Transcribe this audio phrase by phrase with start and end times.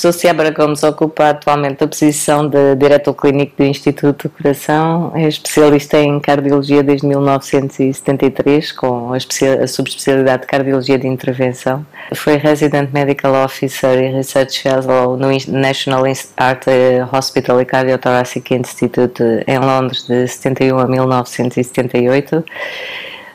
[0.00, 5.28] professor Seabra Gomes ocupa atualmente a posição de diretor clínico do Instituto do Coração, é
[5.28, 11.84] especialista em cardiologia desde 1973, com a, a subespecialidade de cardiologia de intervenção.
[12.14, 16.64] Foi Resident Medical Officer e Research Fellow no National Heart
[17.12, 22.42] Hospital and Cardiothoracic Institute em Londres de 71 a 1978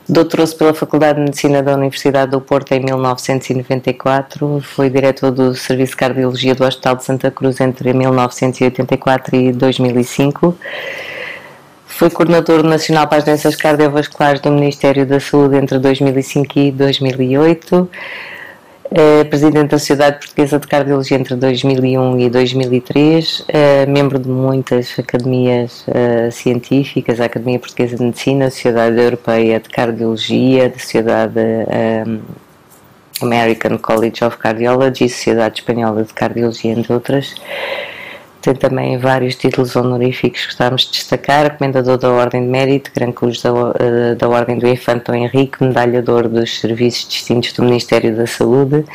[0.08, 5.94] Doutorou-se pela Faculdade de Medicina da Universidade do Porto em 1994, foi diretor do Serviço
[5.94, 10.56] de Cardiologia do Hospital de Santa Cruz entre 1984 e 2005.
[11.88, 17.90] Foi coordenador nacional para as doenças cardiovasculares do Ministério da Saúde entre 2005 e 2008
[17.90, 18.45] é
[19.30, 25.86] presidente da Sociedade Portuguesa de Cardiologia entre 2001 e 2003, é membro de muitas academias
[25.88, 31.40] uh, científicas, a Academia Portuguesa de Medicina, a Sociedade Europeia de Cardiologia, a Sociedade
[32.08, 32.22] um,
[33.22, 37.36] American College of Cardiology, Sociedade Espanhola de Cardiologia, entre outras.
[38.46, 43.12] Tem também vários títulos honoríficos que gostávamos de destacar: Comendador da Ordem de Mérito, Gran
[43.12, 48.28] Cruz da, eh, da Ordem do Infante Henrique, Medalhador dos Serviços Distintos do Ministério da
[48.28, 48.86] Saúde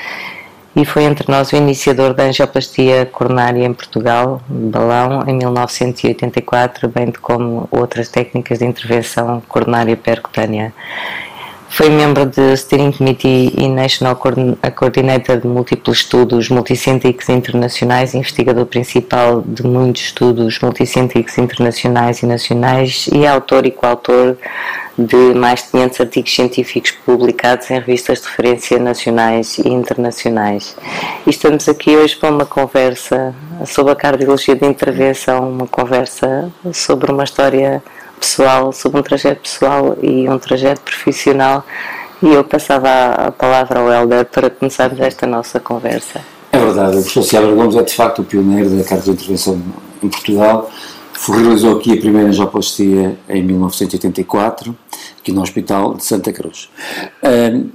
[0.77, 7.11] e foi entre nós o iniciador da angioplastia coronária em Portugal, balão, em 1984, bem
[7.21, 10.73] como outras técnicas de intervenção coronária percutânea.
[11.71, 19.41] Foi membro do Steering Committee e National Coordinator de múltiplos estudos multicêntricos internacionais, investigador principal
[19.47, 24.37] de muitos estudos multicêntricos internacionais e nacionais e autor e coautor
[24.99, 30.77] de mais de 500 artigos científicos publicados em revistas de referência nacionais e internacionais.
[31.25, 33.33] E estamos aqui hoje para uma conversa
[33.65, 37.81] sobre a cardiologia de intervenção, uma conversa sobre uma história
[38.21, 41.65] pessoal, sobre um trajeto pessoal e um trajeto profissional.
[42.23, 46.21] E eu passava a palavra ao Helder para começarmos esta nossa conversa.
[46.53, 49.61] É verdade, o professor Ciabra Gomes é de facto o pioneiro da intervenção
[50.03, 50.71] em Portugal.
[51.29, 54.77] Realizou aqui a primeira angioplastia em 1984,
[55.19, 56.71] aqui no Hospital de Santa Cruz.
[57.23, 57.69] Um,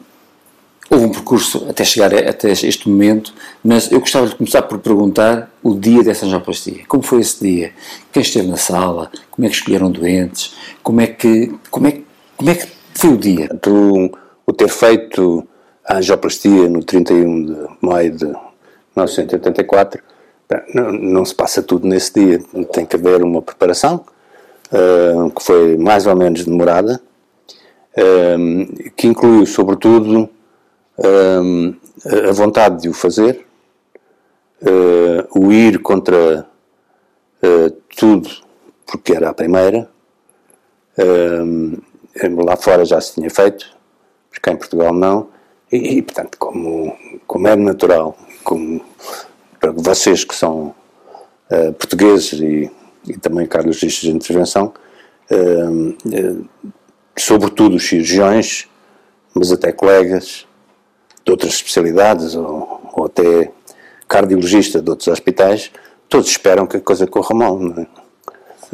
[0.90, 5.51] houve um percurso até chegar até este momento, mas eu gostava de começar por perguntar
[5.63, 6.84] o dia dessa angioplastia.
[6.88, 7.72] Como foi esse dia?
[8.12, 9.12] Quem esteve na sala?
[9.31, 10.56] Como é que escolheram doentes?
[10.84, 12.00] Como é que, como é,
[12.38, 13.50] como é que foi o dia?
[13.62, 14.12] Tu,
[14.46, 15.47] o ter feito
[15.85, 20.02] a angioplastia no 31 de maio de 1984,
[20.73, 22.40] não, não se passa tudo nesse dia.
[22.72, 24.06] Tem que haver uma preparação,
[24.72, 27.02] uh, que foi mais ou menos demorada,
[27.97, 30.29] uh, que incluiu, sobretudo,
[30.97, 33.45] uh, a vontade de o fazer,
[34.61, 36.47] uh, o ir contra
[37.44, 38.29] uh, tudo,
[38.85, 39.89] porque era a primeira.
[42.45, 43.66] lá fora já se tinha feito,
[44.29, 45.29] mas cá em Portugal não.
[45.72, 46.95] E, e portanto, como,
[47.25, 48.81] como é natural, como
[49.59, 50.75] para vocês que são
[51.50, 52.72] uh, portugueses e,
[53.07, 54.73] e também cardiologistas de intervenção,
[55.31, 56.45] uh,
[57.17, 58.67] sobretudo os cirurgiões,
[59.34, 60.45] mas até colegas,
[61.25, 63.51] de outras especialidades ou, ou até
[64.07, 65.71] cardiologista de outros hospitais,
[66.07, 67.59] todos esperam que a coisa corra mal.
[67.77, 67.81] É?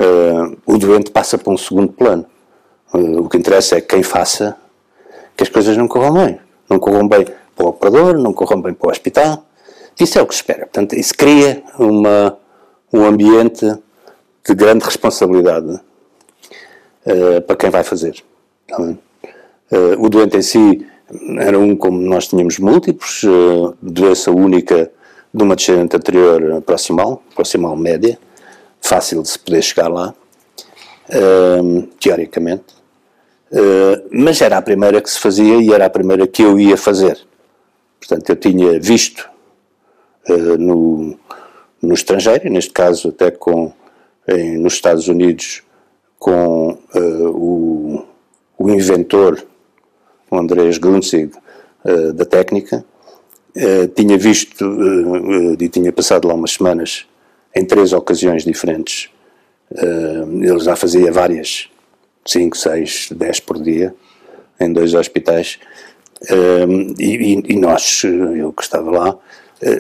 [0.04, 2.26] Uh, o doente passa para um segundo plano.
[2.94, 4.58] Uh, o que interessa é quem faça
[5.36, 6.40] que as coisas não corram bem.
[6.70, 7.26] Não corram bem
[7.56, 9.46] para o operador, não corram bem para o hospital.
[10.00, 10.62] Isso é o que se espera.
[10.62, 12.38] Portanto, isso cria uma,
[12.92, 13.66] um ambiente
[14.46, 15.80] de grande responsabilidade
[17.06, 18.22] uh, para quem vai fazer.
[20.00, 20.91] o doente em si
[21.40, 24.92] era um como nós tínhamos múltiplos, uh, doença única
[25.34, 28.18] de uma descendente anterior proximal, proximal média,
[28.82, 30.14] fácil de se poder chegar lá,
[31.10, 32.74] uh, teoricamente,
[33.52, 36.78] uh, mas era a primeira que se fazia e era a primeira que eu ia
[36.78, 37.20] fazer.
[38.00, 39.30] Portanto, eu tinha visto
[40.58, 41.16] no,
[41.80, 43.72] no estrangeiro, neste caso até com,
[44.58, 45.62] nos Estados Unidos,
[46.18, 48.04] com o,
[48.58, 49.46] o inventor
[50.32, 51.34] o Andrés Grunzig,
[51.84, 52.84] uh, da técnica.
[53.56, 57.06] Uh, tinha visto uh, e tinha passado lá umas semanas
[57.54, 59.10] em três ocasiões diferentes.
[59.70, 61.70] ele já fazia várias,
[62.26, 63.94] 5, 6, 10 por dia,
[64.58, 65.60] em dois hospitais.
[66.98, 69.18] E, e, nós, eu que estava lá,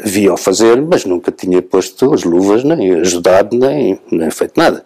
[0.03, 4.86] via-o fazer, mas nunca tinha posto as luvas, nem ajudado, nem, nem feito nada.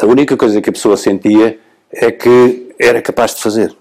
[0.00, 1.58] A única coisa que a pessoa sentia
[1.92, 3.76] é que era capaz de fazer.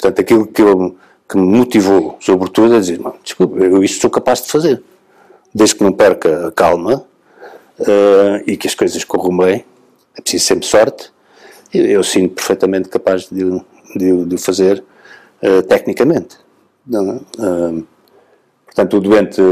[0.00, 0.96] Portanto, aquilo que, eu,
[1.28, 4.82] que me motivou, sobretudo, é dizer: desculpa, eu isto sou capaz de fazer.
[5.54, 7.04] Desde que não perca a calma
[7.78, 9.64] uh, e que as coisas corram bem,
[10.16, 11.12] é preciso sempre sorte.
[11.72, 13.44] Eu, eu sinto perfeitamente capaz de,
[13.94, 14.82] de, de fazer
[15.42, 16.38] uh, tecnicamente.
[16.88, 17.86] Uh,
[18.64, 19.42] portanto, o doente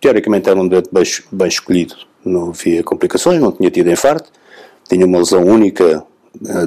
[0.00, 1.94] teoricamente era um doente bem, bem escolhido,
[2.24, 4.30] não havia complicações, não tinha tido infarto,
[4.88, 6.04] tinha uma lesão única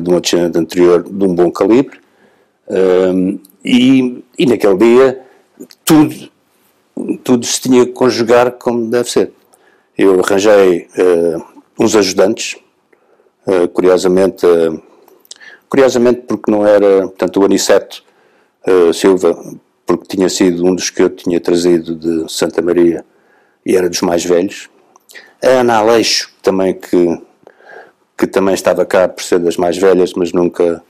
[0.02, 2.00] de um acidente anterior de um bom calibre,
[2.68, 5.22] uh, e, e naquele dia
[5.84, 6.30] tudo,
[7.24, 9.32] tudo se tinha que conjugar como deve ser.
[9.98, 11.44] Eu arranjei uh,
[11.80, 12.58] uns ajudantes,
[13.74, 14.46] curiosamente,
[15.70, 18.04] curiosamente porque não era, portanto, o Aniceto
[18.94, 23.06] Silva, porque tinha sido um dos que eu tinha trazido de Santa Maria
[23.66, 24.70] e era dos mais velhos.
[25.44, 27.22] A Ana Aleixo, também que,
[28.18, 30.84] que também estava cá por ser das mais velhas, mas nunca.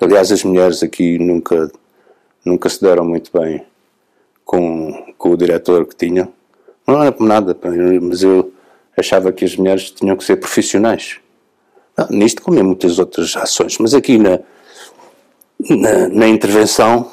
[0.00, 1.70] Aliás, as mulheres aqui nunca,
[2.44, 3.64] nunca se deram muito bem
[4.44, 6.32] com, com o diretor que tinham.
[6.86, 7.56] Não era por nada,
[8.02, 8.52] mas eu
[8.96, 11.18] achava que as mulheres tinham que ser profissionais.
[11.96, 14.40] Não, nisto, como em muitas outras ações, mas aqui na,
[15.58, 17.10] na, na intervenção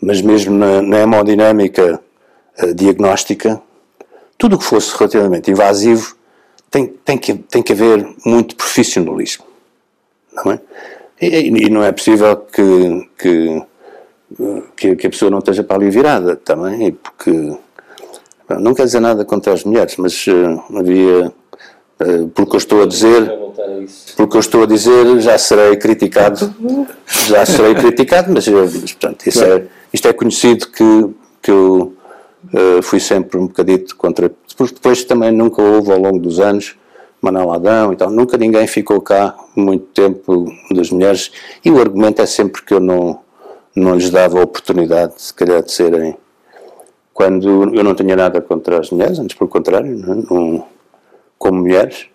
[0.00, 2.00] mas mesmo na, na hemodinâmica
[2.74, 3.60] diagnóstica,
[4.38, 6.16] tudo o que fosse relativamente invasivo
[6.70, 9.44] tem, tem, que, tem que haver muito profissionalismo.
[10.32, 10.60] Não é?
[11.20, 13.62] E, e não é possível que, que,
[14.76, 17.56] que, que, a pessoa não esteja para ali virada também, porque
[18.60, 21.26] não quer dizer nada contra as mulheres, mas uh, havia,
[22.00, 23.30] uh, porque eu estou a dizer,
[24.16, 26.54] porque eu estou a dizer, já serei criticado,
[27.26, 31.10] já serei criticado, mas, mas portanto, isso é isto é conhecido que,
[31.42, 31.94] que eu
[32.54, 34.30] uh, fui sempre um bocadito contra.
[34.56, 36.76] Porque depois também nunca houve ao longo dos anos
[37.20, 41.30] Manuel Adão e tal, nunca ninguém ficou cá muito tempo das mulheres
[41.64, 43.20] e o argumento é sempre que eu não,
[43.74, 46.16] não lhes dava a oportunidade, se calhar, de serem.
[47.12, 50.62] Quando eu não tinha nada contra as mulheres, antes pelo contrário, não, é?
[51.38, 52.06] como mulheres,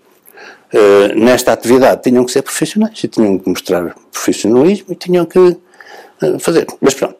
[0.73, 5.37] uh, nesta atividade tinham que ser profissionais e tinham que mostrar profissionalismo e tinham que
[5.39, 6.65] uh, fazer.
[6.81, 7.17] Mas pronto,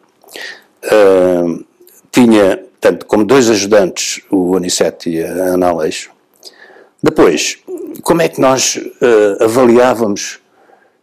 [0.86, 1.66] Uh,
[2.12, 6.12] tinha, tanto como dois ajudantes, o Aniceto e a Ana Aleixo.
[7.02, 7.58] Depois,
[8.02, 10.40] como é que nós uh, avaliávamos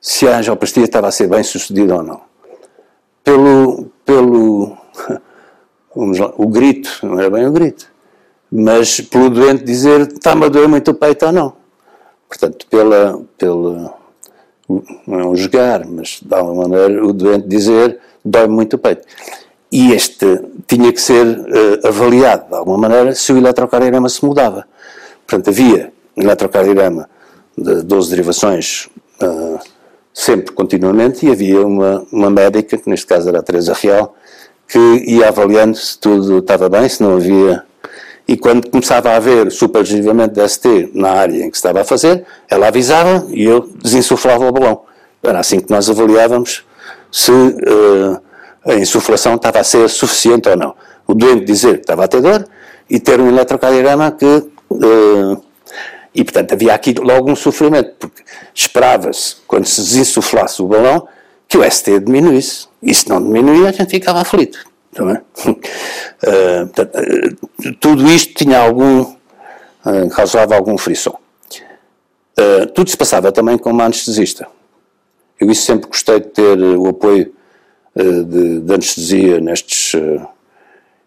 [0.01, 2.21] se a angioplastia estava a ser bem sucedida ou não?
[3.23, 4.77] Pelo, pelo
[5.95, 7.87] vamos lá, o grito, não era bem o grito,
[8.51, 11.53] mas pelo doente dizer está-me a doer muito o peito ou não.
[12.29, 13.95] Portanto, pela, pela
[15.07, 19.07] não é um jogar, mas de alguma maneira o doente dizer dói muito o peito
[19.71, 20.27] e este
[20.67, 24.67] tinha que ser uh, avaliado de alguma maneira se o eletrocardiograma se mudava.
[25.27, 27.09] Portanto, havia eletrocardiograma
[27.57, 28.89] de 12 derivações
[29.23, 29.59] uh,
[30.13, 34.15] sempre, continuamente, e havia uma, uma médica, que neste caso era a Teresa Real,
[34.69, 37.63] que ia avaliando se tudo estava bem, se não havia.
[38.27, 42.25] E quando começava a haver superdeslivamento de ST na área em que estava a fazer,
[42.49, 44.83] ela avisava e eu desinsuflava o balão.
[45.23, 46.65] Era assim que nós avaliávamos
[47.11, 47.33] se.
[47.33, 48.21] Uh,
[48.65, 50.75] a insuflação estava a ser suficiente ou não.
[51.07, 52.47] O doente dizer que estava a ter dor
[52.89, 54.51] e ter um eletrocardiograma que.
[54.71, 55.43] Uh,
[56.15, 58.23] e, portanto, havia aqui logo um sofrimento, porque
[58.55, 61.09] esperava-se, quando se desinsuflasse o balão,
[61.49, 62.69] que o ST diminuísse.
[62.83, 64.59] E se não diminuía, a gente ficava aflito.
[64.99, 65.23] Não é?
[65.47, 69.15] Uh, portanto, uh, tudo isto tinha algum.
[70.15, 71.19] causava algum frisson.
[72.75, 74.47] tudo se passava também com uma anestesista.
[75.41, 77.33] Eu isso sempre gostei de ter o apoio
[77.97, 79.95] de, de anestesia nestes.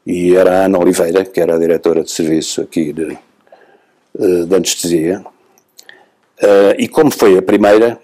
[0.06, 3.18] E era a Ana Oliveira, que era a diretora de serviço aqui de,
[4.20, 5.24] eh, de anestesia.
[6.78, 7.98] E como foi a primeira,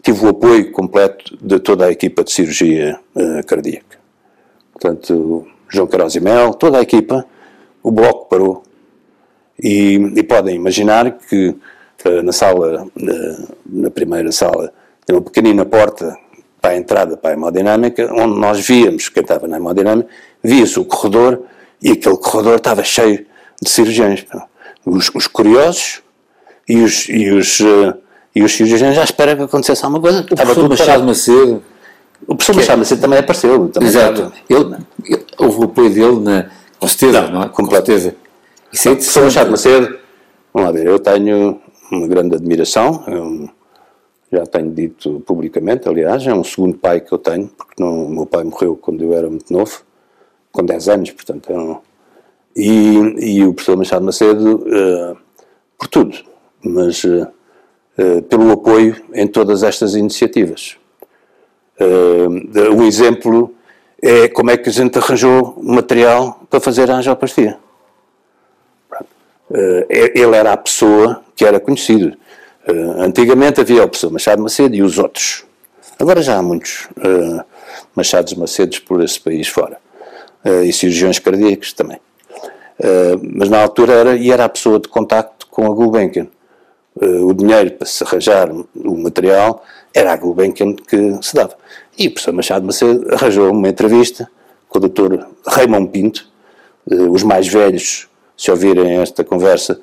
[0.00, 3.00] tive o apoio completo de toda a equipa de cirurgia
[3.46, 3.98] cardíaca.
[4.72, 7.26] Portanto, João Queiroz e Mel, toda a equipa,
[7.82, 8.62] o bloco parou.
[9.60, 11.56] E, e podem imaginar que
[12.22, 12.86] na sala,
[13.66, 14.72] na primeira sala,
[15.04, 16.16] tem uma pequenina porta
[16.60, 20.08] para a entrada para a hemodinâmica, onde nós víamos, quem estava na hemodinâmica,
[20.42, 21.42] via-se o corredor
[21.82, 23.26] e aquele corredor estava cheio
[23.60, 24.24] de cirurgiões.
[24.84, 26.02] Os, os curiosos
[26.68, 27.94] e os, e, os, uh,
[28.34, 30.20] e os cirurgiões já esperam que acontecesse alguma coisa.
[30.20, 31.62] O estava tudo Machado Macedo.
[32.26, 33.68] O professor Machado Macedo também apareceu.
[33.68, 34.32] Também Exato.
[34.48, 37.48] Ele, ele, houve o apoio dele na, com certeza, não, não é?
[37.48, 38.14] Com certeza.
[38.72, 39.98] Isso é o professor Machado Macedo,
[40.52, 41.60] vamos lá ver, eu tenho
[41.90, 43.48] uma grande admiração, é um,
[44.32, 48.10] já tenho dito publicamente, aliás, é um segundo pai que eu tenho, porque não, o
[48.10, 49.82] meu pai morreu quando eu era muito novo,
[50.50, 51.78] com 10 anos, portanto, é um,
[52.56, 55.16] e, e o professor Machado Macedo, uh,
[55.76, 56.16] por tudo,
[56.62, 57.26] mas uh,
[57.98, 60.76] uh, pelo apoio em todas estas iniciativas.
[62.72, 63.52] um exemplo
[64.00, 67.58] é como é que a gente arranjou material para fazer a angioplastia.
[69.88, 72.16] ele era a pessoa que era conhecido.
[72.98, 75.44] Antigamente havia o professor Machado Macedo e os outros.
[75.98, 76.88] Agora já há muitos
[77.94, 79.78] Machados Macedos por esse país fora.
[80.64, 81.98] E cirurgiões cardíacos também.
[82.78, 86.26] Uh, mas na altura era, e era a pessoa de contacto com a Gulbenkian.
[86.96, 91.56] Uh, o dinheiro para se arranjar o material era a Gulbenkian que se dava.
[91.96, 94.28] E o professor Machado Macedo arranjou uma entrevista
[94.68, 95.24] com o Dr.
[95.46, 96.26] Raymond Pinto.
[96.90, 99.80] Uh, os mais velhos, se ouvirem esta conversa,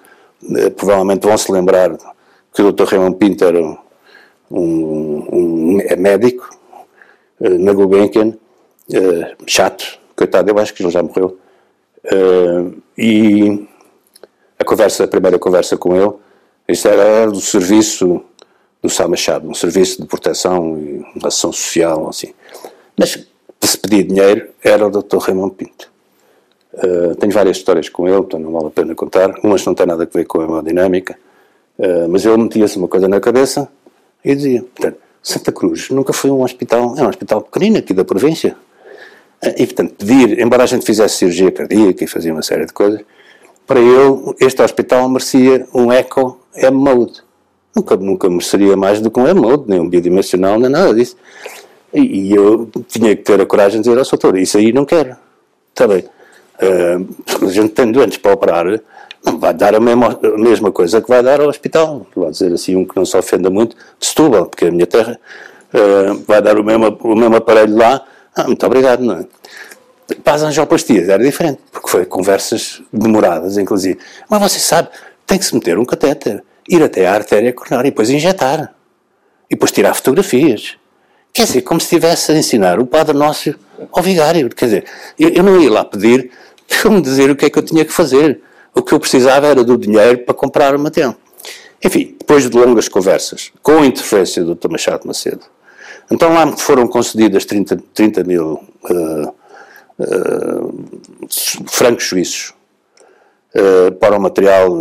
[0.76, 1.96] provavelmente vão se lembrar
[2.54, 2.84] que o Dr.
[2.84, 3.78] Raymond Pinto era um,
[4.50, 6.50] um, um é médico
[7.40, 8.34] na Gulbenkian,
[9.48, 11.40] chato, coitado, eu acho que ele já morreu
[12.06, 13.68] Uh, e
[14.58, 16.14] a conversa, a primeira conversa com ele,
[16.68, 18.24] isto era, do serviço
[18.82, 22.34] do Sá Machado, um serviço de proteção e ação social, assim.
[22.98, 23.28] Mas
[23.62, 25.18] se pedir dinheiro era o Dr.
[25.18, 25.92] Raymond Pinto.
[26.74, 29.36] Uh, tenho várias histórias com ele, então não vale a pena contar.
[29.44, 31.18] Umas não têm nada a ver com a hemodinâmica,
[31.78, 33.68] uh, mas ele metia-se uma coisa na cabeça
[34.24, 34.66] e dizia:
[35.22, 38.56] Santa Cruz nunca foi um hospital, é um hospital pequenino aqui da província.
[39.44, 43.02] E, portanto, pedir, embora a gente fizesse cirurgia cardíaca e fazia uma série de coisas,
[43.66, 47.24] para ele, este hospital merecia um eco M-Mode.
[47.76, 51.16] Nunca, nunca mereceria mais do que um M-Mode, nem um bidimensional, nem nada disso.
[51.92, 54.86] E, e, eu tinha que ter a coragem de dizer ao doutor, isso aí não
[54.86, 55.16] quero.
[55.70, 56.04] Está bem.
[56.62, 58.66] Uh, a gente tem doentes para operar,
[59.26, 62.06] não vai dar a mesma, a mesma coisa que vai dar ao hospital.
[62.16, 64.86] Vou dizer assim, um que não se ofenda muito, de Setúbal, porque é a minha
[64.86, 65.20] terra,
[65.74, 69.26] uh, vai dar o mesmo, o mesmo aparelho lá ah, muito obrigado, não é?
[70.24, 74.00] Para as angioplastias era diferente, porque foi conversas demoradas, inclusive.
[74.30, 74.90] Mas você sabe,
[75.26, 78.74] tem que se meter um catéter, ir até à artéria coronária e depois injetar.
[79.50, 80.78] E depois tirar fotografias.
[81.34, 83.56] Quer dizer, como se estivesse a ensinar o Padre Nosso
[83.92, 84.50] ao vigário.
[84.50, 84.86] Quer dizer,
[85.18, 86.32] eu, eu não ia lá pedir
[86.68, 88.42] para me dizer o que é que eu tinha que fazer.
[88.74, 91.16] O que eu precisava era do dinheiro para comprar o material.
[91.84, 94.70] Enfim, depois de longas conversas, com a interferência do Dr.
[94.70, 95.42] Machado Macedo,
[96.12, 99.34] então lá foram concedidas 30, 30 mil uh,
[99.98, 101.28] uh,
[101.68, 102.54] francos suíços
[103.56, 104.78] uh, para o material.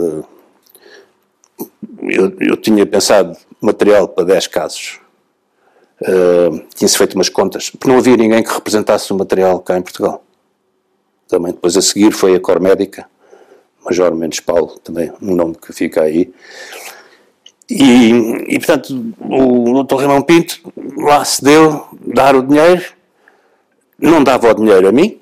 [2.02, 5.00] Eu, eu, tinha pensado material para 10 casos.
[6.75, 10.25] Tinha-se feito umas contas, porque não havia ninguém que representasse o material cá em Portugal.
[11.28, 13.06] Também depois a seguir foi a Cor Médica,
[13.84, 16.32] Major Mendes Paulo, também um nome que fica aí.
[17.71, 19.97] E, e portanto, o Dr.
[19.97, 20.61] Raimão Pinto
[20.97, 22.85] lá se deu dar o dinheiro,
[23.99, 25.21] não dava o dinheiro a mim,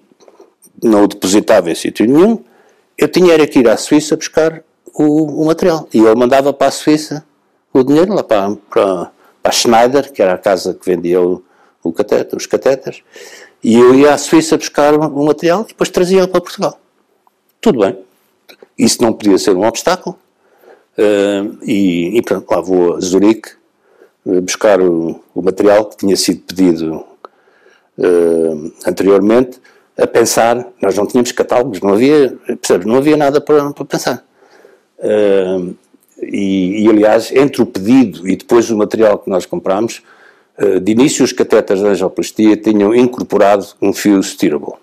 [0.83, 2.43] não o depositava em sítio nenhum,
[2.97, 4.63] eu tinha era que ir à Suíça buscar
[4.95, 5.89] o, o material.
[5.93, 7.25] E ele mandava para a Suíça
[7.73, 9.11] o dinheiro, lá para, para,
[9.43, 11.43] para a Schneider, que era a casa que vendia o,
[11.85, 11.95] o
[12.37, 13.03] os catéteres,
[13.63, 16.81] e eu ia à Suíça buscar o, o material e depois trazia para Portugal.
[17.61, 17.99] Tudo bem.
[18.77, 20.19] Isso não podia ser um obstáculo.
[20.99, 23.51] Uh, e, e pronto, lá vou a Zurique
[24.27, 27.05] uh, buscar o, o, material que tinha sido pedido
[27.97, 29.61] uh, anteriormente,
[29.97, 34.25] a pensar, nós não tínhamos catálogos, não havia, percebes, não havia nada para, para pensar.
[36.21, 40.03] E, e, aliás, entre o pedido e depois o material que nós comprámos,
[40.83, 44.75] de início os catetas da angioplastia tinham incorporado um fio steerable.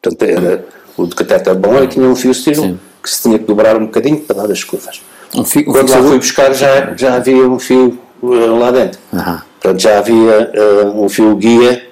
[0.00, 0.64] Portanto, era,
[0.96, 2.72] o de cateter bom era que tinha um fio steerable.
[2.72, 5.02] Sim que se tinha que dobrar um bocadinho para dar as curvas.
[5.34, 9.00] Um fio, Quando lá fui buscar já, já havia um fio uh, lá dentro.
[9.12, 9.38] Uhum.
[9.60, 11.86] Portanto, já havia uh, um fio guia,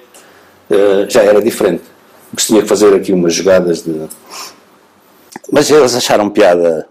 [0.69, 1.83] uh, já era diferente.
[2.29, 4.07] Porque se tinha que fazer aqui umas jogadas de...
[5.51, 6.87] Mas eles acharam piada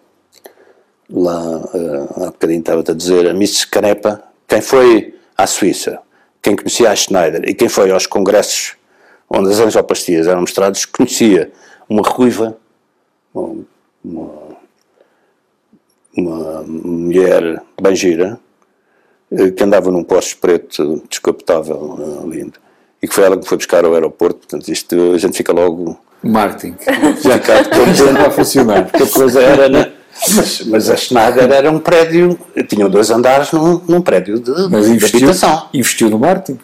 [1.12, 5.98] lá, uh, há bocadinho estava-te a dizer, a Miss Canepa, quem foi à Suíça,
[6.42, 8.74] quem conhecia a Schneider e quem foi aos congressos
[9.28, 11.52] onde as angioplastias eram mostradas, conhecia
[11.88, 12.56] uma ruiva,
[14.04, 14.56] uma,
[16.16, 18.38] uma mulher bem gira
[19.30, 22.58] eh, que andava num Porsche preto descapotável, eh, lindo,
[23.02, 24.40] e que foi ela que foi buscar ao aeroporto.
[24.40, 25.98] Portanto, isto a gente fica logo.
[26.22, 26.76] Marketing.
[27.22, 28.90] Já cá contente a funcionar.
[28.90, 29.68] Porque a coisa era.
[29.68, 29.92] Né?
[30.34, 32.38] Mas, mas a Schneider era um prédio,
[32.68, 35.68] tinham dois andares num, num prédio de, mas de investiu, habitação.
[35.72, 36.58] Investiu no marketing.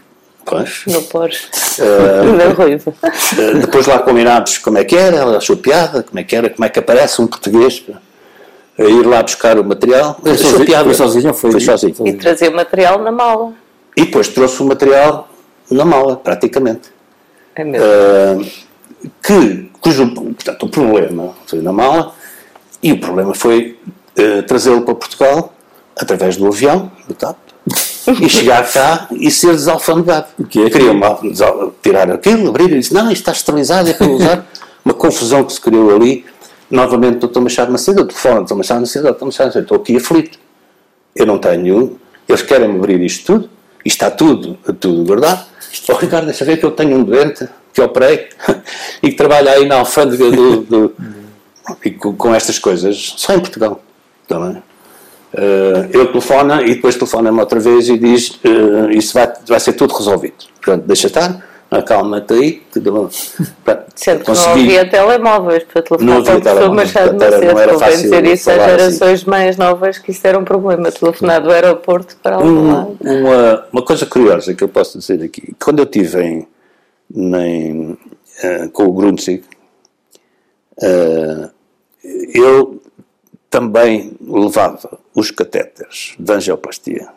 [0.47, 0.85] Pois.
[0.87, 1.49] No Porsche.
[1.81, 2.91] Uh, Ruiva.
[2.91, 6.49] Uh, depois lá combinámos como é que era, ela achou piada, como é que era,
[6.49, 7.85] como é que aparece um português
[8.79, 10.19] a ir lá buscar o material.
[10.23, 10.85] Foi achou piada.
[10.85, 11.95] Foi sozinho, foi, foi sozinho.
[12.07, 13.53] E trazer o material na mala.
[13.97, 15.29] E depois trouxe o material
[15.71, 16.91] na mala, praticamente.
[17.57, 17.85] É mesmo.
[17.85, 18.47] Uh,
[19.23, 22.15] que, cujo, portanto, o problema foi na mala
[22.83, 23.79] e o problema foi
[24.19, 25.53] uh, trazê-lo para Portugal
[25.99, 27.37] através do avião, do TAP,
[28.21, 30.27] e chegar cá e ser desalfanegado.
[30.39, 30.71] O quê?
[30.71, 31.01] Queriam
[31.83, 34.47] tirar aquilo, abrir e disse: Não, isto está esterilizado, é para usar.
[34.85, 36.25] Uma confusão que se criou ali.
[36.71, 37.41] Novamente, Dr.
[37.41, 38.55] Machado Macedo, telefone do Dr.
[38.55, 39.25] Machado Macedo, Dr.
[39.25, 40.39] Machado Macedo, estou aqui aflito.
[41.15, 41.99] Eu não tenho.
[42.29, 43.51] Eles querem abrir isto tudo,
[43.85, 45.47] e está tudo, tudo guardado.
[45.89, 48.29] Oh, Ricardo, deixa ver que eu tenho um doente que operei
[49.03, 50.97] e que trabalha aí na alfândega do, do,
[51.85, 53.81] e com, com estas coisas, só em Portugal,
[54.27, 54.63] também.
[55.37, 59.75] Uh, ele telefona e depois telefona-me outra vez e diz uh, isso vai, vai ser
[59.75, 60.47] tudo resolvido.
[60.55, 63.11] Portanto, deixa estar, acalma-te aí, tudo bom.
[63.95, 68.51] Sendo que não havia telemóveis para telefonar para o professor Machado Macedo, convém dizer isso
[68.51, 69.31] às gerações assim.
[69.31, 72.97] mais novas que isso era um problema, telefonar do aeroporto para algum um, lado.
[73.01, 76.49] Uma, uma coisa curiosa que eu posso dizer aqui, quando eu estive em,
[77.15, 79.45] em uh, com o Grunzig,
[82.35, 82.81] eu
[83.51, 87.09] também levava os catéteres de angioplastia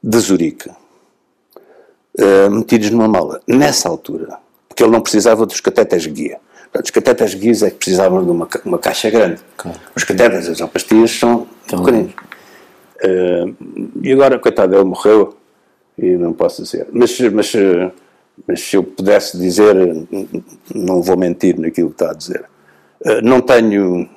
[0.00, 3.40] de Zurique uh, metidos numa mala.
[3.48, 6.38] Nessa altura, porque ele não precisava dos catéteres guia.
[6.72, 9.42] Os catéteres guias é que precisavam de uma, uma caixa grande.
[9.56, 9.78] Claro.
[9.94, 12.14] Os catéteres das angioplastia são então, pequeninos.
[13.02, 13.56] Uh,
[14.00, 15.36] e agora, coitado, ele morreu
[15.98, 16.86] e não posso dizer.
[16.92, 17.52] Mas, mas,
[18.46, 19.74] mas se eu pudesse dizer,
[20.72, 22.44] não vou mentir naquilo que está a dizer.
[23.04, 24.08] Uh, não tenho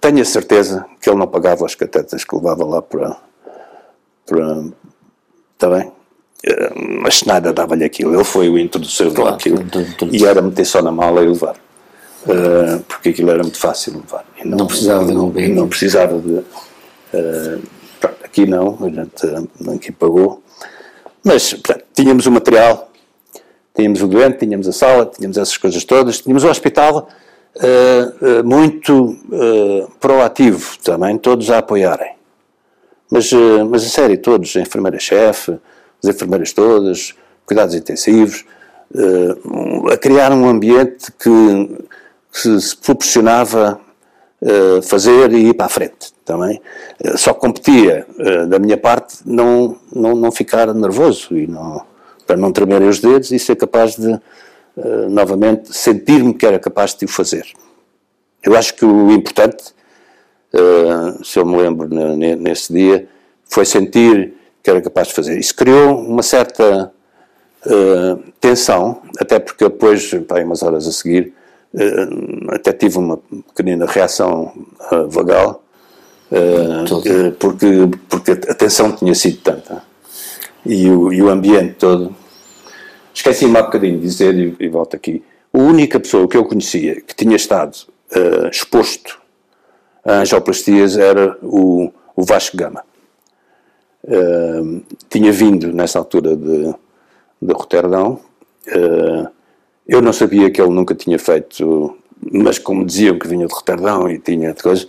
[0.00, 3.16] tenho a certeza que ele não pagava os catetas que levava lá para.
[4.26, 4.64] para
[5.54, 5.92] está bem?
[6.44, 6.72] Eh,
[7.02, 8.14] mas nada dava-lhe aquilo.
[8.14, 9.64] Ele foi o introdutor claro, daquilo.
[10.12, 11.56] E era meter só na mala e levar.
[12.26, 14.24] Uh, porque aquilo era muito fácil de levar.
[14.44, 15.54] Não, não, precisava de não bem.
[15.54, 16.32] Não precisava de.
[16.32, 17.62] Uh,
[18.00, 20.42] pronto, aqui não, a gente aqui pagou.
[21.24, 22.90] Mas pronto, tínhamos o material,
[23.74, 27.08] tínhamos o doente, tínhamos a sala, tínhamos essas coisas todas, tínhamos o hospital
[27.56, 32.14] uh, muito uh, proativo também, todos a apoiarem.
[33.10, 33.30] Mas,
[33.70, 35.56] mas a sério, todos, a enfermeira-chefe,
[36.02, 37.14] as enfermeiras todas,
[37.46, 38.44] cuidados intensivos,
[39.92, 41.84] a criar um ambiente que,
[42.32, 43.78] que se proporcionava
[44.82, 46.60] fazer e ir para a frente também.
[47.14, 48.04] Só competia,
[48.48, 51.80] da minha parte, não, não, não ficar nervoso e não,
[52.26, 54.20] para não tremerem os dedos e ser capaz de
[54.78, 57.46] eh, novamente, sentir-me que era capaz de o fazer.
[58.42, 59.72] Eu acho que o importante,
[60.52, 63.08] uh, se eu me lembro nesse dia,
[63.46, 65.38] foi sentir que era capaz de fazer.
[65.38, 66.92] Isso criou uma certa
[67.64, 71.32] uh, tensão, até porque depois, pá, umas horas a seguir,
[72.50, 74.52] até tive uma pequenina reação
[75.08, 75.62] vagal,
[77.38, 79.82] porque, porque a tensão tinha sido tanta.
[80.64, 82.14] E o, e o ambiente todo
[83.16, 87.00] Esqueci-me há bocadinho de dizer, e, e, volto aqui, a única pessoa que eu conhecia
[87.00, 87.74] que tinha estado
[88.14, 89.18] uh, exposto
[90.04, 92.84] a angioplastias era o, o Vasco Gama.
[94.04, 96.74] Uh, tinha vindo nessa altura de,
[97.40, 98.20] de Roterdão.
[98.68, 99.26] Uh,
[99.88, 104.10] eu não sabia que ele nunca tinha feito, mas como diziam que vinha de Roterdão
[104.10, 104.86] e tinha de coisas,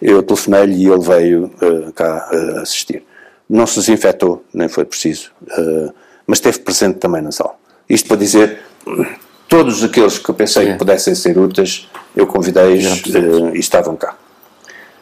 [0.00, 2.26] eu telefonei-lhe e ele veio uh, cá
[2.62, 3.04] assistir.
[3.46, 5.30] Não se desinfetou, nem foi preciso,
[6.26, 7.54] mas esteve presente também na sala.
[7.88, 8.62] Isto para dizer,
[9.48, 10.72] todos aqueles que eu pensei é.
[10.72, 14.16] que pudessem ser úteis, eu convidei-os uh, e estavam cá.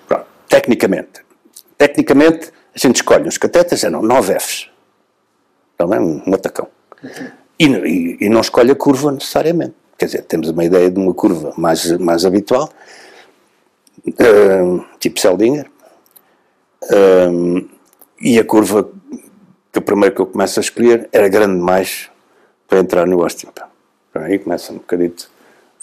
[0.07, 0.27] Pronto.
[0.49, 1.25] Tecnicamente,
[1.79, 4.71] tecnicamente, a gente escolhe os catetas, eram 9 Fs.
[5.79, 6.69] Também um, um atacão.
[7.59, 9.75] E, e, e, não escolhe a curva necessariamente.
[9.97, 12.69] Quer dizer, temos uma ideia de uma curva mais, mais habitual,
[14.09, 15.67] uh, tipo Seldinger,
[16.85, 17.69] uh,
[18.21, 18.89] e a curva
[19.73, 22.11] que o primeiro que eu começo a escolher era grande demais
[22.69, 23.49] para entrar no Austin.
[24.15, 25.31] Aí começa um bocadito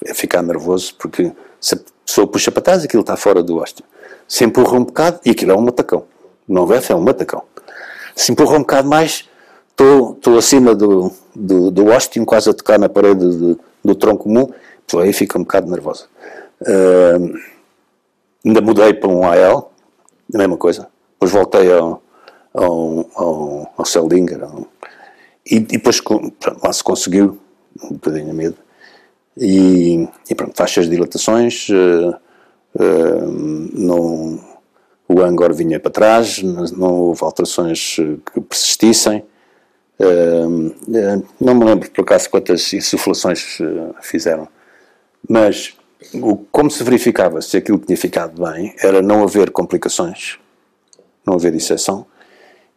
[0.09, 3.83] a ficar nervoso, porque se a pessoa puxa para trás, aquilo está fora do Austin.
[4.27, 6.05] Se empurra um bocado, e aquilo é um matacão.
[6.47, 7.43] Não VF é um matacão.
[8.15, 9.29] Se empurra um bocado mais,
[9.69, 14.51] estou, acima do, do, do Austin, quase a tocar na parede do, do tronco comum,
[14.85, 16.05] então aí fica um bocado nervosa.
[16.61, 17.37] Uh,
[18.45, 19.71] ainda mudei para um AL,
[20.33, 20.87] a mesma coisa.
[21.13, 22.01] Depois voltei ao,
[22.53, 24.67] ao, ao, ao Seldinger, ao,
[25.45, 27.39] e, e depois pronto, lá se conseguiu,
[27.83, 28.57] um bocadinho medo,
[29.37, 32.15] e, e pronto, faixas de dilatações, uh,
[32.75, 33.31] uh,
[33.73, 34.39] não,
[35.07, 37.95] o Angor vinha para trás, não houve alterações
[38.33, 39.23] que persistissem.
[39.99, 40.75] Uh,
[41.39, 43.59] não me lembro por acaso quantas insuflações
[44.01, 44.47] fizeram,
[45.29, 45.75] mas
[46.13, 50.39] o, como se verificava se aquilo tinha ficado bem era não haver complicações,
[51.25, 52.05] não haver disseção,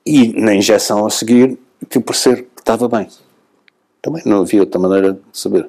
[0.04, 3.06] e na injeção a seguir que parecer estava bem.
[4.00, 5.68] Também não havia outra maneira de saber.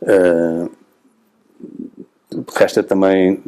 [0.00, 0.70] Uh,
[2.56, 3.42] resta também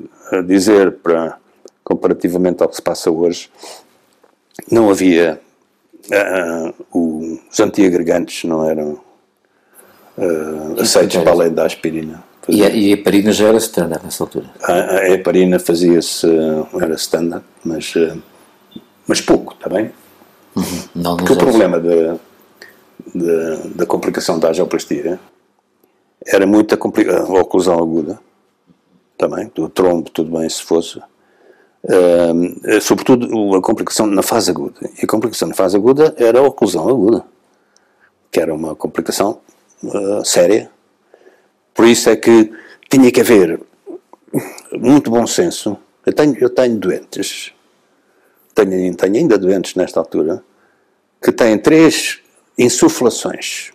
[0.47, 1.39] dizer, para,
[1.83, 3.49] comparativamente ao que se passa hoje,
[4.71, 5.41] não havia.
[6.05, 9.01] Uh, os antiagregantes não eram
[10.19, 12.23] uh, aceitos para além da aspirina.
[12.47, 14.51] E a, e a, heparina já era standard nessa altura?
[14.63, 16.27] A, a heparina fazia-se,
[16.79, 17.95] era standard, mas,
[19.07, 19.91] mas pouco, está bem?
[20.55, 20.83] Uhum.
[20.95, 22.19] Não, Porque o problema de,
[23.75, 25.19] da complicação da geoplastia
[26.27, 28.19] era muita a oclusão aguda,
[29.17, 30.99] também, do trombo, tudo bem se fosse.
[31.85, 34.81] Uh, sobretudo a complicação na fase aguda.
[35.01, 37.25] E a complicação na fase aguda era a oclusão aguda,
[38.31, 39.39] que era uma complicação
[39.83, 40.71] uh, séria.
[41.75, 42.51] Por isso é que
[42.89, 43.61] tinha que haver
[44.73, 45.77] muito bom senso.
[46.07, 47.53] Eu tenho, eu tenho doentes,
[48.55, 50.43] tenho, tenho ainda doentes nesta altura,
[51.23, 52.24] que têm três
[52.57, 53.73] insuflações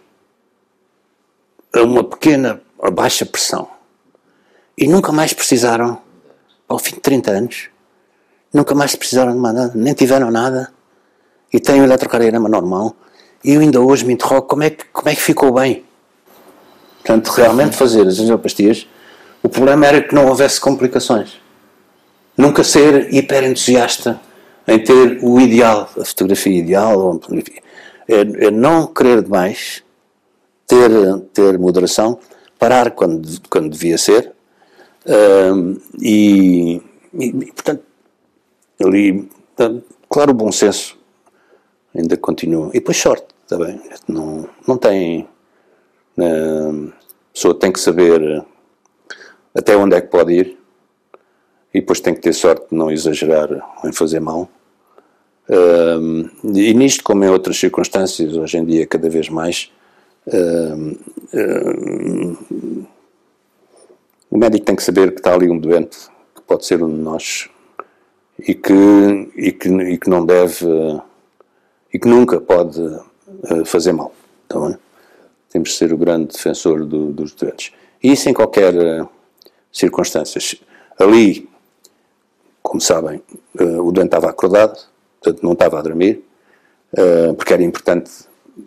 [1.74, 3.68] a uma pequena, a baixa pressão
[4.78, 6.02] e nunca mais precisaram,
[6.68, 7.70] ao fim de 30 anos,
[8.54, 10.72] nunca mais precisaram de nada, nem tiveram nada
[11.52, 12.96] e têm o eletrocardiograma normal.
[13.44, 15.84] E eu ainda hoje me interrogo como é que, como é que ficou bem.
[17.00, 18.88] Portanto, realmente fazer as angioplastias,
[19.44, 21.42] o problema era que não houvesse complicações.
[22.38, 24.20] Nunca ser hiper entusiasta
[24.66, 27.22] em ter o ideal, a fotografia ideal, ou
[28.10, 29.84] é, é não querer demais,
[30.68, 30.90] ter,
[31.34, 32.20] ter moderação,
[32.58, 34.34] parar quando, quando devia ser,
[36.02, 36.82] e,
[37.14, 37.84] e, portanto,
[38.84, 39.30] ali,
[40.10, 40.98] claro, o bom senso
[41.96, 42.70] ainda continua.
[42.70, 43.82] E depois sorte também.
[44.08, 45.28] Não, não tem.
[46.18, 48.44] Uh, a pessoa tem que saber
[49.56, 50.58] até onde é que pode ir
[51.74, 53.50] e depois tem que ter sorte de não exagerar
[53.84, 54.50] em fazer mal.
[55.50, 59.72] E nisto, como em outras circunstâncias, hoje em dia, cada vez mais,
[64.30, 65.98] o médico tem que saber que está ali um doente,
[66.36, 67.50] que pode ser um de nós,
[68.38, 68.74] e que,
[69.36, 70.66] e que, e que não deve,
[71.92, 72.80] e que nunca pode
[73.66, 74.14] fazer mal.
[74.46, 74.78] Então,
[75.50, 77.74] temos de ser o grande defensor do, dos doentes.
[78.04, 78.74] E isso em qualquer
[79.72, 80.40] circunstância.
[81.00, 81.50] Ali,
[82.62, 83.22] como sabem,
[83.56, 84.78] o doente estava acordado,
[85.22, 86.24] portanto não estava a dormir,
[86.94, 88.12] uh, porque era importante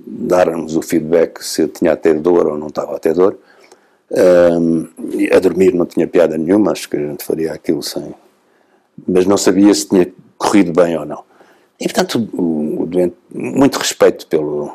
[0.06, 3.36] darmos o feedback se tinha a ter dor ou não estava a ter dor.
[4.10, 4.88] Uh,
[5.34, 8.14] a dormir não tinha piada nenhuma, acho que a gente faria aquilo sem.
[9.08, 11.24] Mas não sabia se tinha corrido bem ou não.
[11.80, 14.72] E portanto, o, o doente, muito respeito pelo,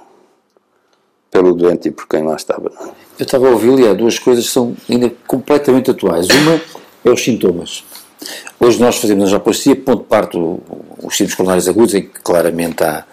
[1.32, 2.72] pelo doente e por quem lá estava.
[3.18, 6.28] Eu estava a ouvir e há duas coisas que são ainda completamente atuais.
[6.28, 6.62] Uma
[7.06, 7.84] é os sintomas.
[8.60, 13.06] Hoje nós fazemos angioplastia, ponto de parte os síndromes coronários agudos, em que claramente há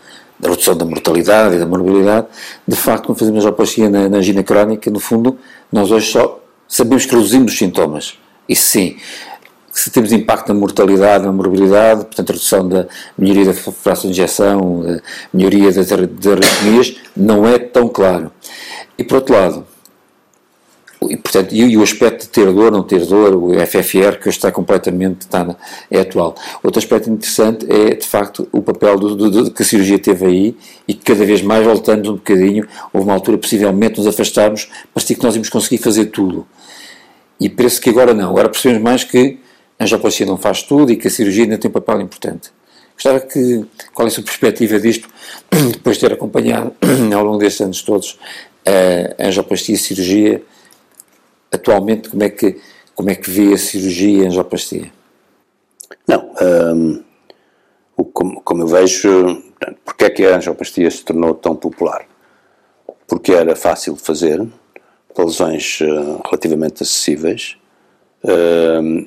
[0.42, 2.26] a redução da mortalidade e da morbilidade.
[2.66, 5.38] De facto, quando fazemos angioplastia na, na angina crónica, no fundo,
[5.70, 8.18] nós hoje só sabemos que reduzimos os sintomas.
[8.48, 8.96] Isso sim.
[9.70, 12.86] Se temos impacto na mortalidade, na morbilidade, portanto, redução da
[13.18, 15.00] melhoria da fração de injeção,
[15.32, 18.30] melhoria das arritmias, não é tão claro.
[18.96, 19.66] E por outro lado,
[21.10, 24.28] e, portanto, e, e, o aspecto de ter dor, não ter dor, o FFR, que
[24.28, 25.56] hoje está completamente está
[25.90, 26.34] é atual.
[26.62, 30.26] Outro aspecto interessante é, de facto, o papel do, do, do, que a cirurgia teve
[30.26, 34.68] aí e que cada vez mais voltamos um bocadinho, houve uma altura possivelmente nos afastarmos,
[34.94, 36.46] mas que nós íamos conseguir fazer tudo.
[37.40, 38.30] E parece que agora não.
[38.30, 39.38] Agora percebemos mais que
[39.78, 42.50] a angioplastia não faz tudo e que a cirurgia ainda tem um papel importante.
[42.94, 45.08] Gostava que, qual é a sua perspectiva disto,
[45.72, 46.72] depois de ter acompanhado
[47.14, 48.18] ao longo destes anos todos
[49.18, 50.42] a angioplastia e a cirurgia,
[51.54, 52.60] atualmente como é que,
[52.94, 54.92] como é que vê a cirurgia e a angioplastia?
[56.06, 56.30] Não,
[56.74, 57.02] um,
[58.12, 59.42] como, como, eu vejo,
[59.84, 62.06] porque é que a angioplastia se tornou tão popular?
[63.06, 64.46] Porque era fácil de fazer,
[65.14, 67.56] para lesões uh, relativamente acessíveis.
[68.22, 69.06] Uh,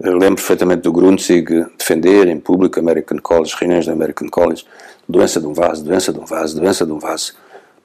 [0.00, 4.64] lembro perfeitamente do Grunzig defender em público American College, reuniões da American College,
[5.08, 7.34] doença de um vaso, doença de um vaso, doença de um vaso.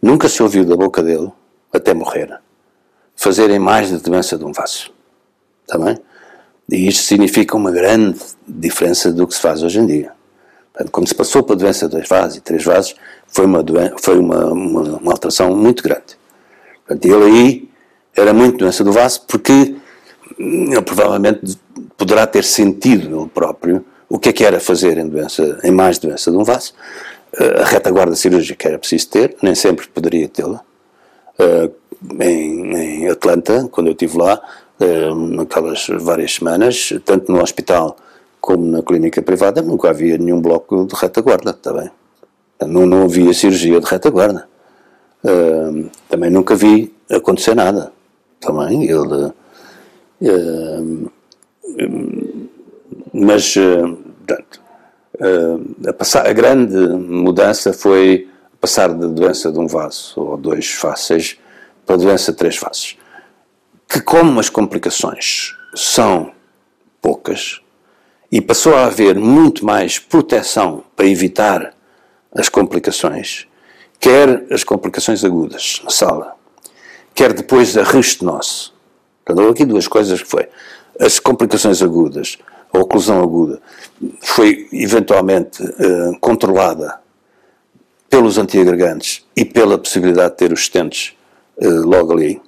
[0.01, 1.31] Nunca se ouviu da boca dele
[1.71, 2.39] até morrer
[3.15, 4.91] fazerem mais da doença de um vaso.
[5.63, 5.97] Está bem?
[6.69, 10.11] E isto significa uma grande diferença do que se faz hoje em dia.
[10.91, 12.95] Quando se passou para doença de dois vasos e três vasos,
[13.27, 13.63] foi uma,
[13.99, 16.17] foi uma, uma, uma alteração muito grande.
[16.85, 17.69] Portanto, ele aí
[18.15, 19.75] era muito doença do vaso porque
[20.39, 21.57] ele provavelmente
[21.97, 25.97] poderá ter sentido ele próprio o que é que era fazer em, doença, em mais
[25.97, 26.73] doença de um vaso.
[27.61, 30.61] A retaguarda cirúrgica era preciso ter, nem sempre poderia tê-la.
[32.03, 34.41] Uh, em, em, Atlanta, quando eu estive lá,
[34.79, 37.95] uh, naquelas várias semanas, tanto no hospital
[38.41, 41.89] como na clínica privada, nunca havia nenhum bloco de retaguarda, está bem?
[42.67, 44.47] Não, não havia cirurgia de retaguarda.
[45.23, 47.91] Uh, também nunca vi acontecer nada.
[48.39, 49.31] Também ele.
[50.21, 51.11] Uh,
[53.13, 54.61] mas, portanto,
[55.87, 58.27] a, passar, a grande mudança foi
[58.59, 61.37] passar da doença de um vaso ou dois fáceis
[61.85, 62.97] para a doença de três faces.
[63.87, 66.31] Que, como as complicações são
[67.01, 67.61] poucas
[68.31, 71.73] e passou a haver muito mais proteção para evitar
[72.33, 73.47] as complicações,
[73.99, 76.35] quer as complicações agudas na sala,
[77.13, 78.71] quer depois a restenose.
[79.23, 80.49] Portanto, houve aqui duas coisas que foi
[80.99, 82.37] as complicações agudas,
[82.71, 83.61] a oclusão aguda,
[84.21, 86.99] foi eventualmente uh, controlada
[88.09, 91.22] pelos antiagregantes e pela possibilidade de ter os estentes uh,
[91.59, 92.41] logo ali.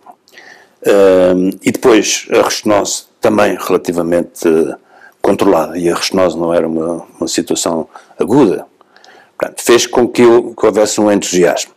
[0.82, 4.76] Uh, e depois a restenose também relativamente uh,
[5.22, 7.88] controlada, e a restenose não era uma, uma situação
[8.20, 8.68] aguda.
[9.38, 11.74] Portanto, fez com que, que houvesse um entusiasmo.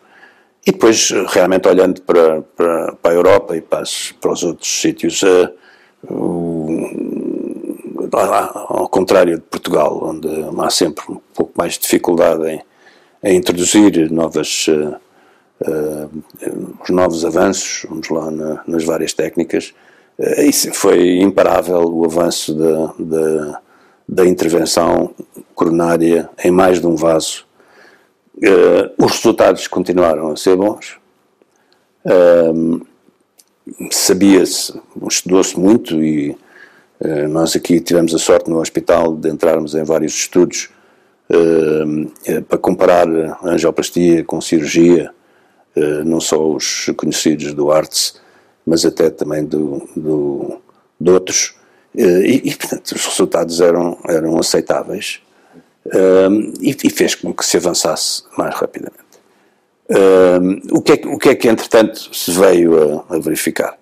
[0.67, 4.81] E depois, realmente, olhando para, para, para a Europa e para, as, para os outros
[4.81, 5.51] sítios, uh,
[8.69, 12.62] ao contrário de Portugal, onde há sempre um pouco mais de dificuldade em,
[13.23, 14.97] em introduzir novas, uh, uh,
[16.81, 19.75] os novos avanços, vamos lá, na, nas várias técnicas,
[20.38, 23.61] isso foi imparável o avanço da, da,
[24.09, 25.14] da intervenção
[25.55, 27.47] coronária em mais de um vaso.
[28.99, 30.99] os resultados continuaram a ser bons.
[33.90, 36.37] Sabia-se, estudou-se muito e
[37.31, 40.68] nós aqui tivemos a sorte no hospital de entrarmos em vários estudos
[42.49, 43.07] para comparar
[43.44, 45.12] angioplastia com cirurgia,
[46.05, 48.21] não só os conhecidos do ARTS,
[48.67, 50.61] mas até também do, do,
[51.01, 51.55] de outros,
[51.95, 55.21] e, e, portanto os resultados eram, eram aceitáveis
[56.61, 58.99] e, e, fez com que se avançasse mais rapidamente.
[60.71, 63.79] o, que é, o que é que entretanto se veio a, a verificar?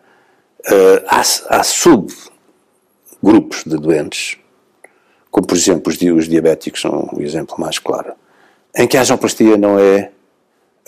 [1.08, 2.12] há, há sub
[3.22, 4.38] grupos de doentes,
[5.30, 8.12] como por exemplo os, os diabéticos são o exemplo mais claro,
[8.74, 10.10] em que a angioplastia não é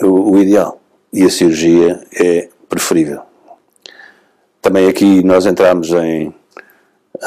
[0.00, 0.80] o, o ideal
[1.12, 3.22] e a cirurgia é preferível.
[4.60, 6.34] Também aqui nós entramos em,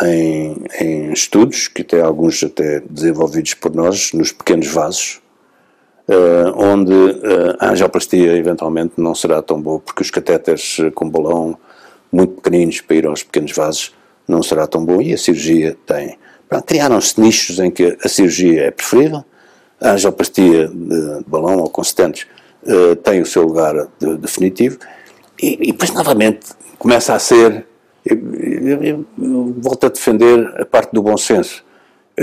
[0.04, 5.22] em, em, estudos, que até alguns até desenvolvidos por nós, nos pequenos vasos,
[6.08, 11.58] uh, onde uh, a angioplastia eventualmente não será tão boa, porque os catéteres com balão
[12.12, 13.96] muito pequeninos para ir aos pequenos vasos
[14.28, 16.18] não será tão bom e a cirurgia tem.
[16.66, 19.24] Criaram-se nichos em que a cirurgia é preferível,
[19.80, 22.28] a angioplastia de balão ou constantes
[22.64, 24.78] uh, tem o seu lugar de, definitivo
[25.42, 26.48] e, e depois novamente
[26.78, 27.66] começa a ser,
[28.06, 31.64] eu, eu, eu, eu, volto a defender a parte do bom senso,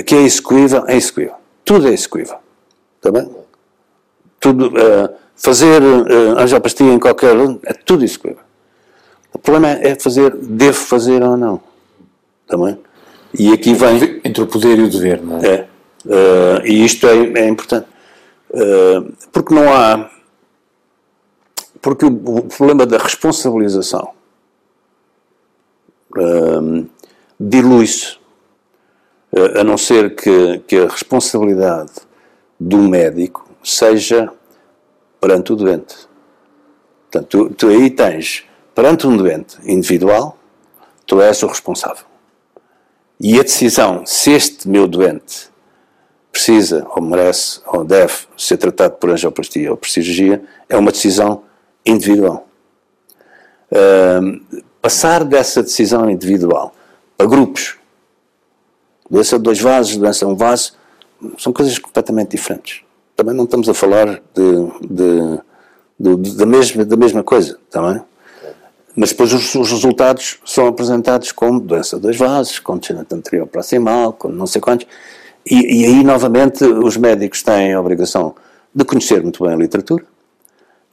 [0.07, 1.35] que é execuível, é execuível.
[1.64, 2.37] Tudo é execuível.
[2.96, 3.29] Está bem?
[4.40, 8.42] Tudo, uh, fazer uh, angioplastia em qualquer é tudo execuível.
[9.33, 11.61] O problema é fazer, devo fazer ou não
[12.46, 12.79] também.
[13.38, 14.20] E aqui vem.
[14.24, 15.46] Entre o poder e o dever, não é?
[15.46, 15.66] É.
[16.07, 17.87] Uh, e isto é, é importante.
[18.51, 20.11] Uh, porque não há.
[21.81, 24.12] Porque o, o problema da responsabilização
[26.17, 26.88] uh,
[27.38, 28.19] dilui-se,
[29.59, 31.93] a não ser que, que a responsabilidade
[32.59, 34.33] do médico seja
[35.21, 36.09] perante o doente.
[37.11, 40.38] Portanto, tu, tu aí tens, perante um doente individual,
[41.07, 42.05] tu és o responsável.
[43.21, 45.51] E a decisão se este meu doente
[46.31, 51.43] precisa, ou merece, ou deve ser tratado por angioplastia ou por cirurgia, é uma decisão
[51.90, 52.46] individual.
[53.70, 56.74] Uh, passar dessa decisão individual
[57.16, 57.77] para grupos,
[59.11, 60.72] doença de dois vasos, doença de um vaso,
[61.37, 62.83] são coisas completamente diferentes.
[63.16, 65.40] Também não estamos a falar de, de,
[65.98, 68.01] de, de da, mesma, da mesma coisa, também.
[68.94, 74.12] Mas depois os, os, resultados são apresentados como doença dos vasos, com descendente anterior proximal,
[74.12, 74.87] com não sei quantos.
[75.44, 78.35] E, e, aí, novamente, os médicos têm a obrigação
[78.74, 80.05] de conhecer muito bem a literatura,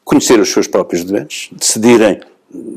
[0.05, 2.21] conhecer os seus próprios doentes, decidirem,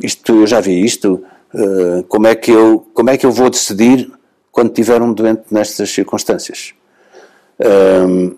[0.02, 1.22] isto, eu já vi isto,
[1.54, 4.10] uh, como, é que eu, como é que eu vou decidir
[4.50, 6.74] quando tiver um doente nestas circunstâncias.
[7.60, 8.34] Um,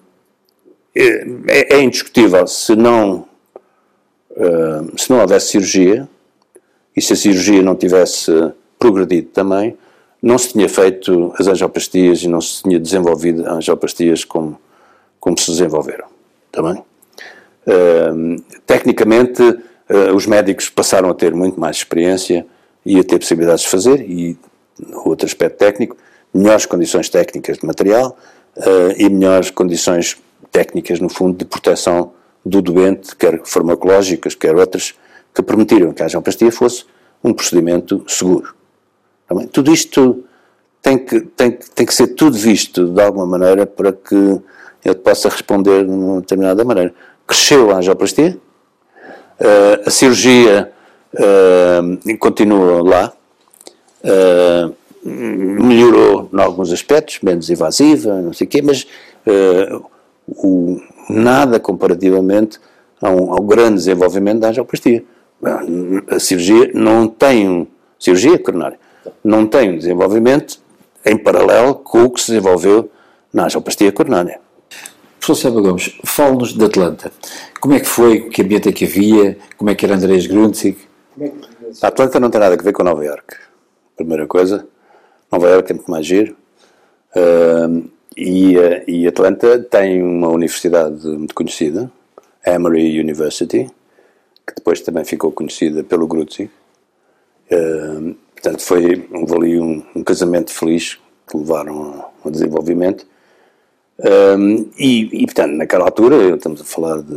[0.94, 3.24] é, é, indiscutível, se não,
[4.32, 6.08] uh, se não houvesse cirurgia,
[6.96, 8.30] e se a cirurgia não tivesse
[8.78, 9.78] progredido também,
[10.20, 14.58] não se tinha feito as angioplastias e não se tinha desenvolvido as angioplastias como,
[15.18, 16.08] como se desenvolveram.
[16.50, 16.74] Também.
[16.74, 16.89] Uh,
[18.66, 22.46] tecnicamente, uh, os médicos passaram a ter muito mais experiência
[22.84, 24.38] e a ter possibilidades de fazer, e
[25.04, 25.96] outro aspecto técnico,
[26.32, 28.16] melhores condições técnicas de material
[28.56, 30.16] uh, e melhores condições
[30.50, 32.12] técnicas, no fundo, de proteção
[32.44, 34.94] do doente, quer farmacológicas, quer outras,
[35.34, 36.84] que permitiram que a angioplastia fosse
[37.22, 38.54] um procedimento seguro.
[39.28, 40.24] Também, tudo isto
[40.82, 44.40] tem que, tem, tem que ser tudo visto de alguma maneira para que
[44.84, 46.94] ele possa responder de uma determinada maneira.
[47.30, 48.36] Cresceu a angioplastia,
[49.40, 50.72] uh, a cirurgia
[51.14, 53.12] uh, continua lá,
[54.02, 58.84] uh, melhorou em alguns aspectos, menos invasiva, não sei o quê, mas
[60.26, 62.58] o, nada comparativamente
[63.00, 65.04] ao, ao grande desenvolvimento da angioplastia
[66.08, 68.78] A cirurgia não tem, cirurgia coronária,
[69.22, 70.58] não tem um desenvolvimento
[71.06, 72.90] em paralelo com o que se desenvolveu
[73.32, 74.40] na angioplastia coronária.
[75.20, 77.12] Professor Seba Gomes, fale-nos de Atlanta.
[77.60, 80.78] Como é que foi, que ambiente é que havia, como é que era Andrés Grunzig?
[81.82, 83.36] A Atlanta não tem nada a ver com Nova York.
[83.96, 84.66] Primeira coisa,
[85.30, 86.34] Nova York é muito mais giro.
[87.14, 91.92] Uh, e, uh, e Atlanta tem uma universidade muito conhecida,
[92.46, 93.70] Emory University,
[94.46, 96.50] que depois também ficou conhecida pelo Gruzzi.
[97.52, 103.06] Uh, portanto, foi houve ali um, um, casamento feliz que levaram ao desenvolvimento.
[104.02, 107.14] Um, e, e, portanto, naquela altura, estamos a falar de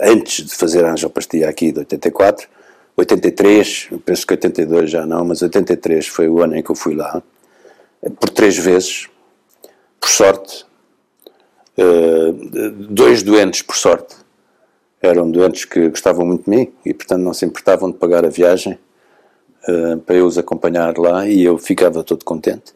[0.00, 2.48] antes de fazer a angioplastia aqui de 84,
[2.96, 6.96] 83, penso que 82 já não, mas 83 foi o ano em que eu fui
[6.96, 7.22] lá,
[8.18, 9.08] por três vezes,
[10.00, 10.66] por sorte,
[11.78, 12.32] uh,
[12.90, 14.16] dois doentes, por sorte,
[15.00, 18.28] eram doentes que gostavam muito de mim e, portanto, não se importavam de pagar a
[18.28, 18.76] viagem
[19.68, 22.74] uh, para eu os acompanhar lá e eu ficava todo contente.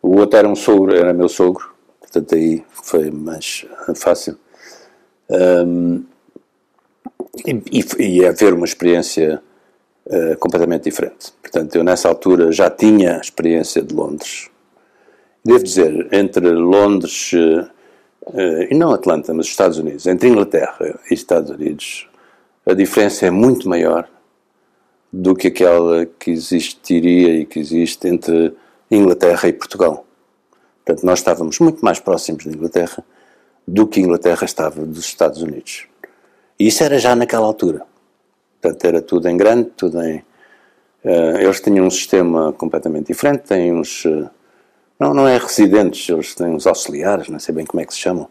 [0.00, 1.76] O outro era um sogro, era meu sogro,
[2.10, 4.38] portanto, aí foi mais fácil.
[5.30, 6.04] Um,
[7.46, 9.42] e, e, haver uma experiência
[10.06, 11.32] uh, completamente diferente.
[11.40, 14.50] Portanto, eu nessa altura já tinha a experiência de Londres.
[15.44, 17.70] Devo dizer, entre Londres uh,
[18.70, 22.08] e não Atlanta, mas Estados Unidos, entre Inglaterra e Estados Unidos,
[22.66, 24.08] a diferença é muito maior
[25.12, 28.54] do que aquela que existiria e que existe entre
[28.90, 30.06] Inglaterra e Portugal.
[30.88, 33.04] Portanto, nós estávamos muito mais próximos da Inglaterra
[33.66, 35.86] do que a Inglaterra estava dos Estados Unidos.
[36.58, 37.82] E isso era já naquela altura.
[38.58, 40.24] Portanto, era tudo em grande, tudo em.
[41.04, 44.06] Uh, eles tinham um sistema completamente diferente, têm uns.
[44.06, 44.30] Uh,
[44.98, 48.00] não, não é residentes, eles têm uns auxiliares, não sei bem como é que se
[48.00, 48.26] chamam,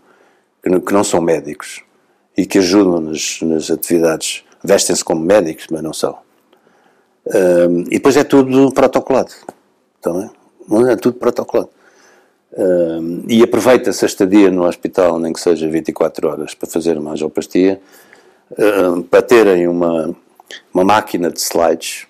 [0.63, 1.83] que não, que não são médicos
[2.35, 4.43] e que ajudam nas, nas atividades.
[4.63, 6.17] Vestem-se como médicos, mas não são.
[7.27, 9.31] Uh, e depois é tudo protocolado.
[10.01, 10.31] Também.
[10.91, 11.76] É tudo protocolado.
[12.57, 17.11] Uh, e aproveita-se a estadia no hospital, nem que seja 24 horas, para fazer uma
[17.11, 17.79] angioplastia,
[18.51, 20.15] uh, para terem uma,
[20.73, 22.07] uma máquina de slides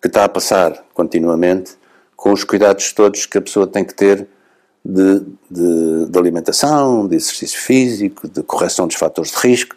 [0.00, 1.74] que está a passar continuamente
[2.16, 4.26] com os cuidados todos que a pessoa tem que ter
[4.82, 5.20] de,
[5.50, 9.76] de, de alimentação, de exercício físico, de correção dos fatores de risco,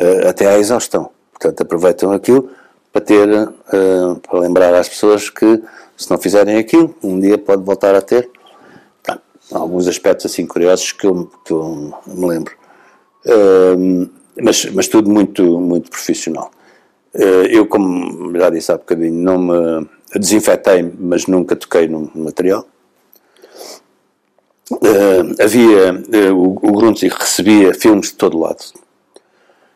[0.00, 1.10] uh, até à exaustão.
[1.32, 2.50] Portanto, aproveitam aquilo
[2.92, 5.62] para ter, uh, para lembrar às pessoas que
[5.96, 8.28] se não fizerem aquilo, um dia pode voltar a ter.
[9.52, 12.54] Alguns aspectos assim curiosos que eu, que eu me lembro.
[13.24, 16.50] Uh, mas, mas tudo muito, muito profissional.
[17.14, 22.66] Uh, eu, como já disse há bocadinho, não me desinfetei, mas nunca toquei no material.
[24.70, 28.64] Uh, havia, uh, o, o Grunzig recebia filmes de todo lado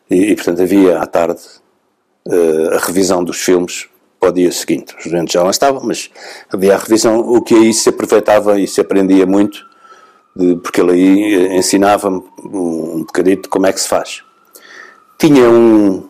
[0.09, 1.41] e, e portanto havia à tarde
[2.73, 3.87] a revisão dos filmes
[4.21, 4.95] para o dia seguinte.
[4.99, 6.11] Os doentes já lá estavam, mas
[6.53, 9.65] havia a revisão, o que aí se aproveitava e se aprendia muito,
[10.35, 14.23] de, porque ele aí ensinava-me um, bocadito como é que se faz.
[15.17, 16.07] Tinha um,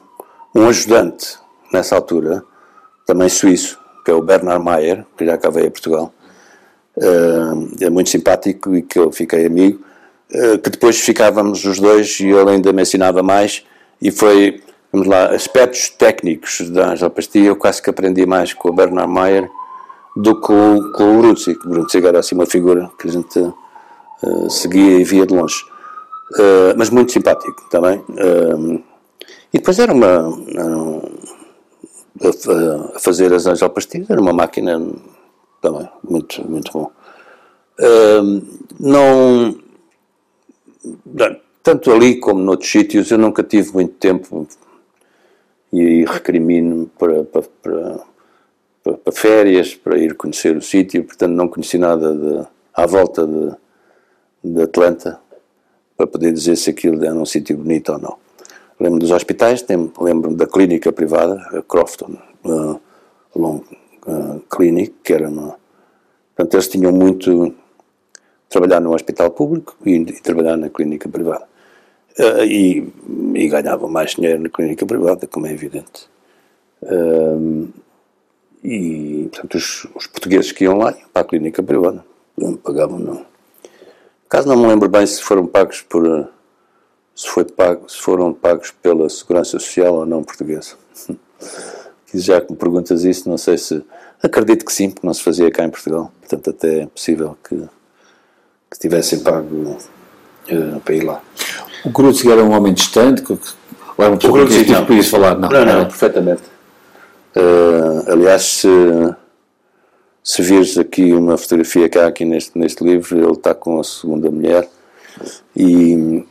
[0.54, 1.38] um ajudante
[1.72, 2.44] nessa altura,
[3.06, 6.14] também suíço, que é o Bernard Mayer, que já cá veio a Portugal,
[6.98, 9.82] uh, é muito simpático e que eu fiquei amigo,
[10.36, 13.64] uh, que depois ficávamos os dois e ele ainda me ensinava mais
[14.02, 18.74] e foi vamos lá, aspectos técnicos da angioplastia, eu quase que aprendi mais com o
[18.74, 19.50] Bernard Mayer
[20.16, 21.58] do que com, com o Brunzig.
[21.66, 25.64] O Brunzig era assim uma figura que a gente uh, seguia e via de longe.
[26.34, 28.00] Uh, mas muito simpático também.
[28.10, 28.84] Uh,
[29.54, 30.08] e depois era uma.
[30.08, 31.02] Era um,
[32.22, 34.80] a, a, fazer as angioplastias, era uma máquina
[35.62, 36.92] também muito, muito bom.
[38.80, 39.60] não.
[41.64, 44.48] Tanto ali como noutros sítios, eu nunca tive muito tempo
[45.72, 47.44] e recrimino para, para,
[48.84, 53.26] para, para, férias, para ir conhecer o sítio, portanto não conheci nada de, à volta
[53.26, 53.52] de,
[54.44, 55.20] de Atlanta
[55.96, 58.18] para poder dizer se aquilo era um sítio bonito ou não.
[58.80, 59.64] Lembro dos hospitais,
[60.00, 62.82] lembro da clínica privada, a Crofton uh,
[63.36, 63.62] Long
[64.08, 65.56] uh, Clinic, que era uma.
[66.36, 67.54] Portanto, eles tinham muito
[68.50, 71.51] trabalhar no hospital público e, e trabalhar na clínica privada.
[72.20, 72.94] Uh, e,
[73.36, 76.10] e ganhavam mais dinheiro na clínica privada, como é evidente.
[76.82, 77.70] Uh,
[78.64, 82.04] e, portanto, os, os, portugueses que iam lá iam para a clínica privada,
[82.38, 83.26] não pagavam, não.
[84.30, 86.30] Caso não me lembro bem se foram pagos por.
[87.14, 90.76] Se, foi pago, se foram pagos pela Segurança Social ou não portuguesa.
[92.14, 93.84] Já que me perguntas isso, não sei se.
[94.22, 96.12] Acredito que sim, porque não se fazia cá em Portugal.
[96.20, 97.56] Portanto, até é possível que,
[98.70, 99.78] que tivessem pago
[100.50, 101.22] uh, para ir lá.
[101.86, 103.24] O Cruzig era um homem distante?
[103.30, 103.40] Ou
[103.98, 105.38] era uma pessoa que podia falar?
[105.38, 106.44] Não, não, não, perfeitamente.
[107.36, 108.68] Uh, aliás, se,
[110.24, 113.84] se vires aqui uma fotografia que há aqui neste, neste livro, ele está com a
[113.84, 114.68] segunda mulher
[115.56, 116.26] e,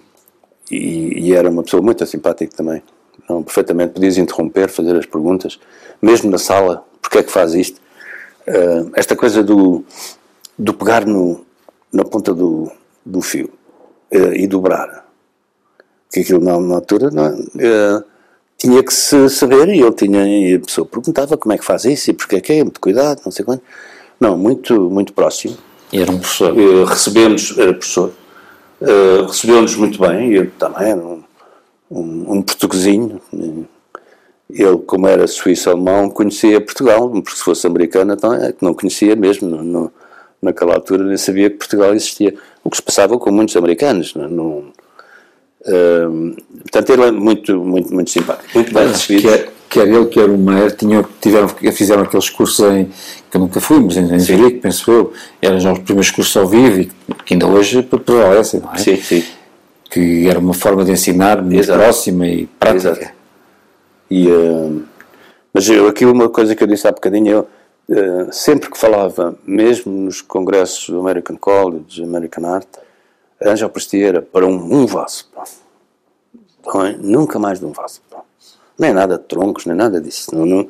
[0.70, 2.82] e, e era uma pessoa muito simpática também.
[3.28, 5.58] Não, perfeitamente, podias interromper, fazer as perguntas,
[6.02, 7.80] mesmo na sala, porque é que faz isto?
[8.46, 9.84] Uh, esta coisa do,
[10.58, 11.44] do pegar no,
[11.92, 12.70] na ponta do,
[13.04, 13.50] do fio
[14.12, 15.06] uh, e dobrar,
[16.12, 18.04] que aquilo na, na altura não, uh,
[18.58, 21.84] tinha que se saber e ele tinha, e a pessoa perguntava como é que faz
[21.84, 23.62] isso e porque é que é, muito cuidado, não sei quanto.
[24.18, 25.56] Não, muito, muito próximo.
[25.92, 26.54] E era um professor.
[26.86, 28.12] recebemos, era professor,
[29.26, 31.22] recebeu-nos muito bem, e eu também era um,
[31.90, 33.20] um, um portuguesinho,
[34.52, 39.14] ele, como era suíço-alemão, conhecia Portugal, porque se fosse americano, então é que não conhecia
[39.14, 39.48] mesmo.
[39.48, 39.92] No, no,
[40.42, 42.34] naquela altura nem sabia que Portugal existia.
[42.64, 44.14] O que se passava com muitos americanos.
[44.14, 44.64] Não, não,
[45.62, 49.22] uh, portanto, ele é muito, muito, muito simpático, muito bem recebido.
[49.22, 52.90] Quer, quer ele, quer o Meyer, tinham, tiveram, fizeram aqueles cursos em,
[53.30, 56.46] que nunca fui, mas em, em Zurique, penso eu, eram já os primeiros cursos ao
[56.46, 56.90] vivo e
[57.24, 58.78] que ainda hoje prevalecem, não é?
[58.78, 59.24] Sim, sim.
[59.88, 61.78] Que era uma forma de ensinar muito Exato.
[61.78, 62.90] próxima e prática.
[62.90, 63.12] Exato.
[64.10, 64.82] E, uh,
[65.54, 67.46] mas eu, aquilo, uma coisa que eu disse há bocadinho,
[67.88, 72.66] eu, uh, sempre que falava, mesmo nos congressos do American College, American Art,
[73.42, 75.28] Angel Prestia era para um, um vaso.
[76.84, 76.92] É?
[76.98, 78.00] Nunca mais de um vaso.
[78.78, 80.34] Nem nada de troncos, nem nada disso.
[80.34, 80.68] Não, não,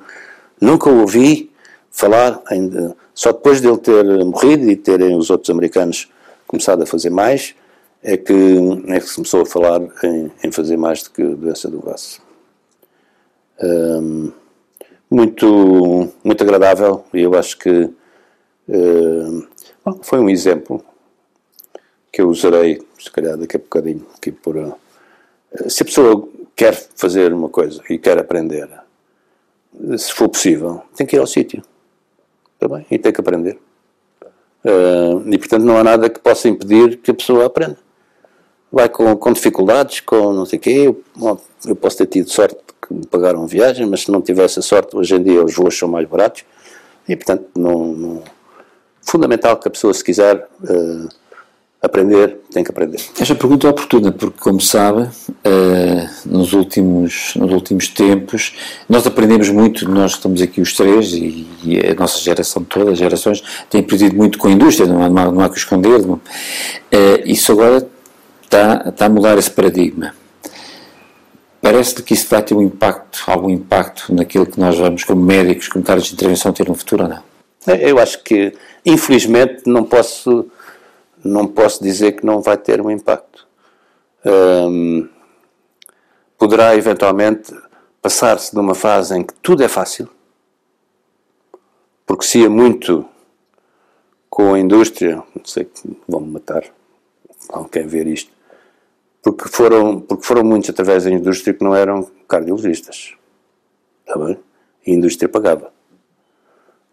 [0.60, 1.50] nunca ouvi
[1.90, 2.40] falar,
[3.14, 6.10] só depois de ele ter morrido e terem os outros americanos
[6.46, 7.54] começado a fazer mais,
[8.02, 8.32] é que,
[8.88, 12.20] é que se começou a falar em, em fazer mais do que doença do vaso
[15.10, 17.90] muito, muito agradável e eu acho que
[19.84, 20.82] bom, foi um exemplo
[22.12, 24.74] que eu usarei, se calhar daqui a bocadinho, aqui por, uh,
[25.68, 28.68] se a pessoa quer fazer uma coisa e quer aprender,
[29.96, 31.62] se for possível, tem que ir ao sítio,
[32.54, 32.86] está bem?
[32.90, 33.58] E tem que aprender.
[34.64, 37.78] Uh, e portanto não há nada que possa impedir que a pessoa aprenda.
[38.70, 41.02] Vai com, com dificuldades, com não sei o quê, eu,
[41.66, 44.96] eu posso ter tido sorte que me pagaram viagem, mas se não tivesse a sorte,
[44.96, 46.44] hoje em dia os voos são mais baratos
[47.08, 48.22] e, portanto, não, não
[49.02, 51.08] fundamental que a pessoa, se quiser uh,
[51.82, 53.00] aprender, tem que aprender.
[53.18, 58.54] Esta pergunta é oportuna, porque, como sabe, uh, nos, últimos, nos últimos tempos,
[58.88, 61.46] nós aprendemos muito, nós estamos aqui os três, e,
[61.90, 65.40] a nossa geração toda, as gerações, tem aprendido muito com a indústria, não há, não
[65.40, 66.06] há, que esconder.
[66.06, 66.14] Não.
[66.14, 66.20] Uh,
[67.24, 67.88] isso agora
[68.42, 70.14] está, está a mudar esse paradigma.
[71.62, 75.68] Parece-lhe que isso vai ter um impacto, algum impacto naquilo que nós vamos, como médicos,
[75.68, 77.30] como caras de intervenção, ter no futuro ou não?
[77.78, 78.54] Eu acho que,
[78.84, 80.46] infelizmente, não posso,
[81.24, 83.46] não posso dizer que não vai ter um impacto.
[84.24, 85.08] Hum,
[86.38, 87.54] poderá, eventualmente,
[88.00, 90.08] passar-se de uma fase em que tudo é fácil,
[92.06, 93.06] porque se ia muito
[94.28, 95.68] com a indústria, não sei,
[96.08, 96.64] vão-me matar,
[97.48, 98.32] alguém ver isto,
[99.22, 103.14] porque foram, porque foram muitos através da indústria que não eram cardiologistas.
[104.06, 104.38] Está bem?
[104.86, 105.72] E a indústria pagava.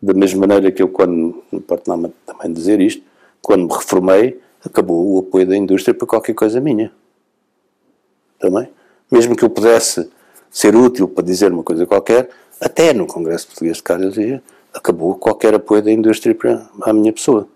[0.02, 1.92] Da mesma maneira que eu, quando, não importa
[2.26, 3.02] também dizer isto,
[3.42, 6.92] quando me reformei, acabou o apoio da indústria para qualquer coisa minha.
[8.40, 8.70] Também.
[9.12, 10.10] Mesmo que eu pudesse
[10.50, 12.30] ser útil para dizer uma coisa qualquer,
[12.60, 17.48] até no Congresso Português de Cardiologia, acabou qualquer apoio da indústria para a minha pessoa.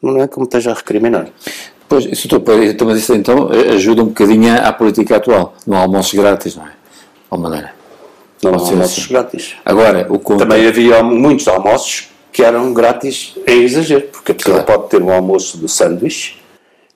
[0.00, 1.28] Não é como esteja a recriminar.
[1.88, 5.54] Pois, isso, então, mas isso então ajuda um bocadinho à política atual.
[5.66, 6.72] Não há almoços grátis, não é?
[7.32, 7.72] De maneira.
[8.42, 9.12] Não há almoços assim.
[9.12, 9.56] grátis.
[9.64, 10.40] Agora, o conto...
[10.40, 14.80] Também havia muitos almoços que eram grátis em exagero, porque a pessoa claro.
[14.80, 16.38] pode ter um almoço de sanduíche,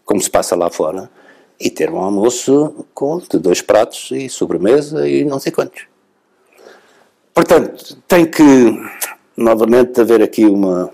[0.05, 1.11] como se passa lá fora,
[1.59, 5.87] e ter um almoço com de dois pratos e sobremesa e não sei quantos.
[7.33, 8.43] Portanto, tem que
[9.37, 10.91] novamente haver aqui uma.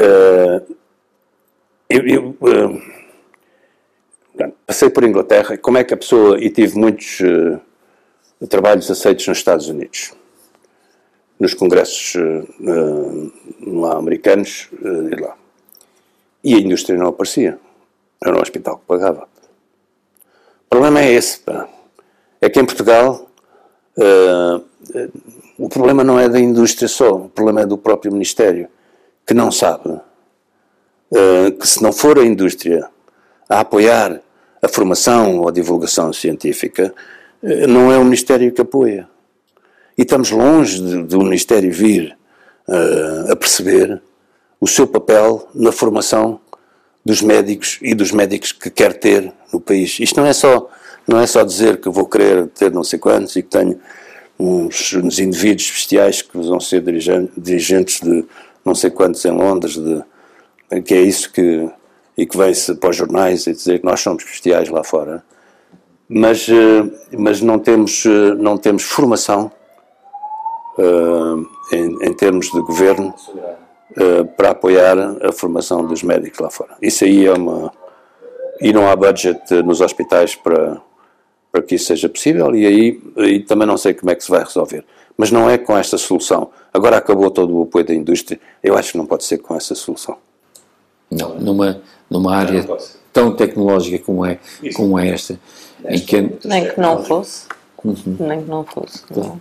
[0.00, 0.74] Uh,
[1.88, 2.82] eu, eu uh,
[4.66, 7.60] passei por Inglaterra, como é que a pessoa, e tive muitos uh,
[8.48, 10.12] trabalhos aceitos nos Estados Unidos,
[11.42, 13.32] nos congressos uh,
[13.66, 15.34] lá americanos e lá.
[16.44, 17.58] E a indústria não aparecia.
[18.24, 19.28] Era um hospital que pagava.
[20.66, 21.68] O problema é esse, pá.
[22.40, 23.28] É que em Portugal
[25.58, 28.68] o problema não é da indústria só, o problema é do próprio Ministério,
[29.26, 30.00] que não sabe
[31.14, 32.88] eh, que se não for a indústria
[33.46, 34.22] a apoiar
[34.62, 36.94] a formação ou a divulgação científica,
[37.42, 39.06] eh, não é o Ministério que apoia.
[39.96, 42.16] E estamos longe do Ministério vir
[42.68, 44.00] uh, a perceber
[44.60, 46.40] o seu papel na formação
[47.04, 49.98] dos médicos e dos médicos que quer ter no país.
[50.00, 50.68] Isto não é só
[51.06, 53.78] não é só dizer que vou querer ter não sei quantos e que tenho
[54.38, 56.82] uns, uns indivíduos bestiais que vão ser
[57.36, 58.24] dirigentes de
[58.64, 61.68] não sei quantos em Londres, de, que é isso que.
[62.16, 65.24] e que vem-se para os jornais e dizer que nós somos bestiais lá fora.
[66.08, 69.50] Mas, eh, mas não, temos, eh, não temos formação
[70.78, 73.14] uh, em, em, termos de governo
[73.90, 76.76] uh, para apoiar a formação dos médicos lá fora.
[76.80, 77.72] Isso aí é uma.
[78.60, 80.80] E não há budget nos hospitais para,
[81.50, 84.30] para que isso seja possível, e aí, aí também não sei como é que se
[84.30, 84.84] vai resolver.
[85.16, 86.50] Mas não é com esta solução.
[86.72, 89.74] Agora acabou todo o apoio da indústria, eu acho que não pode ser com essa
[89.74, 90.16] solução.
[91.10, 92.66] Não, numa, numa área
[93.12, 94.38] tão tecnológica como é,
[94.74, 95.38] como é esta,
[95.86, 96.20] em que...
[96.44, 97.46] Nem que não fosse.
[97.84, 98.16] Uhum.
[98.20, 99.02] Nem que não fosse.
[99.02, 99.40] Claro.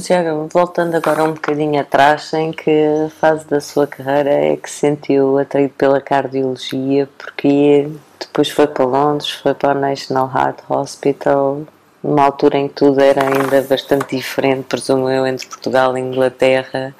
[0.00, 4.78] Tiago, voltando agora um bocadinho atrás, em que fase da sua carreira é que se
[4.78, 7.08] sentiu atraído pela cardiologia?
[7.18, 7.88] Porque
[8.18, 11.62] depois foi para Londres, foi para o National Heart Hospital,
[12.02, 16.94] numa altura em que tudo era ainda bastante diferente, presumo eu, entre Portugal e Inglaterra.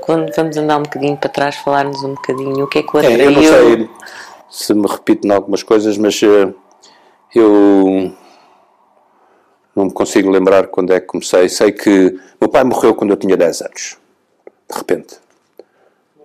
[0.00, 2.98] Quando vamos andar um bocadinho para trás, falar-nos um bocadinho o que é que o
[2.98, 3.20] atraiu?
[3.20, 3.90] É, eu não sei
[4.50, 6.54] se me repito em algumas coisas, mas uh,
[7.34, 8.12] eu
[9.78, 11.48] não me consigo lembrar quando é que comecei.
[11.48, 13.96] Sei que meu pai morreu quando eu tinha 10 anos,
[14.68, 15.16] de repente.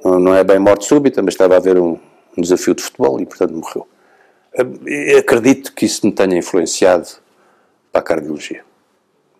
[0.03, 1.97] Não, não é bem morte súbita, mas estava a haver um,
[2.35, 3.87] um desafio de futebol e, portanto, morreu.
[4.85, 7.07] Eu acredito que isso me tenha influenciado
[7.91, 8.63] para a cardiologia.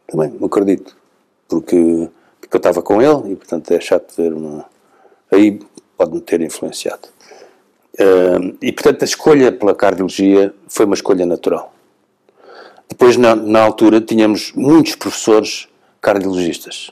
[0.08, 0.96] Também, não acredito.
[1.48, 2.10] Porque,
[2.40, 4.66] porque eu estava com ele e, portanto, é chato ver uma.
[5.32, 5.60] Aí
[5.98, 7.08] pode-me ter influenciado.
[7.96, 11.73] Uh, e, portanto, a escolha pela cardiologia foi uma escolha natural.
[12.94, 15.68] Depois, na, na altura, tínhamos muitos professores
[16.00, 16.92] cardiologistas.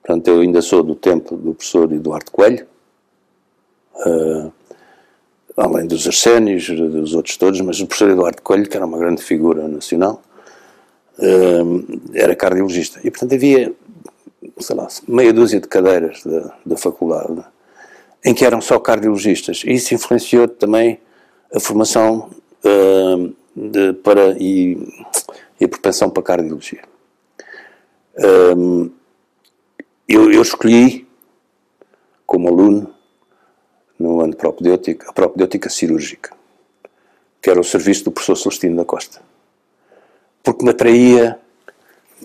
[0.00, 2.64] Portanto, eu ainda sou do tempo do professor Eduardo Coelho,
[3.96, 4.52] uh,
[5.56, 9.24] além dos Arsénios, dos outros todos, mas o professor Eduardo Coelho, que era uma grande
[9.24, 10.22] figura nacional,
[11.18, 13.00] uh, era cardiologista.
[13.02, 13.72] E, portanto, havia,
[14.60, 17.44] sei lá, meia dúzia de cadeiras da, da faculdade
[18.24, 19.64] em que eram só cardiologistas.
[19.66, 21.00] E isso influenciou também
[21.52, 22.30] a formação
[22.64, 24.76] uh, de, para, e,
[25.60, 26.82] e propensão para a cardiologia.
[28.56, 28.90] Um,
[30.08, 31.06] eu, eu, escolhi,
[32.26, 32.92] como aluno,
[33.98, 36.34] no ano de propedêutica, a propedêutica cirúrgica,
[37.40, 39.20] que era o serviço do professor Celestino da Costa.
[40.42, 41.38] Porque me atraía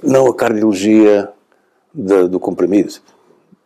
[0.04, 1.32] não a cardiologia
[1.94, 2.94] de, do comprimido,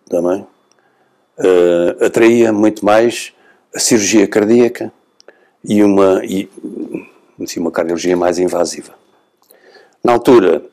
[0.09, 3.33] também, uh, atraía muito mais
[3.73, 4.91] a cirurgia cardíaca
[5.63, 6.49] e uma, e,
[7.43, 8.93] assim, uma cardiologia mais invasiva.
[10.03, 10.63] Na altura,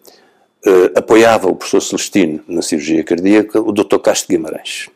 [0.64, 3.98] eh, apoiava o professor Celestino na cirurgia cardíaca o Dr.
[3.98, 4.90] Castro Guimarães.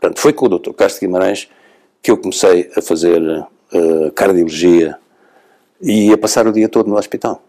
[0.00, 0.72] Portanto, foi com o Dr.
[0.72, 1.48] Castro Guimarães
[2.02, 4.98] que eu comecei a fazer uh, cardiologia
[5.80, 7.40] e a passar o dia todo no hospital.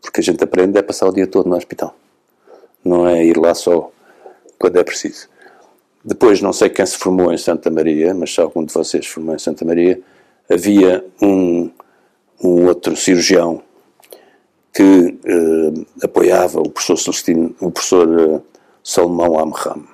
[0.00, 1.94] Porque a gente aprende a passar o dia todo no hospital.
[2.84, 3.92] Não é ir lá só
[4.58, 5.28] quando é preciso.
[6.04, 9.34] Depois, não sei quem se formou em Santa Maria, mas se algum de vocês formou
[9.34, 10.00] em Santa Maria,
[10.50, 11.70] havia um
[12.42, 13.62] um outro cirurgião
[14.76, 18.40] que eh, apoiava o professor Celestino, o professor eh,
[18.84, 19.84] Salomão Amram,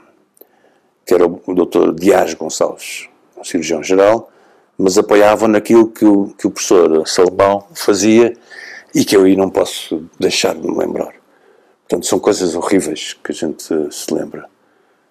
[1.06, 4.30] que era o, doutor Dias Gonçalves, um cirurgião geral,
[4.76, 8.32] mas apoiavam naquilo que o, que o professor Salomão fazia
[8.92, 11.14] e que eu aí não posso deixar de me lembrar.
[11.82, 14.46] Portanto, são coisas horríveis que a gente se lembra.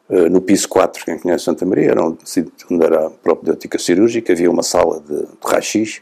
[0.09, 2.17] Uh, no piso 4, quem conhece Santa Maria, era onde,
[2.69, 6.01] onde era a propedêutica cirúrgica, havia uma sala de, de raio-x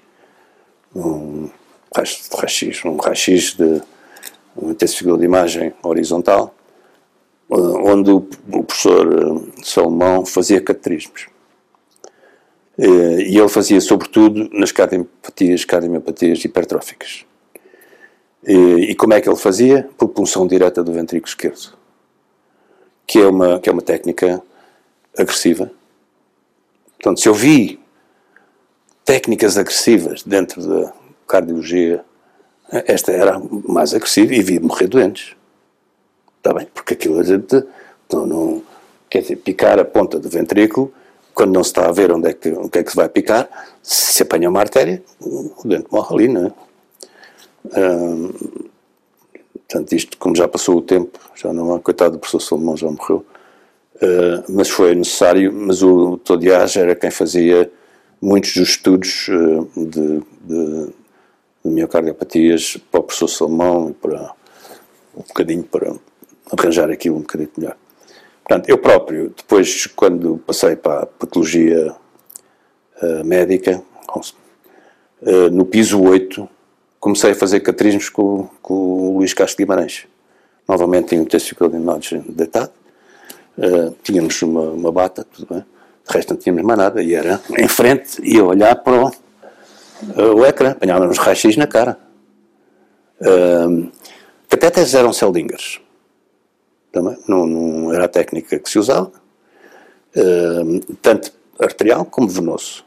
[0.96, 1.50] um
[1.96, 3.82] raio-x, um raio-x de
[4.56, 6.54] um intensificador de imagem horizontal,
[7.52, 8.22] eh, onde o,
[8.64, 11.28] professor eh, Salomão fazia cateterismos.
[12.78, 17.26] Eh, e ele fazia sobretudo nas cardiopatias, cardiopatias hipertróficas.
[18.46, 19.90] E, como é que ele fazia?
[19.98, 21.74] Por punção direta do ventrículo esquerdo,
[23.06, 24.42] que é uma, que é uma técnica
[25.18, 25.70] agressiva.
[26.98, 27.80] Portanto, se eu vi
[29.10, 30.94] técnicas agressivas dentro da
[31.28, 32.06] cardiologia,
[32.72, 35.36] esta era mais agressiva e via morrer doentes.
[36.38, 36.68] Está bem?
[36.72, 37.64] Porque aquilo a gente
[38.14, 38.64] não, não,
[39.10, 40.94] quer dizer, picar a ponta do ventrículo,
[41.34, 43.10] quando não se está a ver onde é que, o que é que se vai
[43.10, 43.50] picar,
[43.82, 47.80] se apanha uma artéria, o doente morre ali, não é?
[47.80, 48.32] Hum,
[49.54, 52.86] portanto, isto, como já passou o tempo, já não há, coitado do professor Salomão, já
[52.92, 53.26] morreu,
[53.96, 57.72] uh, mas foi necessário, mas o Todiage era quem fazia
[58.22, 60.94] muitos dos estudos uh, de, de,
[61.64, 64.34] de, miocardiopatias para o professor Salomão e para
[65.16, 65.96] um bocadinho para
[66.52, 67.78] arranjar aquilo um bocadinho melhor.
[68.44, 71.96] Portanto, eu próprio, depois, quando passei para a patologia
[73.02, 73.84] uh, médica,
[75.22, 76.50] uh, no piso 8,
[77.00, 80.08] comecei a fazer catrismos com, com o Luís Castro Guimarães.
[80.68, 81.78] Novamente em um testicle de
[82.32, 82.72] deitado.
[83.58, 85.66] Uh, tínhamos uma, uma, bata, tudo bem.
[86.10, 87.04] De resto não tínhamos mais nada.
[87.04, 90.72] E era em frente e a olhar para o, uh, o ecrã.
[90.72, 91.98] Apanhávamos raios na cara.
[94.52, 95.80] Até eram Seldingers.
[96.92, 97.18] Também.
[97.28, 99.12] Não, não, era a técnica que se usava.
[101.02, 102.84] Tanto arterial como venoso.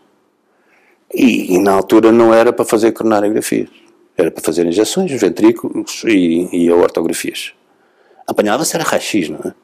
[1.15, 3.69] E, e, na altura não era para fazer coronarografias.
[4.17, 7.53] Era para fazer injeções, ventrículos e, e ortografias.
[8.27, 9.55] Apanhava-se era raio-x, não é?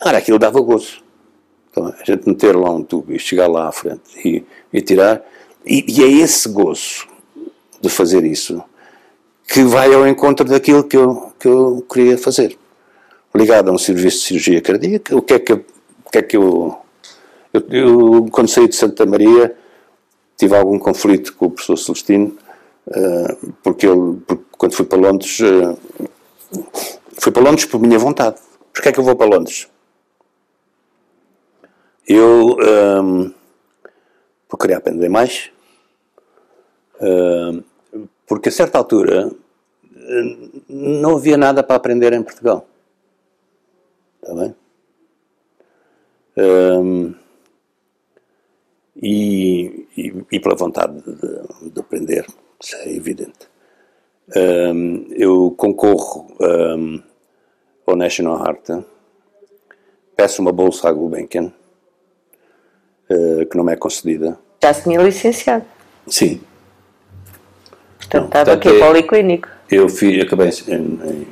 [0.00, 1.03] Agora aquilo dava gozo.
[1.74, 5.20] Então, a gente meter lá um tubo e chegar lá à frente e, e tirar.
[5.66, 7.08] E, e, é esse gozo
[7.80, 8.62] de fazer isso
[9.48, 12.56] que vai ao encontro daquilo que eu, que eu queria fazer.
[13.34, 15.64] Ligado a um serviço de cirurgia cardíaca, o que é que, o
[16.12, 16.78] que, é que eu,
[17.52, 19.52] eu, eu, quando saí de Santa Maria,
[20.36, 22.36] tive algum conflito com o professor Celestino,
[22.86, 25.76] uh, porque, ele, porque quando fui para Londres, uh,
[27.18, 28.36] fui para Londres por minha vontade.
[28.72, 29.66] Porquê é que eu vou para Londres?
[32.06, 32.56] Eu,
[33.02, 33.32] um,
[34.60, 35.50] querer aprender mais,
[37.00, 37.62] um,
[38.26, 39.30] porque a certa altura
[40.68, 42.66] não havia nada para aprender em Portugal.
[44.22, 44.54] Está bem?
[46.36, 47.14] Um,
[48.96, 52.26] e, e, e, pela vontade de, de, aprender,
[52.60, 53.48] isso é evidente.
[54.34, 57.02] Um, eu concorro um,
[57.86, 58.84] ao National Heart,
[60.16, 61.52] peço uma bolsa à Gulbenkian,
[63.14, 64.38] uh, que não me é concedida.
[64.62, 65.64] Já se tinha licenciado?
[66.06, 66.40] Sim.
[67.98, 69.48] Portanto, estava aqui é, policlínico.
[69.70, 71.26] Eu fui, acabei em, em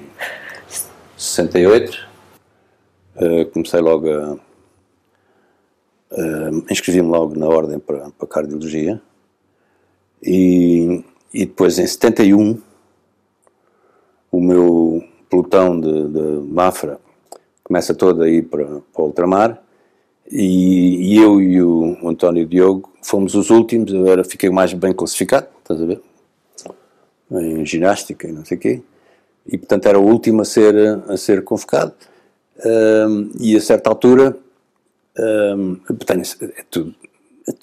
[1.16, 2.08] 68,
[3.16, 4.36] uh, comecei logo a.
[6.12, 9.00] Uh, Inscrevi-me logo na ordem para, para cardiologia
[10.22, 11.02] e,
[11.32, 12.60] e depois em 71
[14.30, 17.00] o meu pelotão de, de Mafra
[17.64, 19.62] começa todo a ir para, para o ultramar
[20.32, 24.92] e, e, eu e o António Diogo fomos os últimos, eu era, fiquei mais bem
[24.92, 26.00] classificado, estás a ver?
[27.30, 28.82] Em ginástica e não sei o quê.
[29.46, 30.74] E portanto era o último a ser,
[31.08, 31.92] a ser convocado.
[32.64, 34.36] Um, e a certa altura,
[35.56, 36.94] um, é, tudo,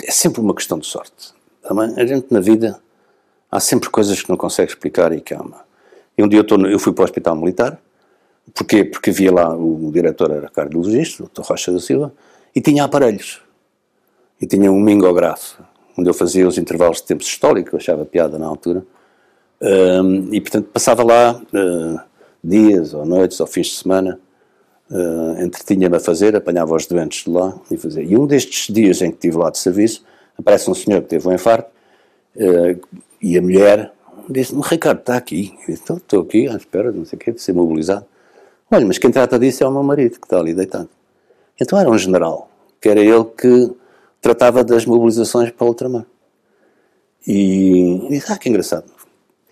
[0.04, 1.34] é sempre uma questão de sorte.
[1.62, 2.80] Também, a gente na vida
[3.52, 5.62] há sempre coisas que não consegue explicar e que ama.
[6.18, 7.80] E um dia eu, tô, eu fui para o hospital militar,
[8.54, 8.84] Porquê?
[8.84, 11.42] Porque havia lá, o diretor era cardiologista, o Dr.
[11.42, 12.14] Rocha da Silva,
[12.60, 13.42] e tinha aparelhos.
[14.42, 15.64] E tinha um mingografo,
[15.98, 18.84] onde eu fazia os intervalos de tempo histórico, eu achava piada na altura.
[19.62, 22.00] Um, e, portanto, passava lá uh,
[22.44, 24.20] dias, ou noites, ou fins de semana,
[24.92, 28.04] uh, entretinha-me a fazer, apanhava os doentes de lá e fazia.
[28.04, 30.04] E um destes dias em que estive lá de serviço,
[30.38, 31.70] aparece um senhor que teve um infarto,
[32.36, 33.94] uh, e a mulher
[34.30, 35.58] disse-me, Ricardo, está aqui.
[35.66, 38.06] Estou aqui, à espera, não sei o quê, de ser mobilizado.
[38.70, 40.90] Olha, mas quem trata disso é o meu marido, que está ali deitado.
[41.62, 42.49] Então era um general,
[42.82, 43.72] que era ele que
[44.22, 46.06] tratava das mobilizações para o ultramar.
[47.26, 48.86] E, disse, ah, que engraçado.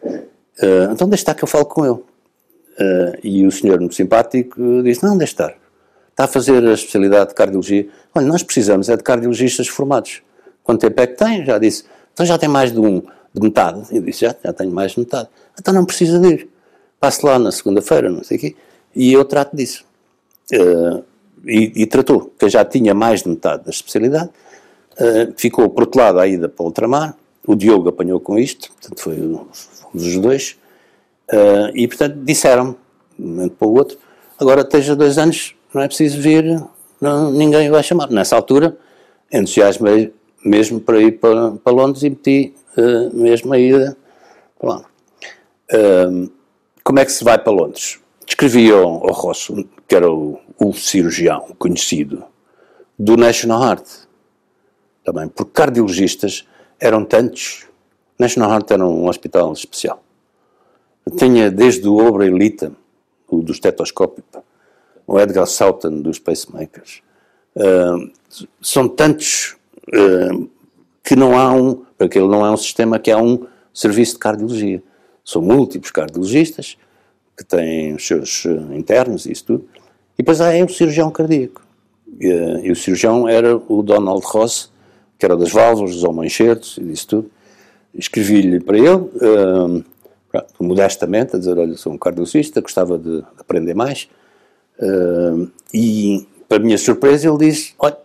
[0.03, 1.93] Uh, então deixa estar que eu falo com ele.
[1.93, 5.57] Uh, e o senhor, muito simpático, disse, não, deixa estar.
[6.09, 7.87] Está a fazer a especialidade de cardiologia.
[8.15, 10.21] Olha, nós precisamos é de cardiologistas formados.
[10.63, 11.45] Quanto tempo é que tem?
[11.45, 11.83] Já disse.
[12.13, 13.01] Então já tem mais de um,
[13.33, 13.83] de metade.
[13.91, 15.29] Eu disse, já, já tenho mais de metade.
[15.59, 16.49] Então não precisa de ir.
[16.99, 18.55] Passe lá na segunda-feira, não sei o quê.
[18.95, 19.85] E eu trato disso.
[20.51, 21.03] Uh,
[21.47, 24.29] e, e, tratou, que já tinha mais de metade da especialidade,
[24.99, 29.17] uh, ficou protelado à ida para o ultramar, o Diogo apanhou com isto, portanto foi
[29.93, 30.57] os dois,
[31.31, 32.75] uh, e portanto disseram-me,
[33.17, 33.97] de um momento para o outro,
[34.37, 36.61] agora esteja dois anos, não é preciso vir,
[36.99, 38.09] não, ninguém vai chamar.
[38.09, 38.77] Nessa altura,
[39.31, 43.97] entusiasmei mesmo para ir para, para Londres e meti uh, mesmo a ida
[44.59, 44.85] para lá.
[45.71, 46.29] Uh,
[46.83, 47.99] como é que se vai para Londres?
[48.27, 52.23] Escrevi ao, ao Rosso, que era o, o cirurgião conhecido,
[52.97, 53.87] do National Heart.
[55.03, 56.47] Também, porque cardiologistas
[56.79, 57.67] eram tantos.
[58.19, 60.03] National Heart era um hospital especial.
[61.17, 62.73] Tinha desde o Obrey Lytton,
[63.29, 64.23] o do estetoscópio,
[65.05, 67.01] o Edgar Soughton dos pacemakers.
[67.55, 68.11] Uh,
[68.61, 69.55] são tantos
[69.87, 70.49] uh,
[71.03, 74.19] que não há um, porque ele não é um sistema que há um serviço de
[74.19, 74.83] cardiologia.
[75.23, 76.77] São múltiplos cardiologistas
[77.37, 79.69] que têm os seus eh, internos e isso tudo.
[80.17, 81.61] E depois há o cirurgião cardíaco.
[82.19, 84.71] E, eh, e, o cirurgião era o Donald Ross,
[85.19, 87.31] que era das válvulas, dos homoenxertos e disso tudo.
[87.93, 89.83] Escrevi-lhe para ele, uh,
[90.59, 94.07] modestamente, a dizer, olha, sou um cardiologista, gostava de aprender mais.
[94.79, 97.97] Uh, e, para minha surpresa, ele disse, olha,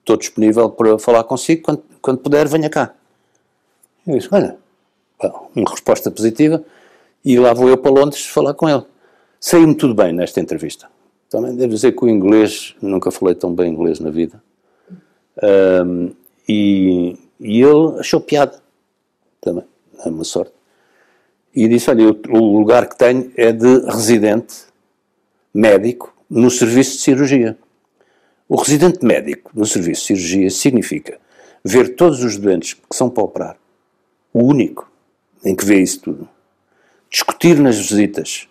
[0.00, 2.94] estou disponível para falar consigo, quando, quando puder, venha cá.
[4.06, 4.56] Eu disse, olha,
[5.54, 6.62] uma resposta positiva
[7.24, 8.82] e lá vou eu para Londres falar com ele.
[9.38, 10.88] Saiu-me tudo bem nesta entrevista.
[11.30, 14.42] Também devo dizer que o inglês, nunca falei tão bem inglês na vida.
[15.40, 16.10] Um,
[16.48, 18.60] e, e ele achou piada.
[19.40, 19.64] Também,
[20.04, 20.52] é uma sorte.
[21.54, 24.64] E disse: Olha, o lugar que tenho é de residente
[25.54, 27.56] médico no serviço de cirurgia.
[28.48, 31.20] O residente médico no serviço de cirurgia significa
[31.64, 33.56] ver todos os doentes que são para operar,
[34.32, 34.90] o único
[35.44, 36.28] em que vê isso tudo.
[37.08, 38.48] Discutir nas visitas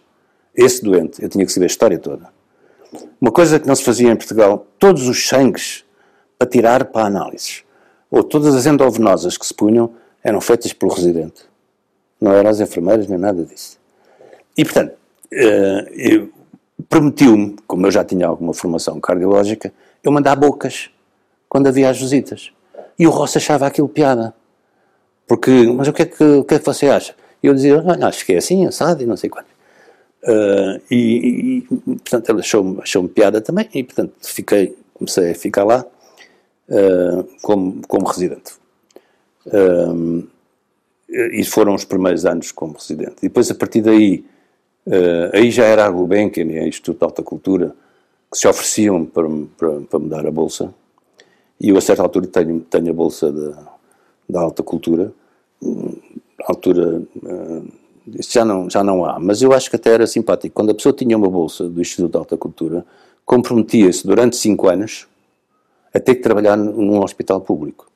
[0.56, 2.39] esse doente, eu tinha que saber a história toda
[3.20, 5.86] uma coisa que não se fazia em Portugal, todos os sangues
[6.38, 7.64] para tirar para análise,
[8.10, 9.92] ou todas as endovenosas que se punham,
[10.24, 11.44] eram feitas pelo residente.
[12.20, 13.78] Não eram as enfermeiras nem nada disso.
[14.58, 14.94] E, portanto,
[15.32, 16.26] eh,
[16.90, 19.72] permitiu-me, como eu já tinha alguma formação cardiológica,
[20.04, 20.90] eu mandar bocas
[21.48, 22.52] quando havia as visitas.
[22.98, 24.34] E o Roça achava aquilo piada.
[25.28, 27.16] Porque, mas o que é que, o que, é que você acha?
[27.42, 29.49] E eu dizia, acho que é assim, assado e não sei quanto.
[30.24, 35.64] Uh, e, e, portanto, ele achou-me achou piada também, e, portanto, fiquei, comecei a ficar
[35.64, 35.86] lá
[36.70, 38.54] uh, como, como residente.
[39.46, 40.28] Uh,
[41.10, 43.16] e foram os primeiros anos como residente.
[43.20, 44.24] E depois, a partir daí,
[45.34, 47.76] aí já era a Gulbenkian e a Instituto de Alta Cultura
[48.32, 50.72] que se ofereciam para, para, para me dar a bolsa.
[51.60, 53.32] E eu, a certa altura, tenho, tenho a bolsa
[54.30, 55.12] da Alta Cultura,
[56.46, 57.02] altura
[58.20, 60.54] já não, já não há, mas eu acho que até era simpático.
[60.56, 62.86] Quando a pessoa tinha uma bolsa do Instituto de Alta Cultura,
[63.26, 65.08] comprometia-se durante cinco anos
[65.94, 67.90] a ter que trabalhar num hospital público.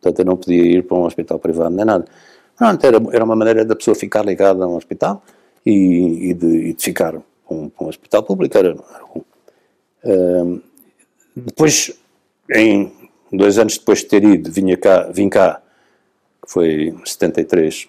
[0.00, 2.04] Portanto, eu não podia ir para um hospital privado nem nada.
[2.56, 5.22] Pronto, era, era uma maneira da pessoa ficar ligada a um hospital
[5.64, 8.56] e, e, de, e de, ficar com, um hospital público.
[8.56, 10.62] Era, era uh,
[11.36, 11.92] depois,
[12.52, 12.92] em
[13.32, 15.60] dois anos depois de ter ido, vinha cá, vim cá,
[16.44, 17.88] que foi em 73,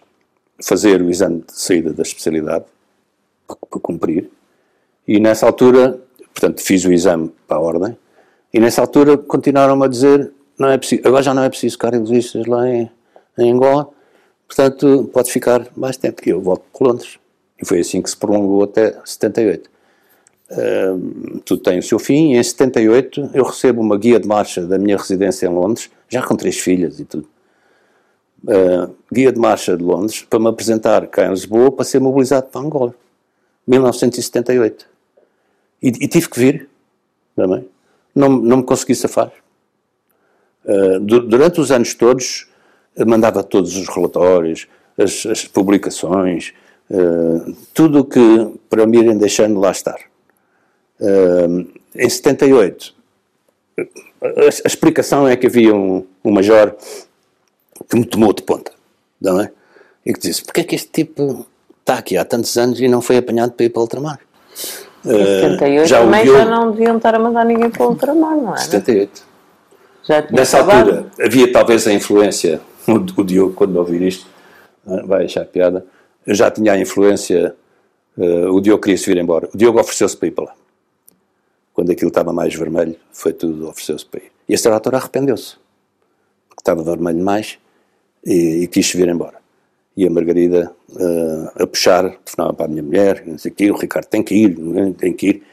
[0.62, 2.66] fazer o exame de saída da especialidade
[3.48, 4.30] para, cumprir.
[5.08, 6.00] E nessa altura,
[6.34, 7.98] portanto, fiz o exame para a ordem.
[8.54, 12.46] E nessa altura continuaram-me a dizer: não é preciso, agora já não é preciso cardiologistas
[12.46, 12.90] lá em,
[13.38, 13.90] em Angola,
[14.48, 16.22] portanto, pode ficar mais tempo.
[16.22, 17.20] que eu volto para Londres.
[17.62, 19.70] E foi assim que se prolongou até 78.
[20.52, 24.66] Uh, tudo tem o seu fim, e em 78 eu recebo uma guia de marcha
[24.66, 27.28] da minha residência em Londres, já com três filhas e tudo
[28.44, 32.48] uh, guia de marcha de Londres para me apresentar cá em Lisboa para ser mobilizado
[32.48, 32.96] para Angola.
[33.68, 34.86] 1978.
[35.82, 36.70] E, e tive que vir
[37.36, 37.68] também.
[38.14, 39.32] Não, não me consegui safar.
[40.66, 42.48] Uh, durante os anos todos,
[43.06, 44.68] mandava todos os relatórios,
[44.98, 46.54] as, as publicações,
[46.90, 48.20] uh, tudo o que
[48.70, 50.00] para me irem deixando lá estar.
[51.00, 51.66] Uh,
[51.96, 52.94] em 78,
[53.78, 53.86] a,
[54.26, 56.76] a, explicação é que havia um, um major
[57.84, 58.72] que me tomou de ponta,
[59.20, 59.52] não é?
[60.06, 61.46] E que disse, porque é que este tipo
[61.80, 64.20] está aqui há tantos anos e não foi apanhado para ir para o ultramar?
[65.06, 68.36] Em 78 uh, já também já não deviam estar a mandar ninguém para o ultramar,
[68.36, 68.58] não é?
[68.58, 69.24] 78.
[70.04, 70.90] Já Nessa acabado.
[70.90, 74.26] altura havia talvez a influência, o, Diogo quando ouvir isto
[74.88, 75.86] eh, vai achar piada,
[76.28, 77.56] já tinha a influência,
[78.18, 80.54] uh, o Diogo queria se vir embora, o Diogo ofereceu-se para ir para lá.
[81.74, 84.32] Quando aquilo estava mais vermelho, foi tudo, ofereceu-se para ir.
[84.50, 85.56] E a altura arrependeu-se,
[86.50, 87.58] porque estava vermelho mais,
[88.26, 89.38] e, e quis vir embora.
[89.96, 93.72] E a Margarida uh, a puxar, telefonava para a minha mulher, não sei o quê,
[93.72, 94.92] o Ricardo tem que ir, é?
[94.92, 95.44] tem que ir.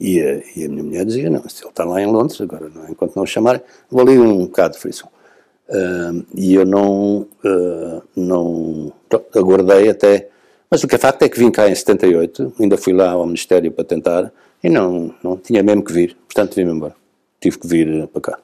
[0.00, 2.68] E a, e a, minha mulher dizia, não, se ele está lá em Londres, agora
[2.68, 5.08] não, enquanto não o chamarem, vou ali um bocado frição.
[5.68, 8.92] Uh, e eu não, uh, não
[9.34, 10.28] aguardei até,
[10.70, 13.24] mas o que é facto é que vim cá em 78, ainda fui lá ao
[13.24, 16.94] Ministério para tentar, e não, não tinha mesmo que vir, portanto vim-me embora.
[17.40, 18.38] Tive que vir para cá.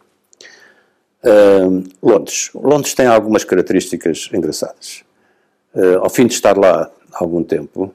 [1.23, 2.51] Uh, Londres.
[2.55, 5.05] Londres tem algumas características engraçadas.
[5.75, 7.95] Uh, ao fim de estar lá algum tempo,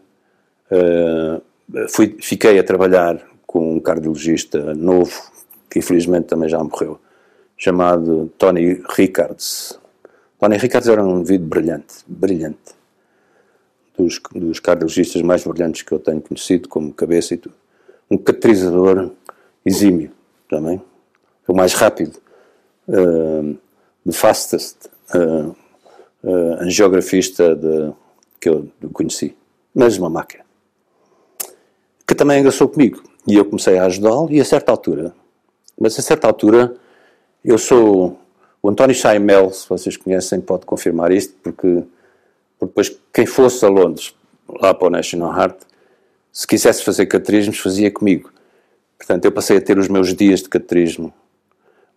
[0.71, 1.41] uh,
[1.89, 5.31] fui, fiquei a trabalhar com um cardiologista novo,
[5.69, 6.99] que infelizmente também já morreu,
[7.57, 9.79] chamado Tony Rickards.
[10.39, 12.75] Tony Rickards era um indivíduo brilhante, brilhante.
[13.97, 17.55] Dos, dos cardiologistas mais brilhantes que eu tenho conhecido, como cabeça e tudo.
[18.11, 19.09] Um catalisador
[19.65, 20.11] exímio
[20.49, 20.81] também.
[21.47, 22.19] O mais rápido
[22.87, 23.57] uh,
[24.05, 25.55] the fastest uh,
[26.23, 27.91] uh, angiografista de,
[28.39, 29.35] que eu conheci,
[29.73, 30.43] mas uma máquina,
[32.07, 33.01] que também engraçou comigo.
[33.27, 35.13] E eu comecei a ajudá-lo, e a certa altura,
[35.79, 36.75] mas a certa altura,
[37.43, 38.19] eu sou.
[38.61, 41.83] O António Chaimel, se vocês conhecem, pode confirmar isto, porque,
[42.57, 44.15] porque depois quem fosse a Londres,
[44.47, 45.57] lá para o National Heart,
[46.31, 48.31] se quisesse fazer cateterismos, fazia comigo.
[48.97, 51.13] Portanto, eu passei a ter os meus dias de cateterismo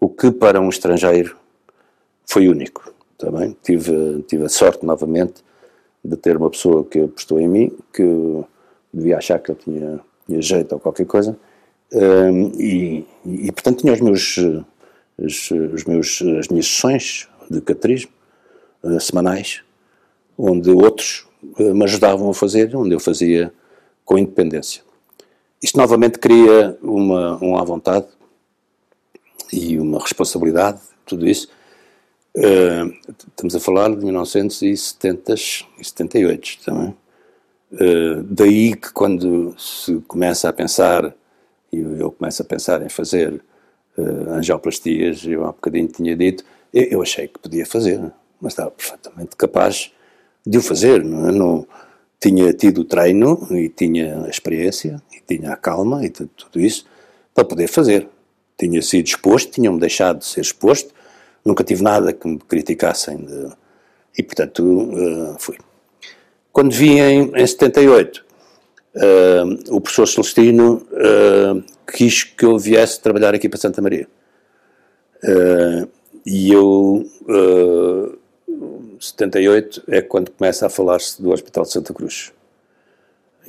[0.00, 1.36] o que para um estrangeiro
[2.24, 2.92] foi único.
[3.16, 5.42] Também tive, tive a sorte novamente
[6.04, 8.04] de ter uma pessoa que apostou em mim, que
[8.92, 11.36] devia achar que eu tinha, tinha jeito ou qualquer coisa,
[11.92, 14.36] um, e, e, portanto tinha os meus,
[15.18, 18.12] os, os, meus, as minhas sessões de caterismo
[18.82, 19.62] uh, semanais,
[20.36, 21.26] onde outros
[21.58, 23.52] uh, me ajudavam a fazer, onde eu fazia
[24.04, 24.82] com independência.
[25.62, 28.06] Isto novamente cria uma, uma vontade
[29.52, 31.48] e uma responsabilidade, tudo isso.
[32.36, 32.94] Uh,
[33.28, 36.94] estamos a falar de 1970 e 78 também.
[37.72, 41.14] Uh, daí que quando se começa a pensar
[41.72, 43.42] e eu começo a pensar em fazer
[43.96, 48.00] uh, angioplastias, eu há um bocadinho tinha dito, eu, eu, achei que podia fazer,
[48.40, 49.92] mas estava perfeitamente capaz
[50.46, 51.32] de o fazer, não, é?
[51.32, 51.66] não
[52.20, 56.86] tinha tido o treino e tinha a experiência e tinha a calma e tudo isso
[57.34, 58.08] para poder fazer.
[58.58, 60.92] Tinha sido exposto, tinham-me deixado de ser exposto,
[61.44, 63.48] nunca tive nada que me criticassem de,
[64.16, 65.56] e portanto uh, fui.
[66.52, 68.24] Quando vim em, em 78,
[68.96, 74.08] uh, o professor Celestino uh, quis que eu viesse trabalhar aqui para Santa Maria.
[76.26, 78.18] E eu, uh,
[79.00, 82.32] 78 é quando começa a falar-se do Hospital de Santa Cruz.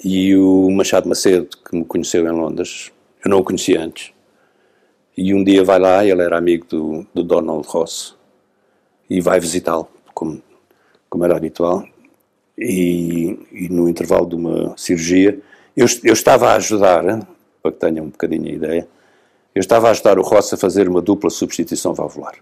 [0.03, 2.91] E o Machado Macedo, que me conheceu em Londres,
[3.23, 4.13] eu não o conhecia antes,
[5.17, 8.15] e um dia vai lá, ele era amigo do, do Donald Ross,
[9.09, 10.41] e vai visitá-lo, como,
[11.09, 11.83] como era habitual,
[12.57, 15.39] e, e, no intervalo de uma cirurgia,
[15.75, 17.03] eu, eu estava a ajudar,
[17.61, 18.87] para que tenham um bocadinho a ideia,
[19.55, 22.35] eu estava a ajudar o Ross a fazer uma dupla substituição valvular.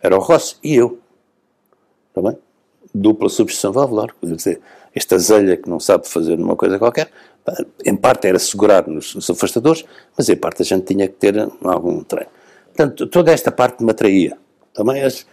[0.00, 0.98] Era o Ross e eu.
[2.08, 2.36] Está bem?
[2.94, 4.14] Dupla substituição valvular.
[4.20, 4.60] Quer dizer,
[4.94, 7.10] esta zelha que não sabe fazer uma coisa qualquer,
[7.84, 9.84] em parte era segurar nos, nos afastadores,
[10.16, 12.30] mas em parte a gente tinha que ter algum treino.
[12.66, 14.36] Portanto, toda esta parte me atraía.
[14.72, 15.26] Também as,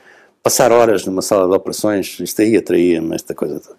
[0.44, 3.78] passar horas numa sala de operações, isto aí atraía-me, esta coisa toda.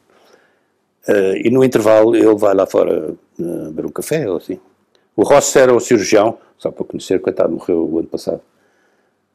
[1.08, 4.60] Uh, e no intervalo ele vai lá fora uh, beber um café ou assim.
[5.16, 8.40] O Ross era o cirurgião, só para conhecer, coitado, morreu o ano passado.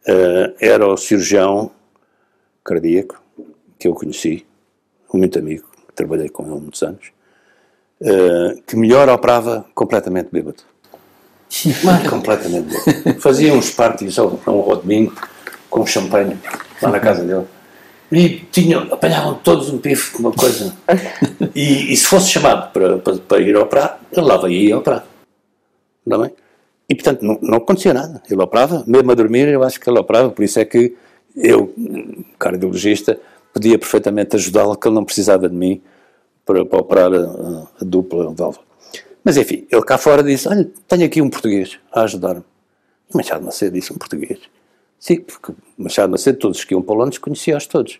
[0.07, 1.71] Uh, era o cirurgião
[2.63, 3.21] cardíaco
[3.77, 4.45] que eu conheci,
[5.13, 7.11] um muito amigo, trabalhei com ele há muitos anos,
[8.01, 10.63] uh, que melhor operava completamente bêbado.
[12.09, 13.21] Completamente bêbado.
[13.21, 15.13] Fazia uns parties ao, ao domingo
[15.69, 16.37] com champanhe
[16.81, 17.45] lá na casa dele
[18.11, 20.73] e tinham, apanhavam todos um pife, uma coisa.
[21.53, 25.05] E, e, se fosse chamado para, para, para ir operar, ele lá ia operar.
[26.05, 26.31] Não é?
[26.87, 28.21] E portanto não, não acontecia nada.
[28.29, 30.95] Ele operava, mesmo a dormir, eu acho que ele operava, por isso é que
[31.35, 31.73] eu,
[32.37, 33.19] cardiologista,
[33.53, 35.81] podia perfeitamente ajudá-lo, que ele não precisava de mim
[36.45, 38.63] para, para operar a, a dupla válvula.
[39.23, 42.43] Mas enfim, ele cá fora disse: Olha, tenho aqui um português a ajudar-me.
[43.13, 44.39] Machado Macedo disse: Um português.
[44.99, 47.99] Sim, porque Machado Macedo, todos que iam para Londres, conhecia-os todos.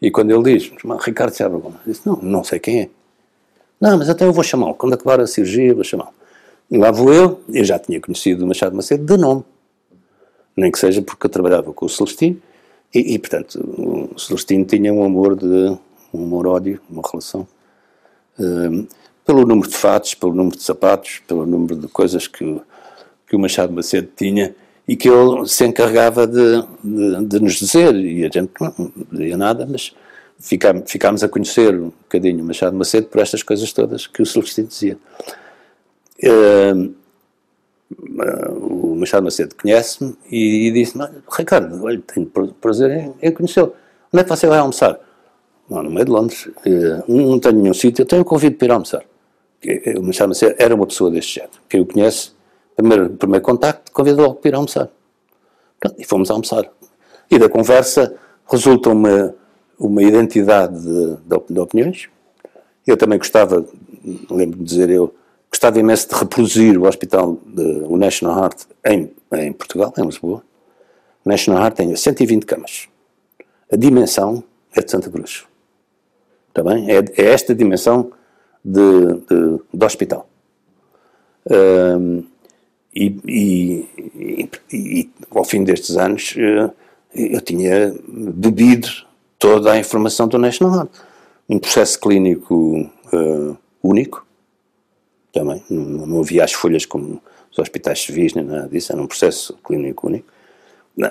[0.00, 2.90] E quando ele diz, Ricardo Serra disse, não, não sei quem é.
[3.80, 4.74] Não, mas até eu vou chamá-lo.
[4.74, 6.12] Quando acabar a cirurgia, vou chamá-lo.
[6.70, 9.44] E lá vou eu, eu já tinha conhecido Machado Macedo de nome.
[10.56, 12.40] Nem que seja porque eu trabalhava com o Celestino.
[12.94, 15.78] E, e portanto, o Celestino tinha um amor de,
[16.12, 17.46] um amor-ódio, uma relação.
[18.38, 18.86] Um,
[19.24, 22.60] pelo número de fatos, pelo número de sapatos, pelo número de coisas que,
[23.26, 24.54] que o Machado Macedo tinha
[24.88, 29.36] e que ele se encarregava de, de, de nos dizer, e a gente não dizia
[29.36, 29.94] nada, mas
[30.40, 34.66] ficámos, a conhecer um bocadinho o Machado Macedo por estas coisas todas que o Celestino
[34.66, 34.98] dizia.
[36.24, 36.94] Uh,
[38.60, 40.98] o Machado Macedo conhece-me e, e disse
[41.30, 42.26] Ricardo, olha, tenho
[42.60, 43.74] prazer em, em conhecê-lo.
[44.12, 44.98] Onde é que você vai almoçar?
[45.70, 46.46] Não, no meio de Londres.
[46.46, 49.04] Uh, não tenho nenhum sítio, eu tenho um convite para ir almoçar.
[50.02, 51.52] Machado Macedo era uma pessoa deste género.
[51.68, 52.32] Quem o conhece
[52.74, 54.88] primeiro, primeiro contacto, convidou para ir almoçar.
[55.96, 56.68] E fomos almoçar.
[57.30, 58.14] E da conversa
[58.50, 59.34] resulta uma,
[59.78, 62.08] uma identidade de, de, de opiniões.
[62.86, 63.64] Eu também gostava,
[64.30, 65.14] lembro-me de dizer eu,
[65.50, 70.42] gostava imenso de reproduzir o hospital, de, o National Heart, em, em Portugal, em Lisboa.
[71.24, 72.88] O National Heart tem 120 camas.
[73.70, 74.42] A dimensão
[74.74, 75.49] é de Santa Cruz.
[76.52, 78.12] Também é, é esta dimensão
[78.64, 80.28] de, de, de hospital.
[81.50, 82.24] Um,
[82.94, 86.70] e, e, e, e, ao fim destes anos eh,
[87.14, 88.88] eu tinha bebido
[89.38, 90.90] toda a informação do National Heart.
[91.48, 94.24] Um processo clínico uh, único,
[95.32, 97.20] também, não, não, havia as folhas como
[97.50, 100.26] os hospitais civis, nem nada disso, era um processo clínico único.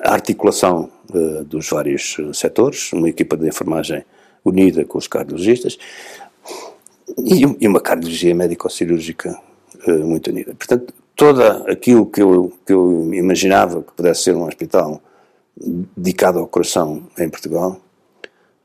[0.03, 4.05] A articulação uh, dos vários setores, uma equipa de enfermagem
[4.43, 5.77] unida com os cardiologistas
[7.17, 9.39] e, uma cardiologia médico-cirúrgica
[9.87, 10.53] uh, muito unida.
[10.55, 15.01] Portanto, todo aquilo que eu, que eu imaginava que pudesse ser um hospital
[15.95, 17.79] dedicado ao coração em Portugal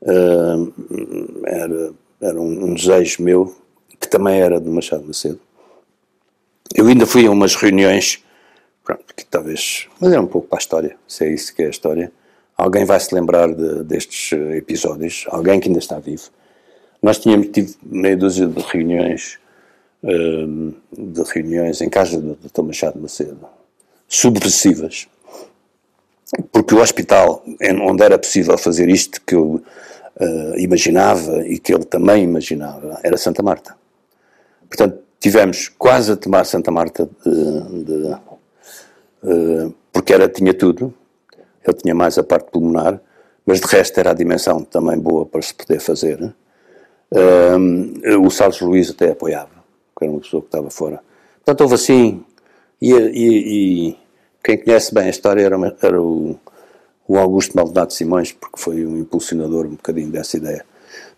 [0.01, 0.73] uh,
[1.45, 3.55] era, era um, um desejo meu,
[3.99, 5.39] que também era de Machado Macedo.
[6.73, 8.23] Eu ainda fui a umas reuniões,
[8.83, 11.67] pronto, que talvez, mas era um pouco para a história, se é isso que é
[11.67, 12.11] a história.
[12.57, 16.29] Alguém vai se lembrar de, destes episódios, alguém que ainda está vivo.
[17.01, 19.37] Nós tínhamos tido meia dúzia de reuniões,
[20.01, 22.61] hum, de reuniões em casa do Dr.
[22.61, 23.39] Machado Macedo,
[24.07, 25.07] subversivas,
[26.51, 27.43] porque o hospital
[27.83, 29.61] onde era possível fazer isto que eu
[30.19, 33.75] uh, imaginava e que ele também imaginava era Santa Marta.
[34.67, 40.93] Portanto, tivemos quase a tomar Santa Marta de, de, porque era, tinha tudo,
[41.69, 42.99] ele tinha mais a parte pulmonar,
[43.45, 46.33] mas de resto era a dimensão também boa para se poder fazer.
[47.11, 49.51] Uh, o Salles Luís até apoiava,
[49.97, 50.99] que era uma pessoa que estava fora.
[51.37, 52.23] Portanto, houve assim,
[52.81, 53.97] e, e, e
[54.43, 56.37] quem conhece bem a história era, era o,
[57.07, 60.65] o, Augusto Maldonado Simões, porque foi um impulsionador um bocadinho dessa ideia.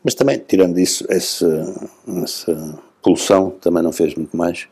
[0.03, 1.89] Mas também, tirando isso, essa,
[2.23, 4.67] essa pulsão também não fez muito mais.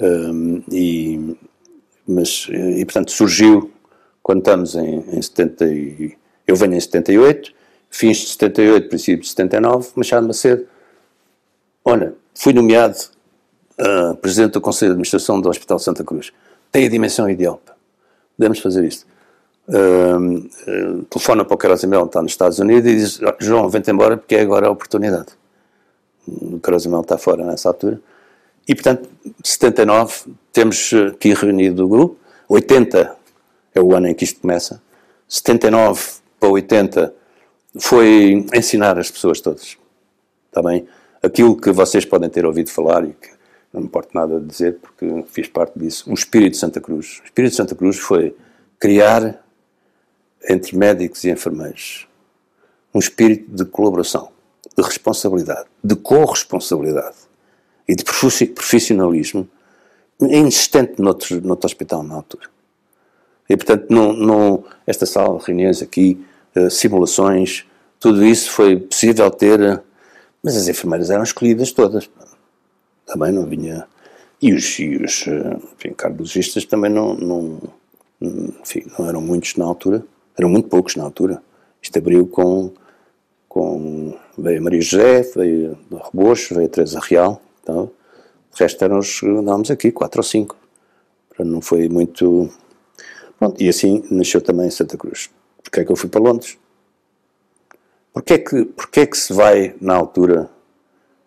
[0.00, 1.36] Um, e,
[2.06, 3.70] mas, e portanto surgiu
[4.22, 6.16] quando estamos em, em 70 e,
[6.46, 7.52] eu venho em 78,
[7.90, 10.66] fins de 78, princípio de 79, Machado Macedo,
[11.84, 12.96] olha, fui nomeado
[13.78, 16.32] uh, Presidente do Conselho de Administração do Hospital Santa Cruz.
[16.70, 17.60] Tem a dimensão ideal
[18.42, 19.06] podemos fazer isto.
[19.68, 23.90] Uh, uh, telefona para o Carlos Emel, está nos Estados Unidos, e diz: João, vem-te
[23.90, 25.28] embora porque é agora a oportunidade.
[26.26, 28.00] O Emel está fora nessa altura.
[28.66, 29.08] E, portanto,
[29.42, 32.16] 79, temos aqui reunido o grupo.
[32.48, 33.16] 80
[33.74, 34.82] é o ano em que isto começa.
[35.28, 36.02] 79
[36.38, 37.14] para 80
[37.80, 39.76] foi ensinar as pessoas todas.
[40.48, 40.86] Está bem?
[41.22, 43.30] Aquilo que vocês podem ter ouvido falar e que
[43.72, 47.20] não me importa nada de dizer porque fiz parte disso, um espírito de Santa Cruz.
[47.22, 48.36] O espírito de Santa Cruz foi
[48.78, 49.42] criar
[50.48, 52.06] entre médicos e enfermeiros
[52.94, 54.30] um espírito de colaboração,
[54.76, 57.16] de responsabilidade, de corresponsabilidade
[57.88, 59.48] e de profissionalismo
[60.20, 62.48] inexistente noutro, noutro hospital na altura.
[63.52, 66.24] E, portanto, não, esta sala de reuniões aqui,
[66.56, 67.64] uh, simulações,
[68.00, 69.80] tudo isso foi possível ter, uh,
[70.42, 72.08] mas as enfermeiras eram escolhidas todas
[73.12, 73.86] também não vinha.
[74.40, 77.60] E os, e os eh, enfim, cardiologistas também não, não,
[78.20, 80.04] enfim, não eram muitos na altura,
[80.36, 81.40] eram muito poucos na altura.
[81.80, 82.72] Isto abriu com,
[83.48, 87.90] com veio Maria José, veio Rebocho, veio Teresa Real, então,
[88.52, 90.56] o resto eram os, andámos aqui, quatro ou cinco.
[91.38, 92.50] Não foi muito.
[93.58, 95.30] E assim nasceu também Santa Cruz.
[95.62, 96.58] Porquê é que eu fui para Londres?
[98.12, 100.50] Porquê é que, porquê é que se vai, na altura,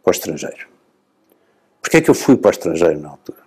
[0.03, 0.68] para o estrangeiro?
[1.82, 3.45] Porquê é que eu fui para o estrangeiro na altura?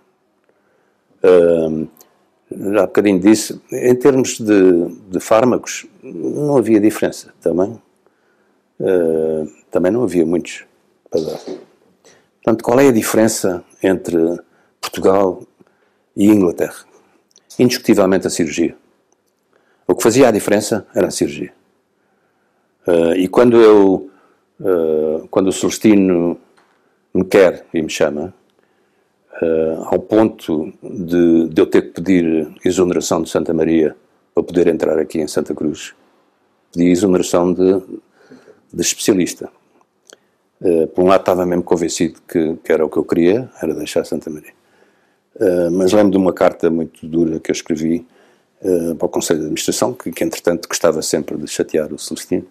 [2.51, 7.79] Já há bocadinho disse, em termos de, de fármacos, não havia diferença também.
[8.79, 10.65] Uh, também não havia muitos
[11.09, 11.39] para dar.
[12.43, 14.17] Portanto, qual é a diferença entre
[14.81, 15.43] Portugal
[16.15, 16.88] e Inglaterra?
[17.57, 18.75] Indiscutivelmente a cirurgia.
[19.87, 21.51] O que fazia a diferença era a cirurgia.
[22.87, 24.09] Uh, e quando eu,
[24.59, 26.39] uh, quando o Celestino
[27.13, 28.33] me quer e me chama,
[29.41, 33.95] uh, ao ponto de, de, eu ter que pedir exoneração de Santa Maria
[34.33, 35.93] para poder entrar aqui em Santa Cruz.
[36.71, 37.79] Pedi exoneração de,
[38.73, 39.49] de especialista.
[40.93, 44.05] Por um lado estava mesmo convencido que, que, era o que eu queria, era deixar
[44.05, 44.51] Santa Maria.
[45.39, 48.05] Uh, mas lembro de uma carta muito dura que eu escrevi
[48.61, 52.45] uh, para o Conselho de Administração, que, que entretanto gostava sempre de chatear o Celestino.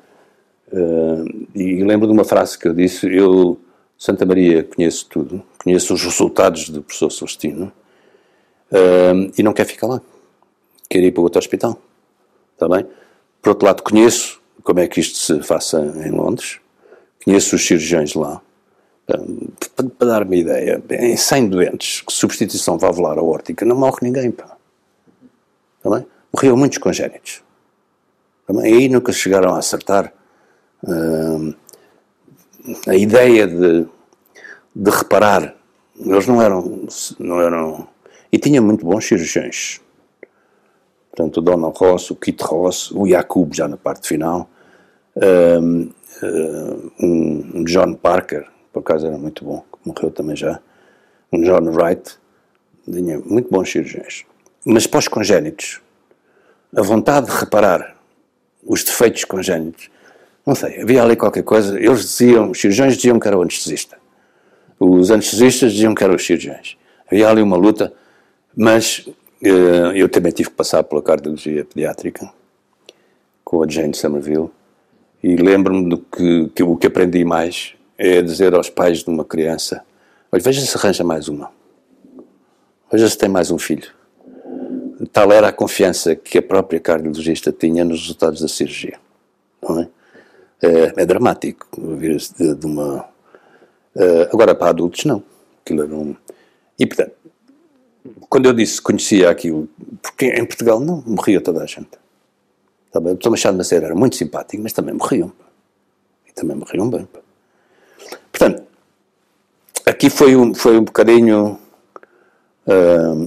[1.55, 3.59] e lembro de uma frase que eu disse, eu
[3.99, 7.73] Santa Maria conheço tudo, conheço os resultados do professor Celestino
[8.71, 10.01] uh, e não quer ficar lá.
[10.89, 11.77] Quer ir para outro hospital.
[12.55, 12.87] Está bem?
[13.43, 16.61] Por outro lado, conheço como é que isto se faça em Londres,
[17.25, 18.41] conheço os cirurgiões lá.
[19.09, 24.31] Para, dar uma ideia, em 100 doentes, substituição valvular aórtica, não morre ninguém.
[24.31, 24.55] Pá.
[25.79, 26.07] Está bem?
[26.31, 27.43] Morriam muitos congénitos.
[28.47, 28.71] Tá bem?
[28.71, 30.13] E aí nunca chegaram a acertar.
[30.85, 31.55] Uh,
[32.87, 33.87] a ideia de,
[34.77, 35.55] de reparar,
[35.99, 36.87] eles não eram,
[37.19, 37.89] não eram.
[38.31, 39.81] E tinha muito bons cirurgiões.
[41.11, 44.51] Portanto, o Donald Ross, o Kit Ross, o Jakub já na parte final,
[45.17, 45.91] um,
[47.01, 48.47] um John Parker,
[48.83, 50.61] por acaso era muito bom, morreu também já,
[51.33, 52.19] um John Wright,
[52.85, 54.25] tinha muito bons cirurgiões.
[54.65, 55.81] Mas para os congénitos,
[56.75, 57.97] a vontade de reparar
[58.65, 59.91] os defeitos congénitos
[60.49, 61.79] não sei, havia ali qualquer coisa.
[61.79, 63.99] Eles diziam, os cirurgiões diziam que era o anestesista.
[64.81, 66.75] Os anestesistas diziam que eram os cirurgiões.
[67.07, 67.93] Havia ali uma luta,
[68.57, 69.07] mas
[69.43, 72.33] uh, eu também tive que passar pela cardiologia pediátrica
[73.45, 74.49] com a Jane Somerville
[75.23, 79.25] e lembro-me do que, que o que aprendi mais é dizer aos pais de uma
[79.25, 79.85] criança:
[80.31, 81.51] olha, veja se arranja mais uma,
[82.91, 83.91] veja se tem mais um filho.
[85.13, 88.99] Tal era a confiança que a própria cardiologista tinha nos resultados da cirurgia.
[89.63, 89.89] Não é?
[90.61, 93.05] É, é dramático vir de, de uma.
[93.95, 95.23] Uh, agora, para adultos, não.
[95.65, 96.17] Aquilo era um.
[96.79, 97.13] E, portanto,
[98.29, 99.69] quando eu disse conhecia aquilo,
[100.03, 101.91] porque em Portugal não morria toda a gente.
[102.91, 103.13] Tá bem?
[103.13, 103.31] O Dr.
[103.31, 105.33] Machado Maceira era muito simpático, mas também morriam.
[106.27, 107.07] E também morriam bem.
[108.39, 108.63] Portanto,
[109.85, 111.59] aqui foi um, foi um bocadinho
[112.69, 113.25] uh,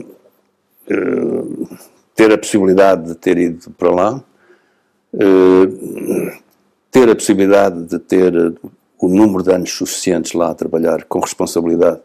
[0.89, 1.77] uh,
[2.15, 4.23] ter a possibilidade de ter ido para lá,
[5.13, 6.41] uh,
[6.89, 8.33] ter a possibilidade de ter
[8.97, 11.99] o número de anos suficientes lá a trabalhar com responsabilidade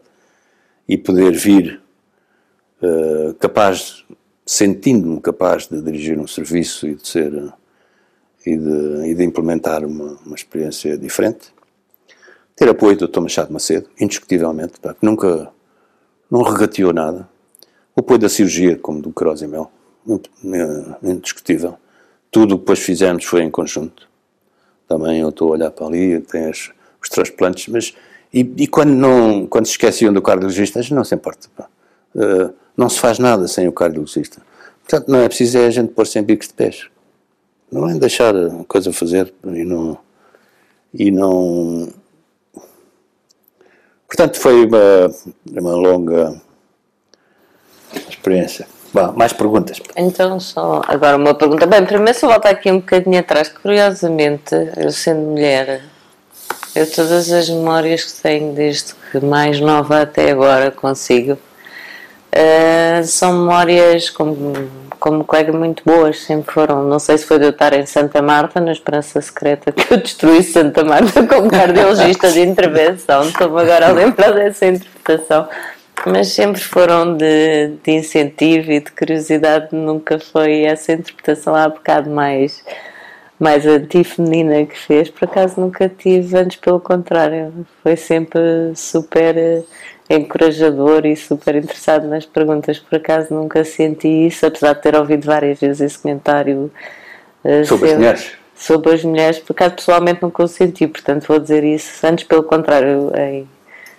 [0.89, 1.81] e poder vir
[3.39, 4.03] capaz,
[4.45, 7.53] sentindo-me capaz de dirigir um serviço e de ser
[8.45, 11.51] e de, e de implementar uma, uma experiência diferente
[12.57, 13.21] ter apoio do Dr.
[13.21, 15.47] Machado Macedo, indiscutivelmente, que nunca
[16.29, 17.29] não regateou nada.
[17.95, 19.71] O apoio da cirurgia, como do Queiroz e Mel,
[21.03, 21.77] indiscutível.
[22.31, 24.09] Tudo o que depois fizemos foi em conjunto.
[24.87, 27.93] Também eu estou a olhar para ali, tem as, os transplantes, mas.
[28.33, 31.47] E, e, quando, não, quando se esqueciam do cardiologista, não se importa.
[32.15, 34.41] Uh, não se faz nada sem o cardiologista.
[34.83, 36.87] Portanto, não é preciso é a gente pôr-se em bicos de pés.
[37.71, 39.97] Não é deixar a coisa fazer e não.
[40.93, 41.89] E não
[44.07, 45.11] Portanto, foi uma,
[45.59, 46.41] uma longa
[48.09, 48.67] experiência.
[48.93, 49.79] Bom, mais perguntas?
[49.95, 51.65] Então, só agora uma pergunta.
[51.65, 55.83] Bem, primeiro, eu voltar aqui um bocadinho atrás, curiosamente, eu sendo mulher,
[56.73, 61.37] eu todas as memórias que tenho desde que mais nova até agora consigo,
[62.35, 64.53] uh, são memórias como
[64.99, 66.83] como colega muito boas, sempre foram.
[66.83, 69.97] Não sei se foi de eu estar em Santa Marta, na Esperança Secreta, que eu
[69.97, 73.23] destruí Santa Marta como cardiologista de intervenção.
[73.23, 75.47] Estou-me agora a lembrar dessa interpretação.
[76.05, 82.09] Mas sempre foram de, de incentivo e de curiosidade, nunca foi essa interpretação há bocado
[82.09, 82.63] mais,
[83.39, 85.09] mais antifeminina que fez.
[85.09, 88.39] Por acaso nunca tive, antes pelo contrário, foi sempre
[88.75, 89.63] super
[90.09, 92.79] encorajador e super interessado nas perguntas.
[92.79, 96.71] Por acaso nunca senti isso, apesar de ter ouvido várias vezes esse comentário
[97.43, 98.31] uh, sobre as mulheres.
[98.55, 102.05] Sobre as mulheres, por acaso pessoalmente nunca o senti, portanto vou dizer isso.
[102.05, 103.47] Antes, pelo contrário, em,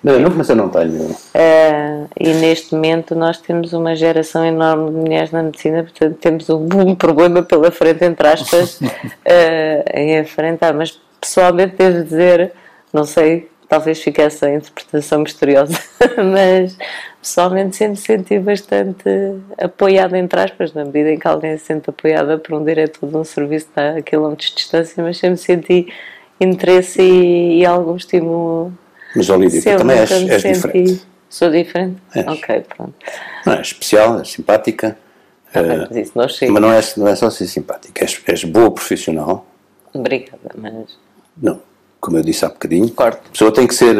[0.02, 1.10] não, não, mas eu não tenho.
[1.10, 6.48] Uh, e neste momento nós temos uma geração enorme de mulheres na medicina, portanto temos
[6.48, 8.86] um, um problema pela frente, entre aspas, uh,
[9.92, 10.72] em enfrentar.
[10.72, 12.52] Mas pessoalmente devo dizer,
[12.92, 15.78] não sei talvez fique essa interpretação misteriosa,
[16.16, 16.76] mas
[17.20, 19.08] pessoalmente sempre senti bastante
[19.58, 23.16] apoiada, entre aspas, na medida em que alguém se sente apoiada por um diretor de
[23.16, 25.92] um serviço a quilómetros de distância, mas sempre senti
[26.40, 28.72] interesse e, e algum estímulo.
[29.14, 31.06] Mas, Olívia, tu também és, és diferente.
[31.28, 32.00] Sou diferente?
[32.14, 32.26] És.
[32.26, 32.94] Ok, pronto.
[33.44, 34.96] Não, é especial, é simpática.
[35.52, 36.52] Ah, uh, mas isso não chega.
[36.52, 39.46] Mas não é, não é só ser simpática, és, és boa profissional.
[39.92, 40.98] Obrigada, mas.
[41.36, 41.60] Não,
[42.00, 43.96] como eu disse há bocadinho, a pessoa tem que ser,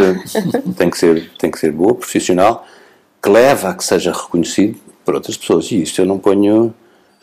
[0.76, 2.64] tem que ser, tem que ser boa, profissional,
[3.22, 5.70] que leva a que seja reconhecido por outras pessoas.
[5.70, 6.74] E isso eu não ponho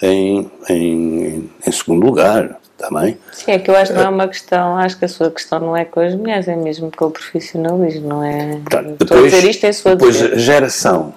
[0.01, 3.17] em, em, em segundo lugar também.
[3.31, 5.59] Sim, é que eu acho que não é uma questão, acho que a sua questão
[5.59, 8.57] não é com as mulheres, é mesmo com o profissionalismo, não é?
[8.57, 11.13] Portanto, depois, Estou a dizer isto em sua depois a geração,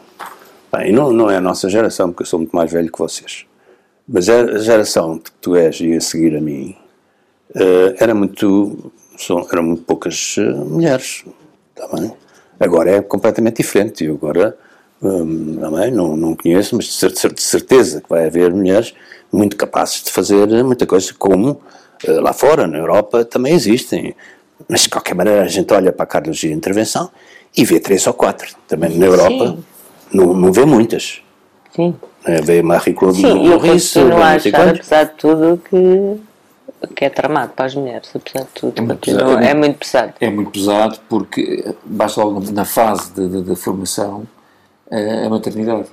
[0.72, 3.44] bem, não, não é a nossa geração, porque eu sou muito mais velho que vocês,
[4.08, 6.76] mas a geração que tu és e a seguir a mim,
[7.56, 11.24] uh, era muito são, eram muito poucas uh, mulheres.
[11.74, 11.88] Tá
[12.58, 14.56] agora é completamente diferente, e agora
[15.02, 18.94] um, também não, não conheço, mas de certeza que vai haver mulheres
[19.32, 24.14] muito capazes de fazer muita coisa, como uh, lá fora, na Europa, também existem.
[24.68, 27.10] Mas de qualquer maneira a gente olha para a cardiologia de intervenção
[27.56, 28.54] e vê três ou quatro.
[28.66, 29.56] Também na Europa
[30.12, 31.22] não, não vê muitas.
[31.74, 31.94] Sim.
[32.24, 36.20] É, vê Marie Claude Sim, eu continuo a achar, apesar de tudo, que
[36.94, 38.78] que é tramado para as mulheres, apesar de tudo.
[38.78, 40.14] É muito, pesado, é, é muito pesado.
[40.20, 44.26] É muito pesado porque basta logo na fase da formação
[44.90, 45.86] eh, a maternidade.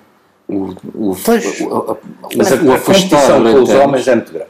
[0.47, 1.97] O, o, pois, o, o,
[2.35, 4.49] mas a, o a competição com os homens é muito grande.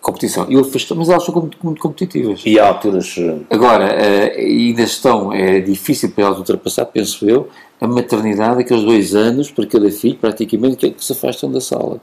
[0.00, 0.46] Competição.
[0.48, 2.42] E o mas elas são muito, muito competitivas.
[2.44, 3.16] E há alturas.
[3.18, 3.84] Eh, Agora,
[4.36, 7.48] ainda estão, é difícil para elas ultrapassar, penso eu,
[7.80, 11.60] a maternidade, aqueles dois anos para cada filho, praticamente, que, é que se afastam da
[11.60, 12.00] sala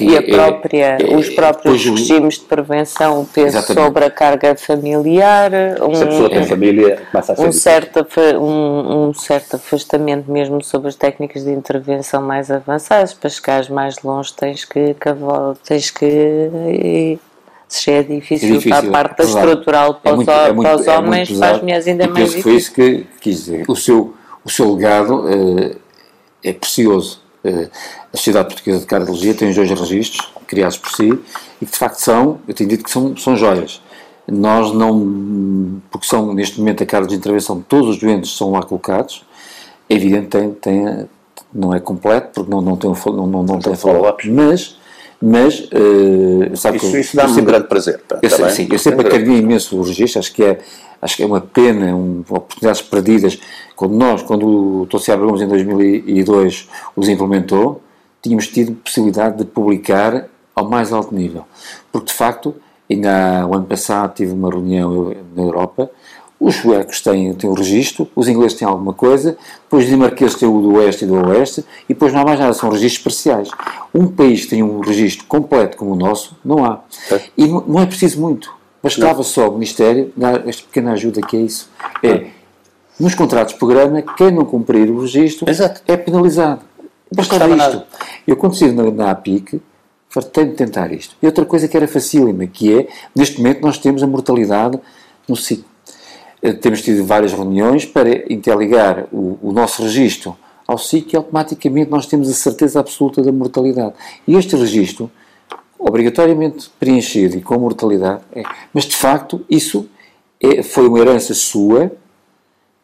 [0.00, 3.86] e a é- própria, é, os próprios regimes de prevenção, o peso exatamente.
[3.86, 5.50] sobre a carga familiar,
[5.82, 7.02] um, Se a pessoa tem família,
[7.38, 8.06] um, certo,
[8.38, 14.02] um, um, certo afastamento mesmo sobre as técnicas de intervenção mais avançadas, para chegares mais
[14.02, 14.94] longe tens que,
[15.64, 17.18] tens que
[17.68, 20.62] se é difícil, é difícil para a parte estrutural para, é muito, os, é muito,
[20.62, 22.42] para os é homens, para as mulheres ainda mais difícil.
[22.42, 23.64] foi isso que quis dizer.
[23.68, 25.76] O seu, o seu legado uh,
[26.42, 27.27] é precioso.
[27.44, 27.70] Uh,
[28.12, 31.08] a Sociedade Portuguesa de Cardiologia tem os dois registros criados por si
[31.60, 33.80] e que de facto são, eu tenho dito que são, são joias.
[34.26, 38.62] Nós não, porque são neste momento a carga de intervenção, todos os doentes são lá
[38.62, 39.24] colocados,
[39.88, 41.08] é evidente tem, tem
[41.52, 44.77] não é completo, porque não, não tem, não, não, não tem follow-ups, mas
[45.20, 48.00] mas uh, sabe isso, isso dá-me um grande prazer.
[48.06, 50.60] Pá, eu, tá sim, eu sempre acredito imenso o registro, acho que é,
[51.02, 53.38] acho que é uma pena, um, oportunidades perdidas.
[53.74, 57.82] Quando nós, quando o Gomes em 2002 os implementou,
[58.22, 61.44] tínhamos tido possibilidade de publicar ao mais alto nível.
[61.90, 62.54] Porque, de facto,
[62.90, 65.90] ainda o ano passado tive uma reunião na Europa
[66.40, 70.48] os suecos têm, têm o registro, os ingleses têm alguma coisa, depois os dinamarqueses têm
[70.48, 73.50] o do oeste e do oeste, e depois não há mais nada, são registros parciais.
[73.92, 76.80] Um país que tem um registro completo como o nosso, não há.
[77.10, 77.20] É.
[77.36, 78.52] E não, não, é preciso muito.
[78.80, 81.68] Bastava só o Ministério dar esta pequena ajuda que é isso.
[82.02, 82.26] É,
[83.00, 85.82] nos contratos de programa, quem não cumprir o registro Exato.
[85.88, 86.62] é penalizado.
[87.12, 87.56] Bastava isto.
[87.56, 87.86] Nada.
[88.26, 89.60] Eu, quando estive na, na APIC,
[90.08, 91.16] fartei de tentar isto.
[91.20, 94.78] E outra coisa que era facílima, que é, neste momento nós temos a mortalidade
[95.28, 95.64] no ciclo
[96.60, 100.36] temos tido várias reuniões para interligar o, o nosso registro
[100.66, 103.94] ao SIC e automaticamente nós temos a certeza absoluta da mortalidade.
[104.26, 105.10] E este registro,
[105.78, 108.42] obrigatoriamente preenchido e com mortalidade, é,
[108.72, 109.88] mas de facto isso
[110.40, 111.90] é, foi uma herança sua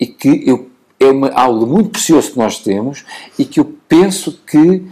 [0.01, 3.05] e que eu, é uma, algo muito precioso que nós temos
[3.39, 4.83] e que eu penso que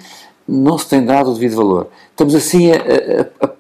[0.47, 1.89] não se tem dado o devido valor.
[2.11, 3.53] Estamos assim a, a, a, a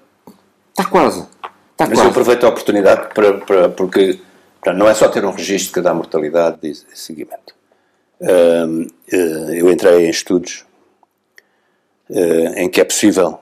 [0.70, 1.20] está quase.
[1.20, 2.02] Está mas quase.
[2.02, 4.18] eu aproveito a oportunidade para, para porque
[4.62, 7.52] Portanto, não é só ter um registro que dá mortalidade e seguimento.
[8.20, 8.64] Eh,
[9.58, 10.64] eu entrei em estudos
[12.08, 13.40] eh, em que é possível,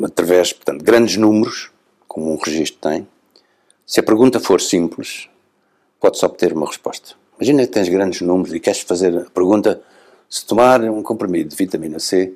[0.00, 1.72] através portanto, de grandes números,
[2.06, 3.08] como um registro tem,
[3.84, 5.28] se a pergunta for simples,
[5.98, 7.16] pode-se obter uma resposta.
[7.38, 9.82] Imagina que tens grandes números e queres fazer a pergunta
[10.30, 12.32] se tomar um comprimido de vitamina C,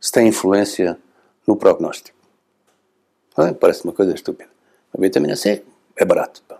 [0.00, 0.98] se tem influência
[1.46, 2.16] no prognóstico.
[3.60, 4.57] Parece uma coisa estúpida.
[4.96, 5.62] A vitamina C
[5.96, 6.42] é barato.
[6.46, 6.58] Pá.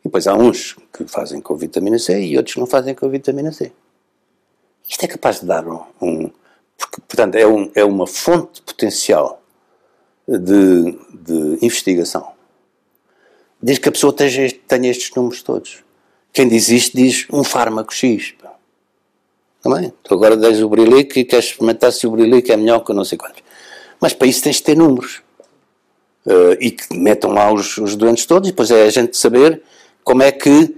[0.00, 3.08] E depois há uns que fazem com vitamina C e outros que não fazem com
[3.08, 3.72] vitamina C.
[4.88, 5.82] Isto é capaz de dar um.
[6.00, 6.30] um
[6.76, 9.40] porque, portanto, é, um, é uma fonte potencial
[10.28, 12.32] de, de investigação.
[13.62, 15.82] Desde que a pessoa tenha, tenha estes números todos.
[16.32, 18.32] Quem diz isto diz um fármaco X.
[18.32, 18.54] Pá.
[19.62, 19.90] Também.
[20.02, 23.04] Tu agora dás o Brilic e queres experimentar se o Brilic é melhor que não
[23.04, 23.42] sei quantos.
[23.98, 25.23] Mas para isso tens de ter números
[26.26, 29.62] uh, e que metam lá os, os, doentes todos, e depois é a gente saber
[30.02, 30.74] como é que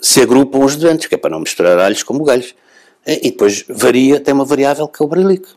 [0.00, 2.54] se agrupam os doentes, que é para não misturar alhos como galhos.
[3.06, 5.48] E depois varia, tem uma variável que é o Brilic.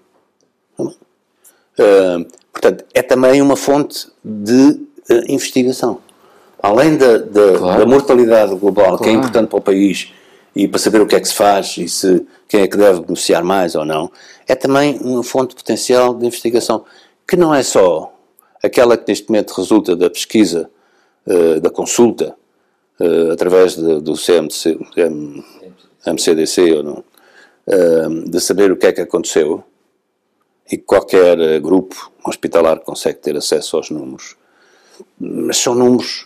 [0.80, 6.00] Uh, portanto, é também uma fonte de uh, investigação.
[6.62, 7.80] Além da, da, claro.
[7.80, 9.04] da mortalidade global, claro.
[9.04, 10.14] que é importante para o país
[10.56, 13.02] e para saber o que é que se faz e se quem é que deve
[13.02, 14.12] beneficiar mais ou não,
[14.48, 16.86] é também uma fonte potencial de investigação
[17.28, 18.11] que não é só
[18.64, 20.70] aquela que neste momento resulta da pesquisa,
[21.26, 22.36] uh, da consulta,
[23.00, 24.78] uh, através de, do CMC,
[26.06, 27.04] MCDC ou não,
[27.68, 29.64] uh, de saber o que é que aconteceu,
[30.72, 34.38] e qualquer grupo hospitalar consegue ter acesso aos números,
[35.20, 36.26] mas são números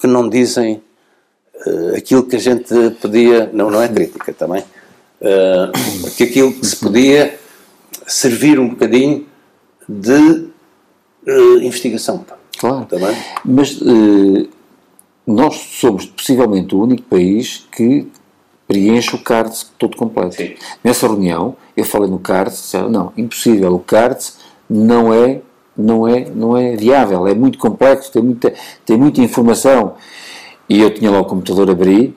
[0.00, 0.82] que não dizem
[1.96, 4.64] aquilo que a gente podia, não, não é crítica também,
[6.16, 7.38] que aquilo que se podia
[8.08, 9.26] servir um bocadinho
[9.88, 10.48] de
[11.26, 12.24] uh, investigação.
[12.58, 12.86] Claro.
[12.86, 13.16] Também.
[13.44, 14.48] Mas uh,
[15.26, 18.06] nós somos possivelmente o único país que
[18.66, 20.36] preenche o CARDS todo completo.
[20.36, 20.54] Sim.
[20.82, 24.38] Nessa reunião, eu falei no disseram, não, impossível, o CARDS
[24.68, 25.40] não é,
[25.76, 28.52] não é, não é viável, é muito complexo, tem muita,
[28.84, 29.94] tem muita informação.
[30.68, 32.14] E eu tinha lá o computador, abri,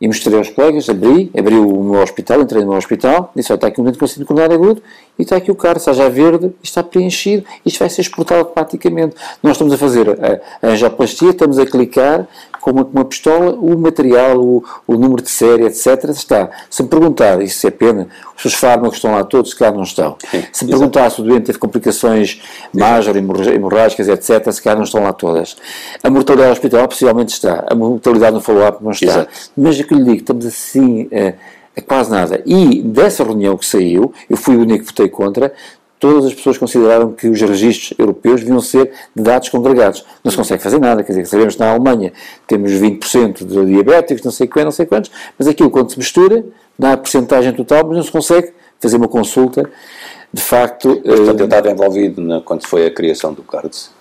[0.00, 3.58] e mostrei aos colegas, abri, abri o meu hospital, entrei no meu hospital, disse, olha,
[3.58, 4.82] está aqui um doente com síndrome coronário agudo,
[5.18, 9.14] e está aqui o CAR, está já verde, está preenchido, isto vai ser exportado automaticamente.
[9.42, 12.26] Nós estamos a fazer a, a angioplastia, estamos a clicar
[12.60, 16.10] com uma, uma pistola, o material, o, o, número de série, etc.
[16.10, 16.48] está.
[16.70, 19.82] Se me perguntar, isso é pena, os seus fármacos estão lá todos, se calhar não
[19.82, 20.16] estão.
[20.30, 22.40] Sim, se me perguntar se o doente teve complicações
[22.72, 25.56] major, hemorrágicas, etc., se calhar não estão lá todas.
[26.02, 29.06] A mortalidade hospitalar possivelmente está, a mortalidade no follow-up não está.
[29.06, 29.30] Exato.
[29.56, 31.08] Mas é que lhe digo, estamos assim...
[31.10, 31.34] É
[31.80, 32.42] quase nada.
[32.44, 35.52] E dessa reunião que saiu, eu fui o único que votei contra,
[35.98, 40.04] todas as pessoas consideraram que os registros europeus deviam ser de dados congregados.
[40.24, 42.12] Não se consegue fazer nada, quer dizer, sabemos que na Alemanha
[42.46, 46.44] temos 20% de diabéticos, não sei quantos, não sei quantos, mas aquilo quando se mistura,
[46.76, 49.70] dá a porcentagem total, mas não se consegue fazer uma consulta
[50.32, 50.96] De facto.
[50.96, 53.92] Portanto, eu estava envolvido na, quando foi a criação do CARDS.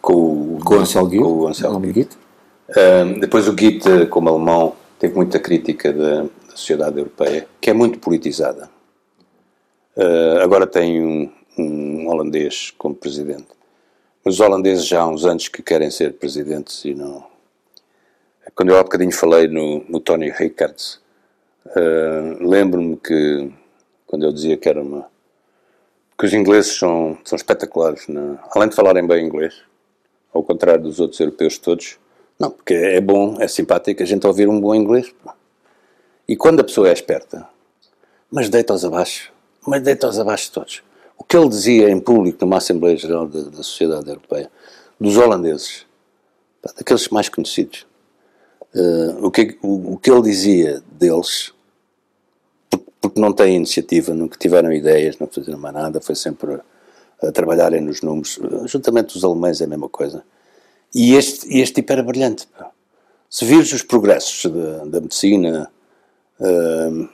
[0.00, 0.58] Com, o.
[0.64, 0.76] Com
[1.20, 1.76] o Ansel.
[1.76, 6.24] Uh, depois o Git, como alemão, teve muita crítica da
[6.60, 8.70] sociedade europeia, que é muito politizada.
[9.96, 13.48] Uh, agora tem um, um holandês como presidente.
[14.24, 17.24] Mas os holandeses já há uns anos que querem ser presidentes e não.
[18.54, 21.00] Quando eu há bocadinho falei no, no Tony Rickards,
[21.66, 23.50] uh, lembro-me que
[24.06, 25.06] quando eu dizia que era uma.
[26.18, 29.62] que os ingleses são, são espetaculares, na, além de falarem bem inglês,
[30.32, 31.98] ao contrário dos outros europeus todos.
[32.38, 35.14] Não, porque é bom, é simpático a gente ouvir um bom inglês.
[36.30, 37.46] E quando a pessoa é esperta,
[38.30, 39.32] mas deita-os abaixo,
[39.66, 40.82] mas deita-os abaixo todos
[41.20, 44.50] o que ele dizia em público numa Assembleia Geral da, da Sociedade Europeia,
[44.98, 45.84] dos holandeses,
[46.76, 47.86] daqueles mais conhecidos,
[48.74, 51.52] uh, o, que, o, o, que ele dizia deles,
[53.02, 56.58] porque não têm iniciativa, nunca tiveram ideias, não fizeram mais nada, foi sempre
[57.22, 60.24] a, trabalharem nos números, juntamente os alemães é a mesma coisa.
[60.94, 62.48] E este, este tipo era brilhante.
[63.28, 65.70] Se vires os progressos da, da medicina,
[66.40, 67.08] uh,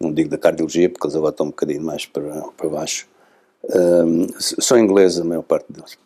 [0.00, 3.06] não digo da cardiologia, porque eles agora estão um bocadinho mais para, para baixo,
[3.64, 5.98] um, são ingleses a maior parte deles.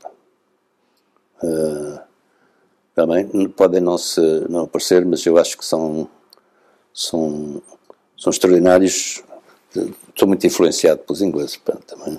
[1.42, 2.00] Uh,
[2.94, 6.08] também podem não, se, não aparecer, mas eu acho que são,
[6.92, 7.62] são,
[8.16, 9.22] são extraordinários.
[10.08, 12.18] Estou muito influenciado pelos ingleses também.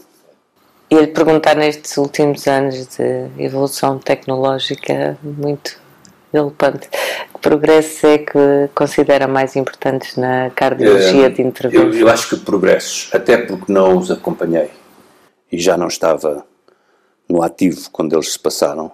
[0.90, 5.80] E perguntar nestes últimos anos de evolução tecnológica muito
[6.36, 6.90] galopante.
[7.34, 11.92] Que progressos é que considera mais importantes na cardiologia de intervenção?
[11.92, 14.70] Eu, eu acho que progressos, até porque não os acompanhei
[15.52, 16.46] e já não estava
[17.28, 18.92] no ativo quando eles se passaram,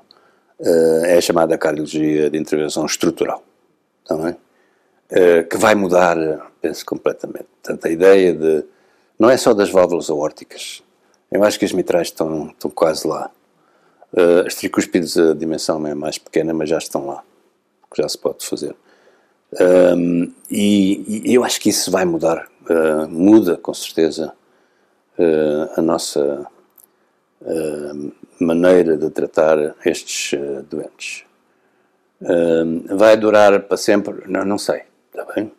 [0.60, 3.44] eh, é a chamada cardiologia de intervenção estrutural.
[4.06, 4.36] Também,
[5.10, 6.18] eh, que vai mudar,
[6.62, 7.48] penso, completamente.
[7.62, 8.64] Portanto, a ideia de.
[9.20, 10.84] Não é só das válvulas aórticas.
[11.32, 13.30] Eu acho que as mitrais estão, estão quase lá.
[14.46, 17.24] As tricúspides, a dimensão é mais pequena, mas já estão lá
[17.94, 18.76] que já se pode fazer.
[19.60, 24.34] Um, e, e, eu acho que isso vai mudar, uh, muda com certeza
[25.20, 26.48] uh, a nossa
[27.42, 30.40] uh, maneira de tratar estes
[30.70, 31.26] doentes.
[32.96, 34.24] vai durar para sempre?
[34.28, 35.52] Não, não sei, está bem?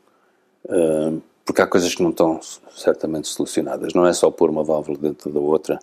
[1.44, 2.40] porque há coisas que não estão
[2.70, 3.92] certamente solucionadas.
[3.94, 5.78] Não é só pôr uma válvula dentro da outra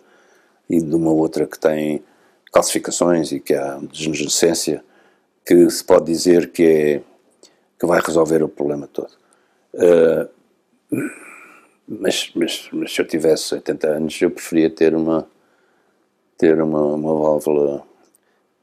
[0.68, 2.02] e de uma outra que tem
[2.50, 4.82] calcificações e que há degenerescência
[5.44, 7.02] que se pode dizer que, é,
[7.78, 9.10] que vai resolver o problema todo.
[9.74, 10.28] Uh,
[11.88, 15.26] mas, mas, mas, se eu tivesse 80 anos, eu preferia ter uma,
[16.38, 17.82] ter uma, uma válvula,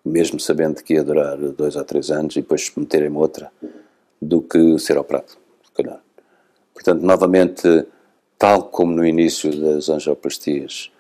[0.03, 3.51] mesmo sabendo que ia durar dois ou três anos, e depois meterem outra,
[4.21, 5.31] do que ser operado,
[5.63, 6.01] se calhar.
[6.73, 7.85] Portanto, novamente,
[8.37, 10.91] tal como no início das angioplastias,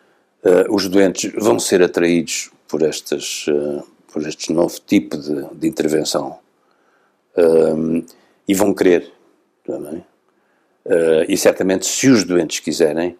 [0.43, 5.67] uh, os doentes vão ser atraídos por estas, uh, por este novo tipo de, de
[5.67, 6.39] intervenção
[7.37, 8.03] um,
[8.47, 9.11] e vão querer
[9.63, 10.03] também.
[10.85, 13.17] Uh, e certamente, se os doentes quiserem,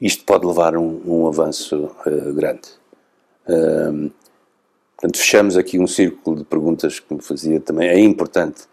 [0.00, 2.68] isto pode levar a um, um avanço uh, grande.
[3.48, 4.10] Um,
[4.96, 7.88] portanto, fechamos aqui um círculo de perguntas que me fazia também.
[7.88, 8.64] É importante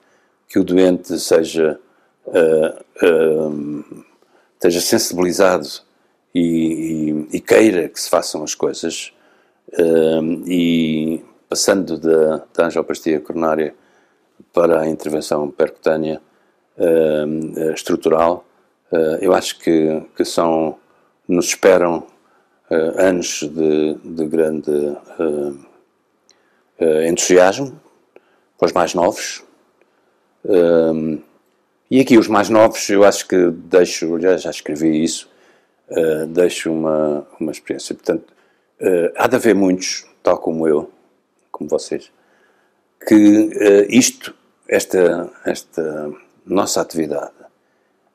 [0.49, 1.79] que o doente seja,
[2.27, 3.85] uh,
[4.55, 5.67] esteja sensibilizado
[6.35, 6.41] e,
[7.31, 9.13] e, e, queira que se façam as coisas.
[10.45, 11.23] e
[11.53, 13.75] passando da, angioplastia coronária
[14.51, 16.19] para a intervenção percutânea
[16.79, 18.43] uh, estrutural,
[18.91, 20.79] uh, eu acho que, que são,
[21.27, 22.07] nos esperam
[22.71, 24.97] uh, anos de, de grande
[27.07, 27.79] entusiasmo
[28.57, 29.43] para os mais novos.
[31.89, 35.29] e aqui os mais novos, eu acho que deixo, já, já escrevi isso,
[36.29, 37.95] deixo uma, uma experiência.
[37.95, 38.33] Portanto,
[39.15, 40.91] há de haver muitos, tal como eu,
[41.53, 42.11] como vocês,
[43.07, 44.35] que uh, isto,
[44.67, 46.11] esta, esta
[46.45, 47.31] nossa atividade,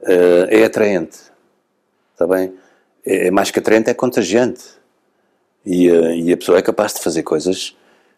[0.02, 1.19] uh, é atraente.
[2.12, 2.52] Está bem?
[3.06, 4.65] É, é, mais que atraente, é contagiante.
[5.65, 7.77] E, uh, e, a pessoa é capaz de fazer coisas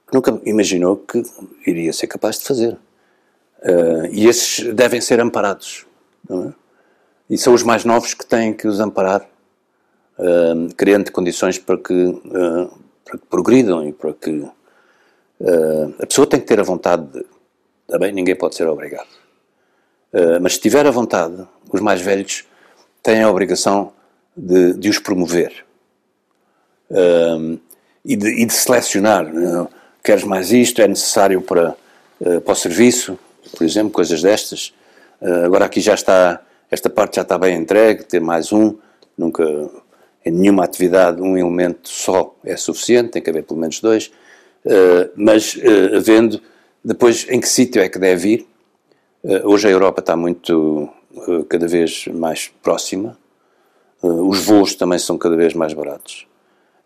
[0.08, 1.22] que nunca imaginou que
[1.66, 2.76] iria ser capaz de fazer.
[4.10, 5.86] e esses devem ser amparados.
[6.28, 6.52] É?
[7.28, 9.24] E são os mais novos que têm que os amparar,
[10.76, 12.20] criando condições para que,
[13.04, 14.44] para que progridam e para que
[15.40, 17.24] Uh, a pessoa tem que ter a vontade de.
[17.88, 19.08] Também ninguém pode ser obrigado.
[20.12, 22.44] Uh, mas se tiver a vontade, os mais velhos
[23.02, 23.92] têm a obrigação
[24.36, 25.64] de, de os promover
[26.90, 27.58] uh,
[28.04, 29.26] e, de, e, de, selecionar.
[30.04, 30.82] queres mais isto?
[30.82, 31.74] É necessário para,
[32.44, 33.18] para o serviço,
[33.56, 34.74] por exemplo, coisas destas.
[35.44, 38.76] agora aqui já está, esta parte já está bem entregue, ter mais um,
[39.16, 39.42] nunca.
[40.24, 44.10] em nenhuma atividade um elemento só é suficiente, tem que haver pelo menos dois,
[45.16, 46.40] mas uh, havendo,
[46.84, 48.48] depois em que sítio é que deve ir?
[49.22, 50.88] Uh, hoje a Europa está muito,
[51.48, 53.18] cada vez mais próxima,
[54.02, 56.26] os voos também são cada vez mais baratos.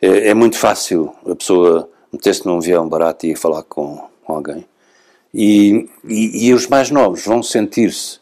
[0.02, 4.66] É, é muito fácil a pessoa meter-se num avião barato e ir falar com alguém.
[5.32, 8.20] E, e, e os mais novos vão sentir-se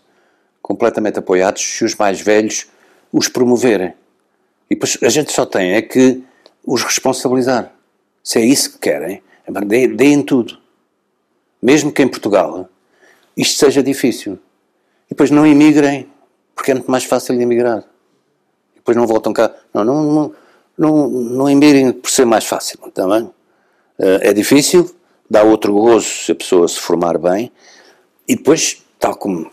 [0.60, 2.68] completamente apoiados se os mais velhos
[3.12, 3.94] os promoverem.
[4.70, 6.22] E depois a gente só tem é que
[6.64, 7.72] os responsabilizar.
[8.22, 9.22] Se é isso que querem,
[9.96, 10.58] deem tudo.
[11.60, 12.68] Mesmo que em Portugal
[13.36, 14.34] isto seja difícil.
[15.06, 16.08] E depois não imigrem,
[16.54, 17.84] porque é muito mais fácil de emigrar.
[18.74, 19.54] E depois não voltam cá.
[19.72, 20.34] Não, não, não,
[20.76, 23.30] não, não imigrem por ser mais fácil, também.
[23.98, 24.90] Eh, é difícil,
[25.28, 27.52] dá outro gozo se a pessoa se formar bem.
[28.26, 29.50] E depois, tal como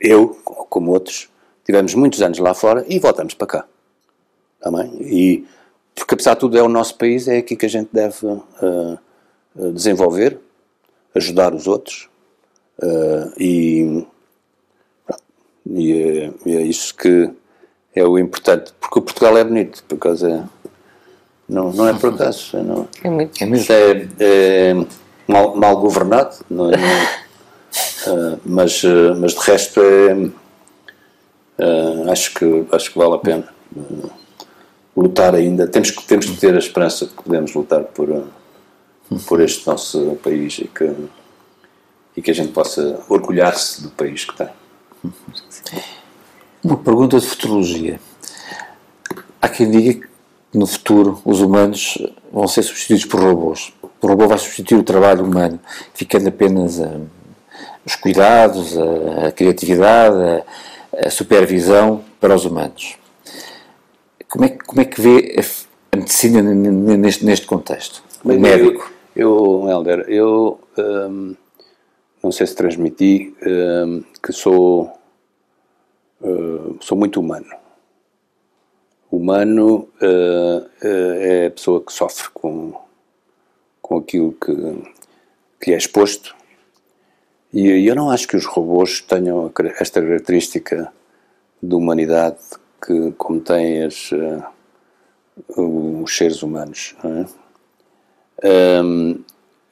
[0.00, 1.28] eu, como outros,
[1.64, 3.64] tivemos muitos anos lá fora e voltamos para cá.
[4.60, 4.90] Também.
[5.00, 5.46] E,
[5.94, 8.98] porque apesar de tudo é o nosso país, é aqui que a gente deve uh,
[9.72, 10.38] desenvolver,
[11.14, 12.08] ajudar os outros
[12.82, 14.06] uh, e,
[15.66, 17.30] e é, é, isso que
[17.94, 20.48] é o importante, porque o Portugal é bonito, por causa
[21.48, 23.72] não, não é por acaso, não, é, muito, é, mesmo.
[23.72, 24.74] é, é
[25.26, 28.82] mal, mal governado, não, não uh, mas,
[29.18, 30.30] mas de resto é
[31.58, 34.10] Uh, acho, que, acho que vale a pena uh,
[34.94, 35.66] lutar ainda.
[35.66, 38.28] Temos que, temos que ter a esperança de que podemos lutar por, uh,
[39.26, 40.94] por este nosso país e que,
[42.16, 44.48] e que a gente possa orgulhar-se do país que tem.
[46.62, 48.00] Uma pergunta de futurologia.
[49.40, 51.98] Há quem diga que no futuro os humanos
[52.32, 53.72] vão ser substituídos por robôs.
[54.00, 55.60] O robô vai substituir o trabalho humano,
[55.94, 56.80] ficando apenas
[57.84, 62.96] os cuidados, a, a criatividade, a, a supervisão para os humanos.
[64.28, 68.02] Como é, como é que vê a, a medicina neste, neste contexto?
[68.24, 68.95] O médico.
[69.16, 71.34] Eu, Helder, eu hum,
[72.22, 74.92] não sei se transmiti hum, que sou,
[76.22, 77.46] hum, sou muito humano.
[79.10, 79.88] Humano
[80.82, 82.74] é a pessoa que sofre com,
[83.80, 84.52] com aquilo que,
[85.60, 86.36] que é exposto
[87.58, 90.92] e eu não acho que os robôs tenham esta característica
[91.62, 92.36] de humanidade
[92.84, 94.10] que, têm as,
[95.56, 96.94] os seres humanos.
[97.02, 97.45] É?
[98.44, 99.12] Um,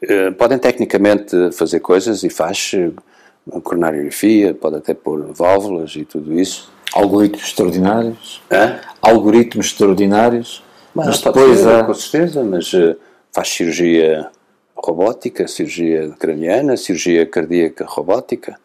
[0.03, 6.39] uh, podem tecnicamente fazer coisas e faz uh, coronariografia, pode até pôr válvulas e tudo
[6.39, 6.73] isso.
[6.93, 8.43] Algoritmos extraordinários.
[8.51, 8.81] Hã?
[9.03, 10.63] Algoritmos extraordinários.
[10.95, 11.85] Mas, mas depois há...
[11.85, 12.97] com certeza, mas uh,
[13.33, 14.31] faz cirurgia
[14.77, 18.59] robótica, cirurgia craniana, cirurgia cardíaca robótica,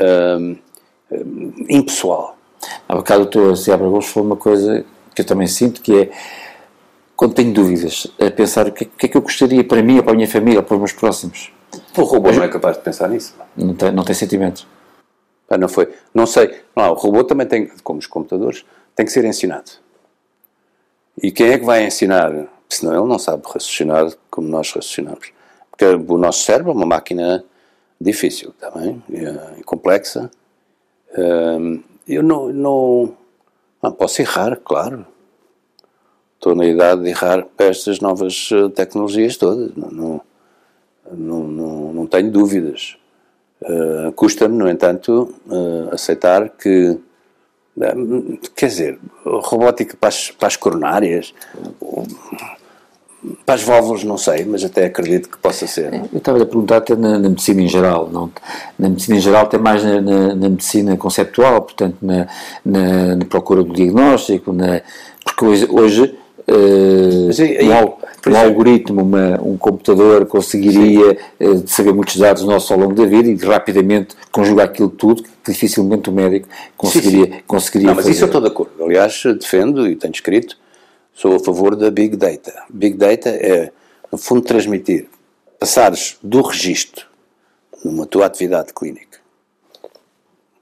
[0.00, 0.56] um,
[1.68, 2.36] impessoal.
[2.88, 3.56] Há bocado o Dr.
[3.56, 4.84] Seabra Gomes falou uma coisa
[5.14, 6.10] que eu também sinto, que é,
[7.18, 10.12] quando tenho dúvidas, a pensar o que, que, é que eu gostaria para mim, para
[10.12, 11.50] a minha família, para os meus próximos.
[11.96, 13.34] O robô não é capaz de pensar nisso.
[13.56, 14.64] Não tem, não tem sentimentos.
[15.50, 15.92] Ah, não foi.
[16.14, 16.60] Não sei.
[16.76, 18.64] Não, o robô também tem, como os computadores,
[18.94, 19.68] tem que ser ensinado.
[21.20, 22.46] E quem é que vai ensinar?
[22.68, 25.32] Senão ele não sabe raciocinar como nós raciocinamos.
[25.72, 27.44] Porque o nosso cérebro é uma máquina
[28.00, 29.02] difícil também,
[29.58, 30.30] e complexa.
[31.18, 33.12] Hum, eu não, não,
[33.82, 35.04] não, posso errar, claro.
[36.38, 39.74] Estou na idade de errar para estas novas eh, tecnologias todas.
[39.74, 40.20] Não, não,
[41.12, 42.96] não, não, não tenho dúvidas.
[43.60, 46.96] Uh, Custa-me, no entanto, uh, aceitar que,
[48.54, 51.34] quer dizer, robótica para as, para as coronárias,
[53.44, 55.92] para as válvulas não sei, mas até acredito que possa ser.
[55.92, 58.30] Eu estava a perguntar até na, na, medicina em geral, não,
[58.78, 62.28] na medicina em geral até mais na, na, na medicina conceptual, portanto na,
[63.28, 64.82] procura do diagnóstico, na,
[65.24, 66.18] porque hoje, hoje
[66.50, 72.78] uh, aí, um, um algoritmo, uma, um computador conseguiria uh, saber muitos dados nossos ao
[72.78, 77.42] longo da vida e rapidamente conjugar aquilo tudo que dificilmente o médico conseguiria, sim, sim.
[77.46, 78.14] conseguiria não, mas fazer.
[78.14, 78.84] isso eu estou de acordo.
[78.84, 80.56] Aliás, defendo e tenho escrito
[81.18, 82.64] sou a favor da Big Data.
[82.70, 83.72] Big Data é,
[84.10, 85.08] no fundo, transmitir,
[85.58, 87.06] passares do registro
[87.84, 89.18] numa tua atividade clínica,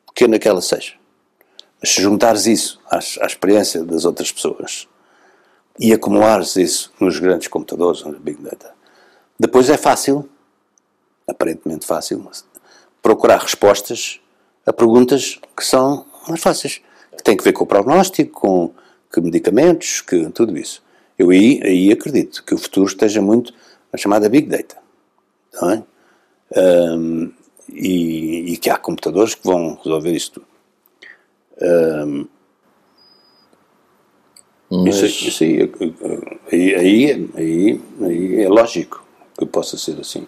[0.07, 0.95] pequena que ela seja,
[1.81, 4.89] mas se juntares isso à, à experiência das outras pessoas
[5.79, 8.75] e acumulares isso nos grandes computadores, no Big Data,
[9.39, 10.29] depois é fácil,
[11.27, 12.27] aparentemente fácil,
[13.03, 14.21] procurar respostas
[14.65, 16.81] a perguntas que são mais fáceis,
[17.17, 18.75] que têm que ver com o prognóstico, com
[19.13, 20.83] que medicamentos, que tudo isso.
[21.19, 23.55] Eu aí, aí acredito que o futuro esteja muito
[23.93, 24.77] na chamada Big Data.
[25.55, 25.83] Não é?
[26.57, 27.33] Um,
[27.69, 30.47] e, e, que há computadores que vão resolver isso tudo.
[31.61, 32.27] Um,
[34.71, 34.97] Mas...
[34.97, 35.73] Isso, isso aí,
[36.53, 39.05] aí, aí, aí, aí é lógico
[39.39, 40.27] que possa ser assim.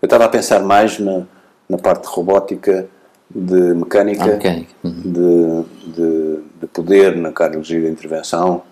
[0.00, 1.22] Eu estava a pensar mais na,
[1.68, 2.88] na parte robótica
[3.30, 4.74] de mecânica, ah, mecânica.
[4.82, 5.02] Uhum.
[5.04, 8.62] De, de, de, poder na cardiologia de intervenção,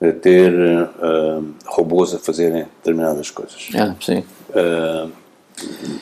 [0.00, 3.68] de ter uh, robôs a fazerem determinadas coisas.
[3.74, 4.24] Ah, sim.
[4.50, 5.10] Uh,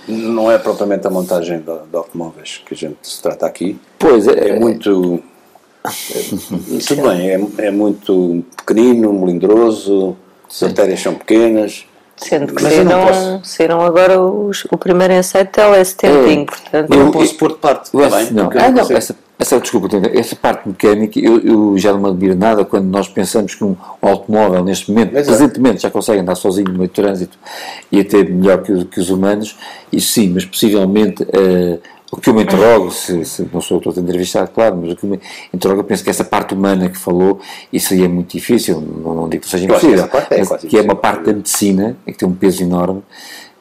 [0.06, 3.78] não é propriamente a montagem de, de, automóveis que a gente se trata aqui.
[3.98, 4.50] Pois é.
[4.50, 5.22] É muito.
[5.84, 10.16] É, tudo bem, é, é muito pequenino, melindroso,
[10.48, 11.86] as artérias são pequenas
[12.18, 13.40] Sendo que serão, posso...
[13.44, 16.92] serão agora os, o primeiro ensaio de telestenting, é, portanto.
[16.92, 20.34] Eu não posso pôr de parte, eu, também, não, ah, não, essa, essa, desculpa, essa
[20.34, 24.64] parte mecânica, eu, eu, já não me admiro nada quando nós pensamos que um, automóvel,
[24.64, 25.80] neste momento, presentemente, é.
[25.80, 27.38] já consegue andar sozinho no meio do trânsito
[27.92, 29.56] e até melhor que, que os humanos,
[29.92, 31.22] isso sim, mas possivelmente.
[31.22, 34.96] Uh, o que eu me interrogo, se, se não sou todo entrevistado, claro, mas o
[34.96, 35.20] que eu me
[35.52, 37.38] interrogo, eu penso que essa parte humana que falou,
[37.70, 40.80] isso aí é muito difícil, não, não digo que seja impossível, é, mas que é
[40.80, 43.02] uma parte da medicina, que tem um peso enorme,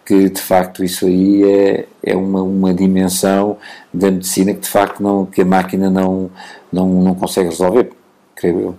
[0.05, 3.57] que de facto isso aí é, é uma, uma dimensão
[3.93, 6.31] da medicina que de facto não, que a máquina não,
[6.71, 7.91] não, não consegue resolver,
[8.33, 8.75] creio eu.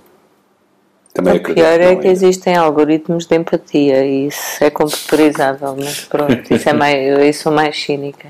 [1.18, 2.12] Também o pior é que é.
[2.12, 7.50] existem algoritmos de empatia e isso é computadorizável, mas pronto, isso é mais, eu sou
[7.50, 8.28] mais cínica.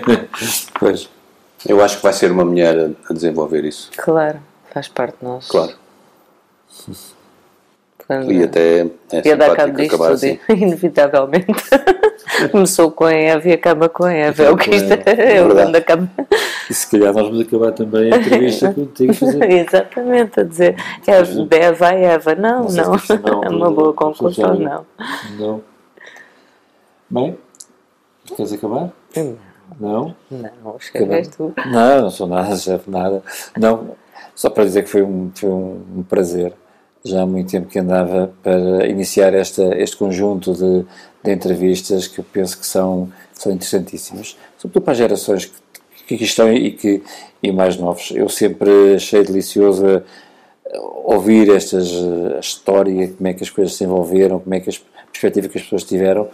[0.80, 1.10] pois.
[1.68, 3.90] Eu acho que vai ser uma mulher a desenvolver isso.
[3.94, 4.38] Claro,
[4.72, 5.46] faz parte de nós.
[5.48, 5.74] Claro.
[8.06, 8.80] Quando e até
[9.12, 10.38] é ia dar cabo disto tudo, assim.
[10.48, 11.46] inevitavelmente.
[12.50, 14.42] Começou com a Eva e acaba com a Eva.
[14.42, 16.08] É o que isto é, é o grande acaba.
[16.68, 19.12] E se calhar nós vamos acabar também a entrevista contigo.
[19.12, 20.76] Exatamente, a dizer
[21.06, 22.34] é Eva a Eva.
[22.34, 22.92] Não, não.
[22.92, 23.44] não.
[23.44, 24.86] É uma boa conclusão, não.
[25.38, 25.62] Não.
[27.08, 27.38] Bem,
[28.36, 28.90] queres acabar?
[29.16, 29.36] Não.
[29.80, 30.14] Não?
[30.30, 31.54] Não, chegas tu.
[31.66, 33.22] Não, não sou nada, chefe, nada.
[33.58, 33.96] Não,
[34.34, 36.52] só para dizer que foi um, foi um prazer
[37.06, 40.86] já há muito tempo que andava para iniciar esta, este conjunto de,
[41.22, 45.52] de entrevistas que eu penso que são, são interessantíssimas, sobretudo para as gerações
[46.06, 47.02] que, que estão e, que,
[47.42, 48.10] e mais novos.
[48.10, 50.02] Eu sempre achei delicioso
[51.04, 51.92] ouvir estas,
[52.36, 54.82] a história, como é que as coisas se envolveram, como é que as
[55.12, 56.28] perspectivas que as pessoas tiveram,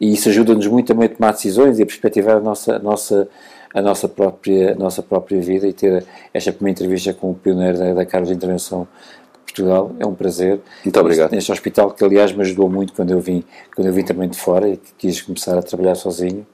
[0.00, 3.28] e isso ajuda-nos muito também a tomar decisões e a perspectivar a nossa, a nossa,
[3.74, 7.76] a nossa, própria, a nossa própria vida e ter esta primeira entrevista com o pioneiro
[7.76, 8.86] da, da Carlos de Intervenção
[9.52, 10.60] Portugal, é um prazer.
[10.84, 11.32] Muito obrigado.
[11.32, 14.28] Neste, neste hospital que aliás me ajudou muito quando eu vim, quando eu vim também
[14.28, 16.46] de fora e quis começar a trabalhar sozinho.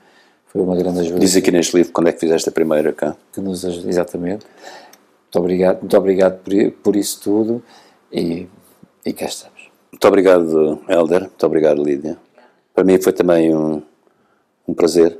[0.46, 1.20] Foi uma grande ajuda.
[1.20, 3.16] Diz aqui neste livro quando é que fizeste a primeira cá.
[3.32, 4.46] Que nos ajuda, exatamente.
[5.24, 7.62] Muito obrigado, muito obrigado por, por isso tudo
[8.12, 8.48] e,
[9.04, 9.70] e cá estamos.
[9.92, 11.20] Muito obrigado, Helder.
[11.20, 12.16] Muito obrigado, Lídia.
[12.74, 13.82] Para mim foi também um,
[14.66, 15.18] um prazer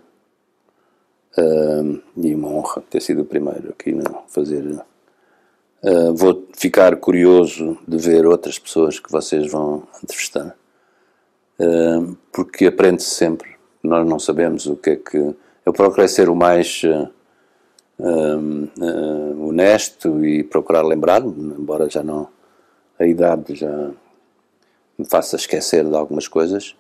[1.37, 4.81] uh, e uma honra ter sido o primeiro aqui a fazer
[5.81, 10.57] Uh, vou ficar curioso de ver outras pessoas que vocês vão entrevistar,
[11.61, 13.57] uh, porque aprende-se sempre.
[13.81, 15.37] Nós não sabemos o que é que.
[15.65, 17.09] Eu procurei ser o mais uh,
[19.41, 22.29] honesto e procurar lembrar-me, embora já não.
[22.99, 23.91] a idade já
[24.99, 26.75] me faça esquecer de algumas coisas.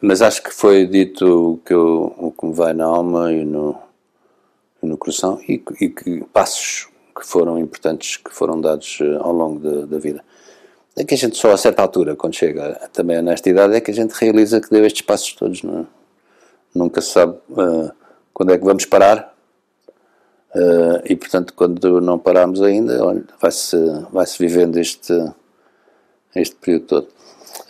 [0.00, 3.44] mas acho que foi dito o que, eu, o que me vai na alma e
[3.44, 3.76] no,
[4.82, 6.88] no coração e, e que passos
[7.18, 10.24] que foram importantes, que foram dados eh, ao longo de, da vida.
[10.96, 13.90] É que a gente só a certa altura, quando chega também nesta idade, é que
[13.90, 15.62] a gente realiza que deu estes passos todos.
[15.62, 15.86] Não, é?
[16.74, 17.90] nunca se sabe uh,
[18.32, 19.34] quando é que vamos parar.
[20.54, 22.98] Uh, e portanto, quando não pararmos ainda,
[23.40, 23.76] vai-se
[24.10, 25.12] vai -se vivendo este,
[26.34, 27.08] este período todo.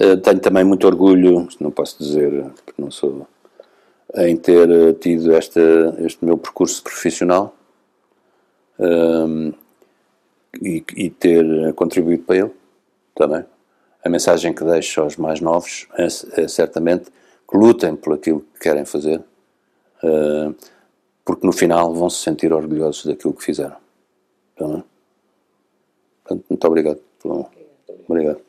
[0.00, 3.26] Uh, tenho também muito orgulho, não posso dizer, porque não sou,
[4.14, 5.60] em ter tido esta,
[5.98, 7.57] este meu percurso profissional
[8.78, 9.52] um,
[10.62, 12.50] e, e, ter contribuído para ele
[13.14, 13.44] também.
[14.04, 16.06] A mensagem que deixo aos mais novos é,
[16.42, 17.10] é certamente
[17.48, 19.20] que lutem por aquilo que querem fazer,
[20.02, 20.54] uh,
[21.24, 23.76] porque no final vão se sentir orgulhosos daquilo que fizeram.
[24.56, 27.00] Portanto, muito obrigado.
[28.08, 28.47] Obrigado.